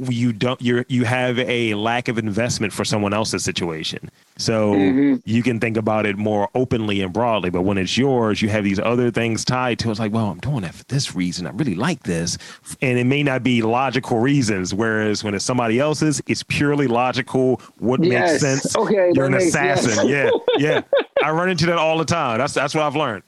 you 0.08 0.32
don't 0.32 0.60
you're 0.62 0.84
you 0.88 1.04
have 1.04 1.38
a 1.38 1.74
lack 1.74 2.08
of 2.08 2.18
investment 2.18 2.72
for 2.72 2.84
someone 2.84 3.12
else's 3.12 3.42
situation 3.44 4.10
so 4.38 4.72
Mhm. 4.74 5.22
you 5.24 5.42
can 5.42 5.60
think 5.60 5.76
about 5.76 6.06
it 6.06 6.16
more 6.16 6.48
openly 6.54 7.00
and 7.02 7.12
broadly 7.12 7.50
but 7.50 7.62
when 7.62 7.78
it's 7.78 7.96
yours 7.98 8.40
you 8.42 8.48
have 8.48 8.64
these 8.64 8.78
other 8.78 9.10
things 9.10 9.44
tied 9.44 9.78
to 9.80 9.88
it. 9.88 9.92
it's 9.92 10.00
like 10.00 10.12
well 10.12 10.26
i'm 10.30 10.38
doing 10.40 10.62
that 10.62 10.74
for 10.74 10.84
this 10.84 11.14
reason 11.14 11.46
i 11.46 11.50
really 11.50 11.74
like 11.74 12.02
this 12.04 12.38
and 12.80 12.98
it 12.98 13.04
may 13.04 13.22
not 13.22 13.42
be 13.42 13.62
logical 13.62 14.18
reasons 14.18 14.72
whereas 14.74 15.22
when 15.24 15.34
it's 15.34 15.44
somebody 15.44 15.78
else's 15.78 16.20
it's 16.26 16.42
purely 16.44 16.86
logical 16.86 17.60
what 17.78 18.02
Yes. 18.02 18.42
makes 18.42 18.62
sense 18.62 18.76
Okay, 18.76 19.10
you're 19.14 19.26
an 19.26 19.32
makes- 19.32 19.54
yes. 19.54 19.86
assassin 19.86 20.08
yeah 20.16 20.30
yeah 20.58 20.80
i 21.22 21.30
run 21.30 21.48
into 21.50 21.66
that 21.66 21.78
all 21.78 21.98
the 21.98 22.04
time 22.04 22.38
that's 22.38 22.54
that's 22.54 22.74
what 22.74 22.84
i've 22.84 22.96
learned 22.96 23.22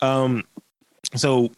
um 0.00 0.42
so 1.14 1.50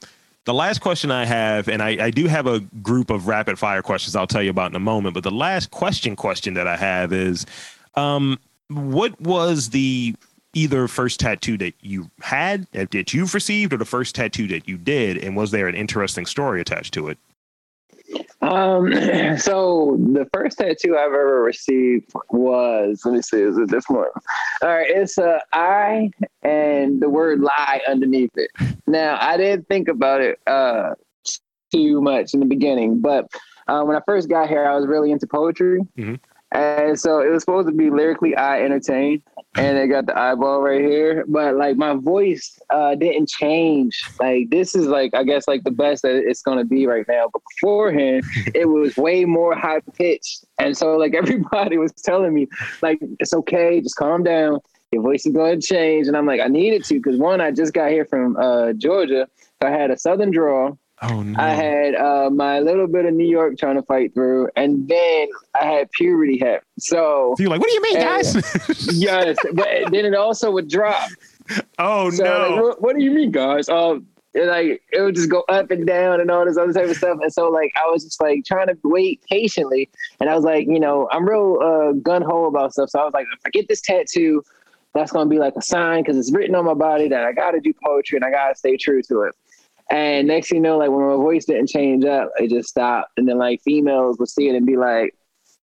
the 0.45 0.55
last 0.55 0.81
question 0.81 1.11
I 1.11 1.25
have, 1.25 1.69
and 1.69 1.83
I, 1.83 2.07
I 2.07 2.11
do 2.11 2.27
have 2.27 2.47
a 2.47 2.61
group 2.61 3.11
of 3.11 3.29
rapid 3.29 3.59
fire 3.59 3.83
questions 3.83 4.15
I'll 4.15 4.27
tell 4.27 4.43
you 4.43 4.51
about 4.51 4.71
in 4.71 4.77
a 4.77 4.81
moment, 4.81 5.15
but 5.15 5.23
the 5.23 5.31
last 5.31 5.71
question 5.71 6.17
question 6.17 6.55
that 6.55 6.67
I 6.67 6.77
have 6.77 7.13
is 7.13 7.47
um, 7.95 8.39
what 8.69 9.19
was 9.21 9.71
the 9.71 10.15
either 10.53 10.87
first 10.87 11.21
tattoo 11.21 11.57
that 11.59 11.75
you 11.81 12.11
had 12.21 12.67
that 12.73 13.13
you've 13.13 13.35
received 13.35 13.73
or 13.73 13.77
the 13.77 13.85
first 13.85 14.15
tattoo 14.15 14.47
that 14.47 14.69
you 14.69 14.77
did 14.77 15.19
and 15.19 15.37
was 15.37 15.51
there 15.51 15.67
an 15.67 15.75
interesting 15.75 16.27
story 16.27 16.61
attached 16.61 16.95
to 16.95 17.09
it 17.09 17.19
Um, 18.45 18.93
so 19.39 19.97
the 19.99 20.29
first 20.33 20.59
tattoo 20.59 20.97
I've 20.97 21.07
ever 21.13 21.43
received 21.43 22.13
was 22.31 23.01
let 23.05 23.15
me 23.15 23.23
see, 23.23 23.41
is 23.41 23.57
it 23.57 23.71
this 23.71 23.89
one? 23.89 24.07
All 24.63 24.69
right, 24.69 24.89
it's 24.89 25.19
a 25.19 25.41
I 25.53 26.11
and 26.43 27.01
the 27.01 27.09
word 27.09 27.41
lie 27.41 27.81
underneath 27.89 28.33
it. 28.37 28.51
Now 28.87 29.17
I 29.21 29.37
didn't 29.37 29.67
think 29.69 29.89
about 29.89 30.21
it 30.21 30.39
uh 30.47 30.91
too 31.73 32.01
much 32.01 32.35
in 32.35 32.41
the 32.41 32.47
beginning, 32.47 33.01
but 33.01 33.27
uh, 33.67 33.83
when 33.83 33.97
I 33.97 34.01
first 34.07 34.29
got 34.29 34.49
here, 34.49 34.67
I 34.67 34.77
was 34.77 34.87
really 34.87 35.11
into 35.11 35.27
poetry. 35.27 35.81
Mhm. 35.99 36.21
And 36.55 36.99
so 36.99 37.21
it 37.21 37.31
was 37.31 37.43
supposed 37.43 37.67
to 37.67 37.75
be 37.75 37.91
lyrically 37.91 38.37
I 38.37 38.63
entertain, 38.63 39.23
and 39.57 39.77
they 39.77 39.89
got 39.89 40.07
the 40.07 40.17
eyeball 40.17 40.63
right 40.63 40.81
here. 40.81 41.25
But 41.27 41.57
like 41.57 41.77
my 41.77 41.95
voice 41.95 42.61
uh, 42.71 42.95
didn't 42.95 43.29
change. 43.29 44.01
Like 44.21 44.51
this 44.51 44.77
is 44.77 44.87
like 44.87 45.15
I 45.15 45.25
guess 45.25 45.49
like 45.49 45.65
the 45.65 45.73
best 45.73 46.03
that 46.03 46.15
it's 46.15 46.43
gonna 46.43 46.65
be 46.65 46.87
right 46.87 47.05
now. 47.09 47.29
But 47.33 47.43
beforehand, 47.51 48.23
it 48.55 48.67
was 48.67 48.97
way 48.97 49.25
more 49.25 49.57
high 49.57 49.81
pitched, 49.95 50.45
and 50.61 50.77
so 50.77 50.97
like 50.97 51.15
everybody 51.23 51.77
was 51.77 51.93
telling 51.93 52.33
me 52.33 52.47
like 52.83 52.99
it's 53.19 53.35
okay, 53.35 53.81
just 53.81 53.97
calm 53.97 54.23
down. 54.23 54.61
Your 54.93 55.03
voice 55.03 55.27
is 55.27 55.33
going 55.33 55.61
to 55.61 55.67
change, 55.67 56.07
and 56.07 56.17
I'm 56.17 56.27
like 56.27 56.41
I 56.41 56.47
needed 56.47 56.85
to 56.85 56.95
because 56.95 57.19
one, 57.19 57.41
I 57.41 57.51
just 57.51 57.75
got 57.75 57.91
here 57.91 58.05
from 58.05 58.37
uh, 58.37 58.75
Georgia, 58.75 59.27
so 59.61 59.69
I 59.69 59.73
had 59.73 59.91
a 59.91 59.99
southern 59.99 60.31
drawl. 60.31 60.79
Oh 61.03 61.23
no 61.23 61.39
I 61.39 61.51
had 61.51 61.95
uh, 61.95 62.31
my 62.31 62.61
little 62.61 62.87
bit 62.87 63.05
of 63.05 63.15
New 63.15 63.27
York 63.29 63.59
trying 63.59 63.77
to 63.77 63.83
fight 63.83 64.15
through, 64.15 64.49
and 64.57 64.89
then 64.89 65.29
I 65.61 65.65
had 65.65 65.91
puberty 65.93 66.39
happen. 66.39 66.67
So 66.79 67.35
so 67.37 67.43
you're 67.43 67.51
like 67.51 67.61
what 67.61 67.69
do 67.69 67.75
you 67.75 67.83
mean 67.83 67.95
guys 67.95 68.35
yes, 68.95 69.37
but 69.53 69.69
then 69.91 70.05
it 70.05 70.15
also 70.15 70.51
would 70.51 70.69
drop. 70.69 71.09
oh 71.79 72.11
So 72.11 72.25
no 72.25 72.49
like, 72.49 72.63
what, 72.63 72.83
what 72.83 72.97
do 72.97 73.03
you 73.03 73.11
mean, 73.11 73.31
guys? 73.31 73.69
Um, 73.69 74.07
it, 74.35 74.47
like 74.47 74.83
it 74.93 75.01
would 75.01 75.15
just 75.15 75.31
go 75.31 75.45
up 75.49 75.71
and 75.71 75.87
down 75.87 76.21
and 76.21 76.31
all 76.31 76.45
this 76.45 76.59
other 76.59 76.73
type 76.73 76.89
of 76.89 76.97
stuff. 76.97 77.19
And 77.23 77.33
so 77.33 77.49
like 77.49 77.73
I 77.77 77.89
was 77.91 78.05
just 78.05 78.21
like 78.21 78.45
trying 78.45 78.67
to 78.67 78.77
wait 78.83 79.21
patiently, 79.31 79.89
and 80.21 80.29
I 80.29 80.35
was 80.35 80.45
like, 80.45 80.67
you 80.67 80.81
know, 80.81 81.09
I'm 81.13 81.29
real 81.29 81.59
uh, 81.63 81.93
gun 81.93 82.23
ho 82.23 82.47
about 82.47 82.73
stuff. 82.73 82.91
So 82.91 83.01
I 83.01 83.05
was 83.05 83.15
like, 83.15 83.27
if 83.33 83.41
I 83.47 83.51
get 83.51 83.69
this 83.69 83.81
tattoo, 83.81 84.43
that's 84.95 85.13
gonna 85.13 85.31
be 85.31 85.39
like 85.39 85.55
a 85.57 85.63
sign 85.63 86.03
because 86.03 86.19
it's 86.19 86.33
written 86.33 86.55
on 86.55 86.65
my 86.65 86.75
body 86.75 87.09
that 87.09 87.25
I 87.25 87.33
got 87.33 87.53
to 87.53 87.61
do 87.61 87.73
poetry 87.85 88.17
and 88.17 88.25
I 88.25 88.31
gotta 88.31 88.55
stay 88.55 88.77
true 88.77 89.03
to 89.03 89.23
it. 89.23 89.35
And 89.91 90.29
next 90.29 90.49
thing 90.49 90.57
you 90.57 90.63
know, 90.63 90.79
like 90.79 90.91
when 90.91 91.07
my 91.07 91.17
voice 91.17 91.45
didn't 91.45 91.69
change 91.69 92.05
up, 92.05 92.31
it 92.37 92.51
just 92.51 92.69
stopped. 92.69 93.11
And 93.17 93.29
then 93.29 93.39
like 93.39 93.61
females 93.63 94.19
would 94.19 94.29
see 94.29 94.49
it 94.49 94.55
and 94.55 94.67
be 94.67 94.77
like, 94.77 95.15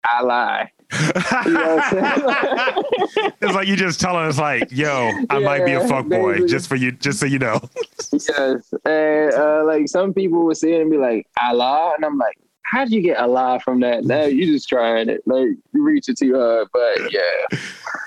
I 0.05 0.23
lie. 0.23 0.71
You 0.93 1.51
know 1.53 1.77
what 1.77 1.85
I'm 1.85 1.91
saying? 1.91 3.33
it's 3.41 3.55
like 3.55 3.67
you 3.67 3.75
just 3.75 4.01
telling 4.01 4.27
us 4.27 4.39
like 4.39 4.71
yo 4.71 5.11
i 5.31 5.39
might 5.39 5.65
be 5.65 5.73
a 5.73 5.89
fuck 5.89 6.07
boy 6.07 6.33
basically. 6.33 6.49
just 6.49 6.69
for 6.69 6.77
you 6.77 6.93
just 6.93 7.19
so 7.19 7.27
you 7.27 7.39
know 7.39 7.59
yes. 8.13 8.73
And 8.85 9.35
uh, 9.35 9.65
like 9.65 9.89
some 9.89 10.15
people 10.15 10.45
would 10.45 10.57
see 10.57 10.73
it 10.73 10.81
and 10.81 10.91
be 10.91 10.97
like, 10.97 11.27
Allah. 11.41 11.95
And 11.97 12.05
I'm 12.05 12.19
like, 12.19 12.39
how'd 12.75 12.91
you 12.91 13.01
get 13.01 13.17
Allah 13.19 13.61
from 13.65 13.81
that? 13.81 14.05
No, 14.05 14.25
you 14.27 14.47
just 14.47 14.69
trying 14.69 15.09
it. 15.09 15.23
Like 15.27 15.49
you 15.73 15.83
reach 15.83 16.09
it 16.09 16.19
too 16.19 16.35
hard. 16.37 16.69
But 16.73 17.13
yeah. 17.13 17.59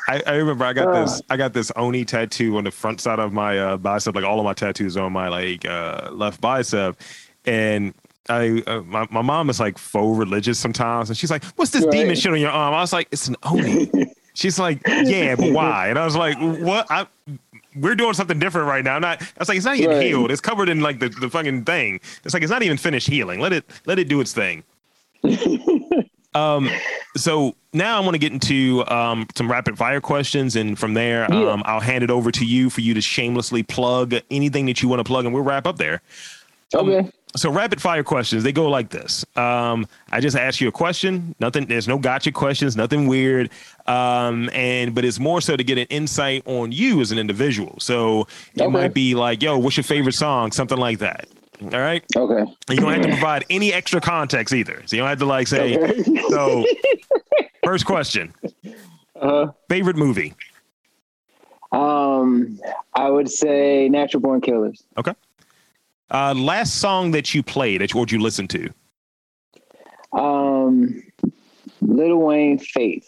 I, 0.10 0.22
I 0.26 0.36
remember 0.36 0.64
I 0.66 0.74
got 0.74 0.88
Uh. 0.90 1.02
this 1.06 1.22
I 1.30 1.38
got 1.38 1.54
this 1.54 1.72
Oni 1.76 2.06
tattoo 2.06 2.58
on 2.58 2.64
the 2.64 2.72
front 2.72 3.02
side 3.02 3.20
of 3.20 3.34
my 3.34 3.58
uh, 3.58 3.78
bicep, 3.78 4.16
like 4.16 4.24
all 4.24 4.40
of 4.40 4.46
my 4.46 4.54
tattoos 4.54 4.96
are 4.98 5.06
on 5.06 5.14
my 5.14 5.28
like 5.30 5.66
uh, 5.66 6.10
left 6.12 6.40
bicep, 6.42 7.00
and 7.46 7.94
I 8.30 8.62
uh, 8.68 8.82
my, 8.82 9.08
my 9.10 9.22
mom 9.22 9.50
is 9.50 9.60
like 9.60 9.78
faux 9.78 10.18
religious 10.18 10.60
sometimes, 10.60 11.10
and 11.10 11.18
she's 11.18 11.32
like, 11.32 11.44
"What's 11.56 11.72
this 11.72 11.84
Right. 11.84 11.92
demon 11.92 12.16
shit 12.16 12.32
on 12.32 12.40
your 12.40 12.52
arm?" 12.52 12.74
I 12.74 12.82
was 12.82 12.94
like, 12.94 13.08
"It's 13.12 13.28
an 13.28 13.36
Oni." 13.44 13.90
she's 14.34 14.60
like, 14.60 14.82
"Yeah, 14.88 15.36
but 15.36 15.52
why?" 15.52 15.88
And 15.90 15.98
I 16.00 16.06
was 16.06 16.16
like, 16.16 16.38
"What?" 16.40 16.88
I, 16.90 17.08
we're 17.80 17.96
doing 17.96 18.14
something 18.14 18.40
different 18.40 18.68
right 18.68 18.84
now. 18.84 18.96
I'm 18.96 19.02
not. 19.02 19.22
I 19.22 19.26
was 19.40 19.48
like, 19.50 19.58
"It's 19.58 19.66
not 19.66 19.78
even 19.78 19.90
Right. 19.92 20.02
healed. 20.06 20.32
It's 20.32 20.42
covered 20.42 20.70
in 20.70 20.82
like 20.82 21.00
the, 21.00 21.10
the 21.10 21.30
fucking 21.30 21.64
thing. 21.66 22.00
It's 22.24 22.34
like 22.34 22.44
it's 22.44 22.52
not 22.52 22.64
even 22.64 22.78
finished 22.78 23.08
healing. 23.08 23.40
Let 23.40 23.54
it 23.54 23.66
let 23.86 24.00
it 24.00 24.08
do 24.08 24.20
its 24.22 24.34
thing." 24.34 24.64
Um, 26.36 26.70
so 27.16 27.56
now 27.74 27.98
I 27.98 28.02
want 28.02 28.14
to 28.14 28.20
get 28.20 28.32
into 28.32 28.86
um, 28.88 29.26
some 29.36 29.50
rapid 29.50 29.76
fire 29.76 30.00
questions, 30.00 30.56
and 30.56 30.78
from 30.78 30.94
there, 30.94 31.26
Yeah. 31.32 31.50
um, 31.54 31.64
I'll 31.66 31.80
hand 31.80 32.04
it 32.04 32.12
over 32.12 32.32
to 32.32 32.46
you 32.46 32.70
for 32.70 32.82
you 32.82 32.94
to 32.94 33.02
shamelessly 33.02 33.64
plug 33.64 34.14
anything 34.30 34.68
that 34.68 34.84
you 34.84 34.88
want 34.90 35.00
to 35.00 35.04
plug, 35.04 35.26
and 35.26 35.34
we'll 35.34 35.42
wrap 35.44 35.66
up 35.66 35.78
there. 35.78 36.02
Um, 36.78 36.90
Okay. 36.90 37.10
So 37.36 37.52
rapid 37.52 37.80
fire 37.82 38.04
questions, 38.04 38.44
they 38.44 38.52
go 38.52 38.68
like 38.70 38.90
this. 38.90 39.24
Um, 39.36 39.86
I 40.12 40.20
just 40.20 40.36
ask 40.36 40.60
you 40.60 40.70
a 40.70 40.72
question. 40.72 41.36
Nothing. 41.40 41.66
There's 41.68 41.88
no 41.88 42.00
gotcha 42.00 42.32
questions. 42.32 42.76
Nothing 42.76 43.06
weird. 43.08 43.52
Um, 43.86 44.50
and 44.54 44.96
but 44.96 45.06
it's 45.06 45.20
more 45.20 45.42
so 45.42 45.56
to 45.56 45.64
get 45.64 45.78
an 45.78 45.86
insight 45.90 46.42
on 46.48 46.72
you 46.72 47.00
as 47.02 47.12
an 47.12 47.20
individual. 47.20 47.76
So 47.80 48.22
it 48.56 48.62
Okay. 48.62 48.68
might 48.72 48.94
be 48.94 49.14
like, 49.14 49.44
"Yo, 49.44 49.58
what's 49.58 49.78
your 49.78 49.84
favorite 49.84 50.14
song?" 50.16 50.52
Something 50.52 50.78
like 50.80 51.00
that. 51.00 51.28
All 51.62 51.70
right. 51.80 52.04
Okay. 52.16 52.40
And 52.42 52.54
you 52.70 52.78
don't 52.78 52.94
have 52.94 53.02
to 53.04 53.10
provide 53.10 53.46
any 53.50 53.72
extra 53.74 54.00
context 54.02 54.54
either. 54.54 54.82
So 54.86 54.96
you 54.96 55.02
don't 55.02 55.10
have 55.10 55.20
to 55.20 55.26
like 55.26 55.48
say. 55.48 55.78
Okay. 55.78 56.22
So 56.30 56.66
first 57.64 57.86
question: 57.86 58.34
uh, 59.22 59.48
favorite 59.70 59.98
movie. 59.98 60.34
um, 61.72 62.60
I 62.94 63.10
would 63.10 63.30
say 63.30 63.90
Natural 63.90 64.22
Born 64.22 64.42
Killers. 64.42 64.84
Uh, 66.10 66.34
last 66.34 66.76
song 66.76 67.12
that 67.12 67.34
you 67.34 67.44
played, 67.44 67.82
that 67.82 67.94
you, 67.94 68.00
or 68.00 68.06
you 68.08 68.20
listened 68.20 68.50
to. 68.50 68.70
Um, 70.14 71.04
Lil 71.82 72.18
Wayne 72.18 72.60
Faith. 72.60 73.08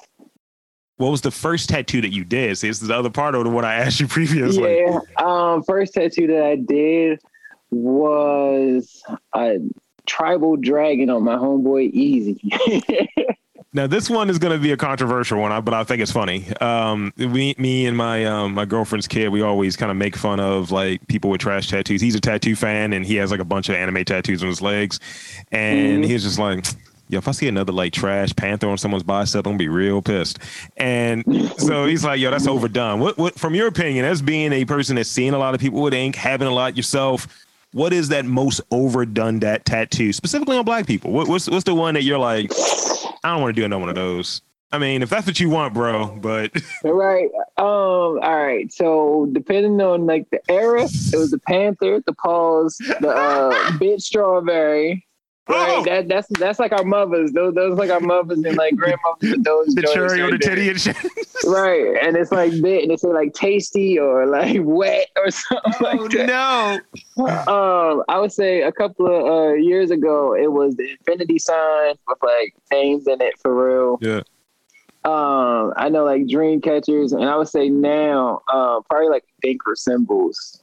What 0.97 1.11
was 1.11 1.21
the 1.21 1.31
first 1.31 1.69
tattoo 1.69 2.01
that 2.01 2.11
you 2.11 2.25
did? 2.25 2.57
See, 2.57 2.67
this 2.67 2.81
is 2.81 2.89
the 2.89 2.97
other 2.97 3.09
part 3.09 3.33
of 3.33 3.49
what 3.51 3.63
I 3.63 3.75
asked 3.75 4.01
you 4.01 4.07
previously. 4.09 4.81
Yeah. 4.81 4.99
Um, 5.17 5.63
first 5.63 5.93
tattoo 5.93 6.27
that 6.27 6.43
I 6.43 6.55
did 6.57 7.21
was 7.71 9.01
a 9.33 9.59
tribal 10.05 10.57
dragon 10.57 11.09
on 11.09 11.23
my 11.23 11.35
homeboy 11.35 11.91
Easy. 11.91 12.41
Now 13.71 13.85
this 13.85 14.09
one 14.09 14.31
is 14.31 14.39
going 14.39 14.51
to 14.57 14.61
be 14.61 14.71
a 14.71 14.77
controversial 14.77 15.39
one, 15.39 15.63
but 15.63 15.75
I 15.75 15.83
think 15.83 16.01
it's 16.01 16.11
funny. 16.11 16.47
Um, 16.59 17.13
me, 17.17 17.53
me 17.59 17.85
and 17.85 17.95
my 17.95 18.25
um, 18.25 18.55
my 18.55 18.65
girlfriend's 18.65 19.07
kid, 19.07 19.29
we 19.29 19.41
always 19.43 19.75
kind 19.75 19.91
of 19.91 19.97
make 19.97 20.15
fun 20.15 20.39
of 20.39 20.71
like 20.71 21.07
people 21.07 21.29
with 21.29 21.41
trash 21.41 21.67
tattoos. 21.69 22.01
He's 22.01 22.15
a 22.15 22.19
tattoo 22.19 22.55
fan, 22.55 22.93
and 22.93 23.05
he 23.05 23.15
has 23.17 23.29
like 23.29 23.39
a 23.39 23.45
bunch 23.45 23.69
of 23.69 23.75
anime 23.75 24.03
tattoos 24.05 24.41
on 24.41 24.49
his 24.49 24.61
legs, 24.61 24.99
and 25.51 26.03
Mhm. 26.03 26.07
he's 26.07 26.23
just 26.23 26.39
like. 26.39 26.65
Yo, 27.11 27.17
if 27.17 27.27
I 27.27 27.31
see 27.31 27.47
another 27.47 27.71
like 27.73 27.91
trash 27.91 28.35
panther 28.35 28.69
on 28.69 28.77
someone's 28.77 29.01
bicep, 29.01 29.39
I'm 29.47 29.53
gonna 29.53 29.57
be 29.57 29.67
real 29.67 29.99
pissed. 29.99 30.37
And 30.77 31.23
so 31.57 31.87
he's 31.87 32.03
like, 32.05 32.19
"Yo, 32.19 32.29
that's 32.29 32.45
overdone." 32.45 32.99
What, 32.99 33.17
what, 33.17 33.33
from 33.33 33.55
your 33.55 33.65
opinion, 33.65 34.05
as 34.05 34.21
being 34.21 34.53
a 34.53 34.63
person 34.65 34.95
that's 34.95 35.09
seeing 35.09 35.33
a 35.33 35.39
lot 35.39 35.55
of 35.55 35.59
people 35.59 35.81
with 35.81 35.95
ink, 35.95 36.15
having 36.15 36.47
a 36.47 36.53
lot 36.53 36.77
yourself, 36.77 37.27
what 37.73 37.93
is 37.93 38.09
that 38.09 38.25
most 38.25 38.61
overdone 38.69 39.39
that 39.39 39.65
tattoo, 39.65 40.13
specifically 40.13 40.55
on 40.55 40.65
black 40.65 40.85
people? 40.85 41.11
What, 41.11 41.27
what's 41.27 41.49
what's 41.49 41.63
the 41.63 41.73
one 41.73 41.95
that 41.95 42.03
you're 42.03 42.19
like, 42.19 42.51
I 43.23 43.31
don't 43.31 43.41
want 43.41 43.55
to 43.55 43.61
do 43.61 43.65
another 43.65 43.79
one 43.79 43.89
of 43.89 43.95
those. 43.95 44.41
I 44.71 44.77
mean, 44.77 45.01
if 45.01 45.09
that's 45.09 45.25
what 45.25 45.39
you 45.39 45.49
want, 45.49 45.73
bro, 45.73 46.15
but 46.21 46.51
right. 46.83 47.29
Um, 47.57 47.65
all 47.65 48.43
right. 48.43 48.71
So 48.71 49.27
depending 49.33 49.81
on 49.81 50.05
like 50.05 50.29
the 50.29 50.39
era, 50.49 50.83
it 50.83 51.17
was 51.17 51.31
the 51.31 51.39
Panther, 51.39 52.03
the 52.05 52.13
paws, 52.13 52.77
the 52.99 53.09
uh 53.09 53.77
bit 53.79 54.01
strawberry. 54.01 55.07
Right. 55.49 55.77
Oh! 55.79 55.83
That 55.83 56.07
that's 56.07 56.27
that's 56.39 56.59
like 56.59 56.71
our 56.71 56.83
mothers. 56.83 57.31
Those 57.31 57.55
those 57.55 57.75
like 57.77 57.89
our 57.89 57.99
mothers 57.99 58.37
and 58.43 58.55
like 58.55 58.75
grandmothers 58.75 59.35
those 59.39 59.73
the 59.73 59.81
cherry 59.93 60.21
on 60.21 60.29
the 60.31 60.37
titty 60.37 60.69
and 60.69 60.79
shit. 60.79 60.95
Right. 61.47 61.95
And 62.03 62.17
it's 62.17 62.31
like 62.33 62.51
bit 62.61 62.83
and 62.83 62.91
it's 62.91 63.03
like 63.03 63.33
tasty 63.33 63.97
or 63.97 64.27
like 64.27 64.57
wet 64.61 65.07
or 65.17 65.31
something 65.31 65.73
Oh 65.81 65.85
like 65.85 66.11
that. 66.11 66.81
no! 67.17 67.25
Um, 67.27 68.03
I 68.09 68.19
would 68.19 68.31
say 68.33 68.61
a 68.61 68.71
couple 68.71 69.07
of 69.07 69.25
uh, 69.25 69.53
years 69.53 69.89
ago, 69.89 70.35
it 70.35 70.51
was 70.51 70.75
the 70.75 70.91
infinity 70.91 71.39
sign 71.39 71.95
with 72.07 72.17
like 72.21 72.53
names 72.71 73.07
in 73.07 73.21
it 73.21 73.33
for 73.41 73.55
real. 73.55 73.97
Yeah. 74.01 74.21
Um, 75.05 75.73
I 75.77 75.87
know 75.89 76.03
like 76.03 76.27
dream 76.27 76.59
catchers, 76.61 77.13
and 77.13 77.23
I 77.23 77.37
would 77.37 77.47
say 77.47 77.69
now, 77.69 78.41
uh, 78.51 78.81
probably 78.89 79.07
like 79.09 79.23
anchor 79.45 79.75
symbols 79.75 80.61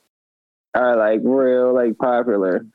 are 0.75 0.95
like 0.97 1.21
real 1.25 1.75
like 1.75 1.97
popular. 1.99 2.67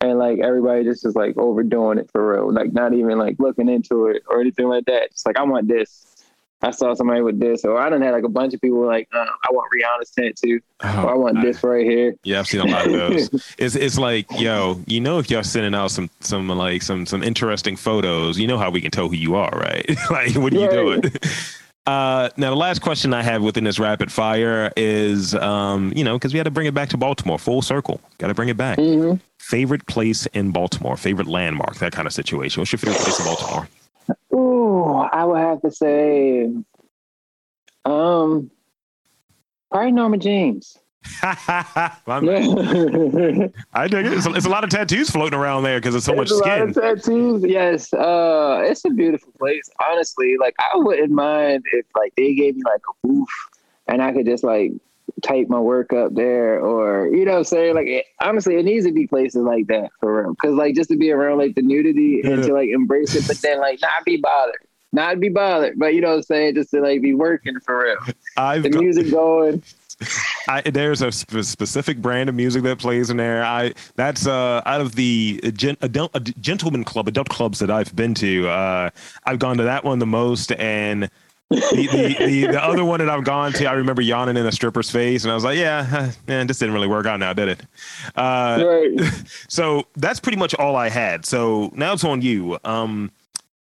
And 0.00 0.18
like 0.18 0.38
everybody 0.38 0.84
just 0.84 1.04
is 1.04 1.14
like 1.14 1.36
overdoing 1.36 1.98
it 1.98 2.10
for 2.10 2.34
real, 2.34 2.52
like 2.52 2.72
not 2.72 2.92
even 2.92 3.18
like 3.18 3.36
looking 3.38 3.68
into 3.68 4.06
it 4.06 4.22
or 4.28 4.40
anything 4.40 4.68
like 4.68 4.84
that. 4.86 5.04
It's 5.04 5.26
like 5.26 5.36
I 5.36 5.42
want 5.42 5.68
this. 5.68 6.04
I 6.60 6.72
saw 6.72 6.92
somebody 6.94 7.20
with 7.20 7.38
this, 7.38 7.64
or 7.64 7.78
I 7.78 7.88
don't 7.88 8.02
have 8.02 8.12
like 8.12 8.24
a 8.24 8.28
bunch 8.28 8.52
of 8.52 8.60
people 8.60 8.84
like, 8.84 9.08
uh, 9.14 9.18
I 9.18 9.52
want 9.52 9.70
Rihanna's 9.72 10.10
tattoo, 10.10 10.58
oh, 10.82 11.04
or 11.04 11.10
I 11.12 11.14
want 11.14 11.38
I, 11.38 11.42
this 11.42 11.62
right 11.62 11.86
here. 11.86 12.16
Yeah, 12.24 12.40
I've 12.40 12.48
seen 12.48 12.62
a 12.62 12.66
lot 12.66 12.86
of 12.86 12.92
those. 12.92 13.54
it's 13.58 13.76
it's 13.76 13.96
like, 13.96 14.26
yo, 14.40 14.80
you 14.86 15.00
know, 15.00 15.20
if 15.20 15.30
y'all 15.30 15.44
sending 15.44 15.74
out 15.74 15.92
some 15.92 16.10
some 16.18 16.48
like 16.48 16.82
some 16.82 17.06
some 17.06 17.22
interesting 17.22 17.76
photos, 17.76 18.40
you 18.40 18.48
know 18.48 18.58
how 18.58 18.70
we 18.70 18.80
can 18.80 18.90
tell 18.90 19.08
who 19.08 19.14
you 19.14 19.36
are, 19.36 19.50
right? 19.50 19.88
like, 20.10 20.34
what 20.34 20.52
are 20.52 20.58
you 20.58 20.70
doing? 20.70 21.02
Uh, 21.88 22.28
now, 22.36 22.50
the 22.50 22.56
last 22.56 22.82
question 22.82 23.14
I 23.14 23.22
have 23.22 23.42
within 23.42 23.64
this 23.64 23.78
rapid 23.78 24.12
fire 24.12 24.70
is, 24.76 25.34
um, 25.34 25.90
you 25.96 26.04
know, 26.04 26.18
because 26.18 26.34
we 26.34 26.38
had 26.38 26.44
to 26.44 26.50
bring 26.50 26.66
it 26.66 26.74
back 26.74 26.90
to 26.90 26.98
Baltimore, 26.98 27.38
full 27.38 27.62
circle. 27.62 27.98
Got 28.18 28.26
to 28.26 28.34
bring 28.34 28.50
it 28.50 28.58
back. 28.58 28.76
Mm-hmm. 28.76 29.16
Favorite 29.38 29.86
place 29.86 30.26
in 30.34 30.50
Baltimore, 30.50 30.98
favorite 30.98 31.28
landmark, 31.28 31.76
that 31.76 31.92
kind 31.92 32.06
of 32.06 32.12
situation. 32.12 32.60
What's 32.60 32.72
your 32.72 32.78
favorite 32.78 33.00
place 33.00 33.18
in 33.18 33.24
Baltimore? 33.24 33.68
Ooh, 34.34 34.96
I 34.96 35.24
would 35.24 35.40
have 35.40 35.62
to 35.62 35.70
say, 35.70 36.52
um, 37.86 38.50
probably 39.70 39.92
Norma 39.92 40.18
Jean's. 40.18 40.76
I 41.22 41.96
dig 43.88 44.06
it. 44.06 44.12
It's 44.12 44.26
a, 44.26 44.34
it's 44.34 44.46
a, 44.46 44.48
lot 44.48 44.64
of 44.64 44.70
tattoos 44.70 45.10
floating 45.10 45.38
around 45.38 45.62
there 45.62 45.78
because 45.78 45.94
it's 45.94 46.06
so 46.06 46.14
much 46.14 46.28
skin. 46.28 46.72
tattoos, 46.72 47.44
yes. 47.44 47.92
Uh, 47.92 48.62
it's 48.64 48.84
a 48.84 48.90
beautiful 48.90 49.32
place. 49.38 49.68
Honestly, 49.90 50.36
like 50.38 50.54
I 50.58 50.76
wouldn't 50.76 51.10
mind 51.10 51.64
if 51.72 51.86
like 51.96 52.14
they 52.16 52.34
gave 52.34 52.56
me 52.56 52.62
like 52.64 52.82
a 52.88 53.06
booth 53.06 53.28
and 53.86 54.02
I 54.02 54.12
could 54.12 54.26
just 54.26 54.44
like 54.44 54.72
type 55.22 55.48
my 55.48 55.58
work 55.58 55.92
up 55.92 56.14
there, 56.14 56.60
or 56.60 57.08
you 57.08 57.24
know, 57.24 57.42
say 57.42 57.72
like 57.72 57.86
it, 57.86 58.06
honestly, 58.20 58.56
it 58.56 58.64
needs 58.64 58.86
to 58.86 58.92
be 58.92 59.06
places 59.06 59.42
like 59.42 59.66
that 59.68 59.90
for 60.00 60.22
real. 60.22 60.34
Because 60.34 60.54
like 60.54 60.74
just 60.74 60.90
to 60.90 60.96
be 60.96 61.10
around 61.10 61.38
like 61.38 61.54
the 61.54 61.62
nudity 61.62 62.20
yeah. 62.22 62.32
and 62.32 62.42
to 62.44 62.52
like 62.52 62.68
embrace 62.68 63.14
it, 63.14 63.26
but 63.26 63.38
then 63.38 63.60
like 63.60 63.80
not 63.80 64.04
be 64.04 64.16
bothered 64.16 64.68
not 64.92 65.20
be 65.20 65.28
bothered, 65.28 65.78
but 65.78 65.94
you 65.94 66.00
know 66.00 66.08
what 66.08 66.16
I'm 66.16 66.22
saying, 66.22 66.54
just 66.54 66.70
to 66.70 66.80
like 66.80 67.02
be 67.02 67.14
working 67.14 67.58
for 67.60 67.84
real. 67.84 67.96
I've 68.36 68.62
the 68.62 68.70
music 68.70 69.10
going. 69.10 69.62
I, 70.48 70.62
there's 70.62 71.02
a 71.02 71.10
sp- 71.10 71.42
specific 71.42 71.98
brand 71.98 72.28
of 72.28 72.34
music 72.34 72.62
that 72.62 72.78
plays 72.78 73.10
in 73.10 73.16
there. 73.16 73.44
I 73.44 73.74
that's 73.96 74.26
uh, 74.26 74.62
out 74.64 74.80
of 74.80 74.94
the 74.94 75.40
gen, 75.54 75.76
adult, 75.80 76.12
gentleman 76.40 76.84
club, 76.84 77.08
adult 77.08 77.28
clubs 77.28 77.58
that 77.58 77.70
I've 77.70 77.94
been 77.94 78.14
to. 78.14 78.48
Uh, 78.48 78.90
I've 79.24 79.38
gone 79.38 79.56
to 79.56 79.64
that 79.64 79.84
one 79.84 79.98
the 79.98 80.06
most, 80.06 80.52
and 80.52 81.10
the, 81.50 81.56
the, 81.90 82.26
the, 82.26 82.46
the, 82.52 82.62
other 82.62 82.84
one 82.84 83.00
that 83.00 83.08
I've 83.08 83.24
gone 83.24 83.52
to, 83.54 83.66
I 83.66 83.72
remember 83.72 84.02
yawning 84.02 84.36
in 84.36 84.46
a 84.46 84.52
stripper's 84.52 84.90
face, 84.90 85.24
and 85.24 85.32
I 85.32 85.34
was 85.34 85.44
like, 85.44 85.56
"Yeah, 85.56 86.12
man, 86.26 86.46
this 86.46 86.58
didn't 86.58 86.74
really 86.74 86.88
work 86.88 87.06
out 87.06 87.18
now, 87.18 87.32
did 87.32 87.48
it?" 87.48 87.62
Uh, 88.14 88.62
right. 88.66 89.12
So 89.48 89.86
that's 89.96 90.20
pretty 90.20 90.38
much 90.38 90.54
all 90.54 90.76
I 90.76 90.88
had. 90.88 91.24
So 91.24 91.72
now 91.74 91.94
it's 91.94 92.04
on 92.04 92.22
you. 92.22 92.58
Um, 92.64 93.10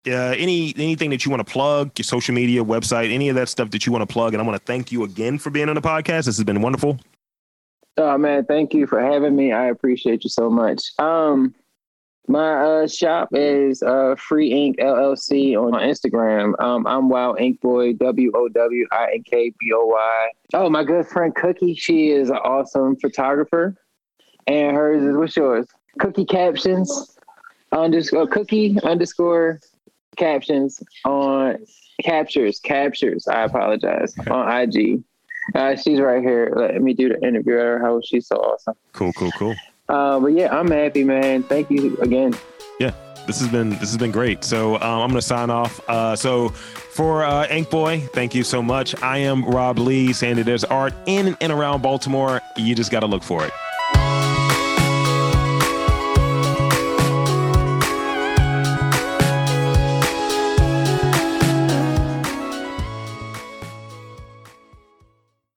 uh, 0.07 0.35
any 0.37 0.75
anything 0.77 1.11
that 1.11 1.25
you 1.25 1.31
want 1.31 1.47
to 1.47 1.51
plug, 1.51 1.99
your 1.99 2.05
social 2.05 2.35
media, 2.35 2.65
website, 2.65 3.13
any 3.13 3.29
of 3.29 3.37
that 3.37 3.49
stuff 3.49 3.71
that 3.71 3.87
you 3.87 3.93
want 3.93 4.09
to 4.09 4.13
plug. 4.13 4.35
And 4.35 4.43
I 4.43 4.47
want 4.47 4.59
to 4.59 4.65
thank 4.65 4.93
you 4.93 5.05
again 5.05 5.39
for 5.39 5.51
being 5.51 5.69
on 5.69 5.75
the 5.75 5.83
podcast. 5.83 6.27
This 6.27 6.37
has 6.37 6.45
been 6.45 6.63
wonderful. 6.63 6.99
Oh 7.97 8.19
man, 8.19 8.45
thank 8.45 8.75
you 8.75 8.87
for 8.87 9.01
having 9.01 9.37
me. 9.37 9.53
I 9.53 9.67
appreciate 9.67 10.25
you 10.25 10.31
so 10.31 10.51
much. 10.51 10.83
Um, 10.99 11.55
my 12.27 12.83
uh, 12.83 12.89
shop 12.89 13.29
is 13.33 13.83
uh, 13.83 14.15
Free 14.17 14.51
Ink 14.51 14.79
LLC 14.79 15.57
on 15.57 15.73
Instagram. 15.75 16.59
Um, 16.61 16.87
I'm 16.87 17.09
Wow 17.09 17.37
Ink 17.37 17.61
Boy, 17.61 17.93
W 17.93 18.33
O 18.35 18.49
W 18.49 18.87
I 18.91 19.13
N 19.15 19.23
K 19.23 19.53
B 19.61 19.73
O 19.75 19.87
Y. 19.87 20.31
Oh, 20.55 20.71
my 20.71 20.83
good 20.85 21.07
friend 21.07 21.35
Cookie, 21.35 21.75
she 21.75 22.11
is 22.11 22.31
an 22.31 22.37
awesome 22.37 22.97
photographer, 22.97 23.77
and 24.47 24.75
hers 24.75 25.03
is 25.03 25.17
what's 25.17 25.37
yours? 25.37 25.67
Cookie 25.99 26.25
Captions 26.25 27.17
underscore 27.73 28.27
Cookie 28.27 28.79
underscore 28.83 29.61
captions 30.17 30.83
on 31.05 31.59
captures, 32.03 32.61
captures. 32.61 33.29
I 33.29 33.45
apologize 33.45 34.15
on 34.29 34.51
IG. 34.51 35.03
Uh, 35.55 35.77
she's 35.77 36.01
right 36.01 36.23
here. 36.23 36.53
Let 36.57 36.81
me 36.81 36.95
do 36.95 37.09
the 37.11 37.21
interview 37.27 37.59
at 37.59 37.65
her 37.65 37.79
house. 37.79 38.07
She's 38.07 38.27
so 38.27 38.37
awesome. 38.37 38.75
Cool, 38.93 39.13
cool, 39.13 39.31
cool. 39.33 39.55
Uh, 39.89 40.19
but 40.19 40.29
yeah, 40.29 40.57
I'm 40.57 40.71
happy, 40.71 41.05
man. 41.05 41.43
Thank 41.43 41.71
you 41.71 41.97
again. 41.99 42.35
Yeah, 42.81 42.93
this 43.27 43.41
has 43.41 43.49
been 43.49 43.71
this 43.71 43.91
has 43.91 43.99
been 43.99 44.11
great. 44.11 44.43
So 44.45 44.77
um, 44.77 45.03
I'm 45.03 45.09
gonna 45.09 45.21
sign 45.23 45.51
off. 45.51 45.81
Uh, 45.89 46.17
so 46.17 46.49
for 46.49 47.25
uh, 47.25 47.47
Inkboy, 47.49 48.11
thank 48.11 48.35
you 48.35 48.45
so 48.45 48.63
much. 48.63 49.01
I 49.03 49.19
am 49.19 49.45
Rob 49.45 49.79
Lee, 49.79 50.13
saying 50.13 50.37
that 50.37 50.47
there's 50.47 50.65
art 50.65 50.95
in 51.07 51.37
and 51.41 51.53
around 51.53 51.83
Baltimore. 51.83 52.41
You 52.57 52.75
just 52.75 52.91
got 52.91 53.01
to 53.01 53.07
look 53.07 53.23
for 53.23 53.45
it. 53.45 53.53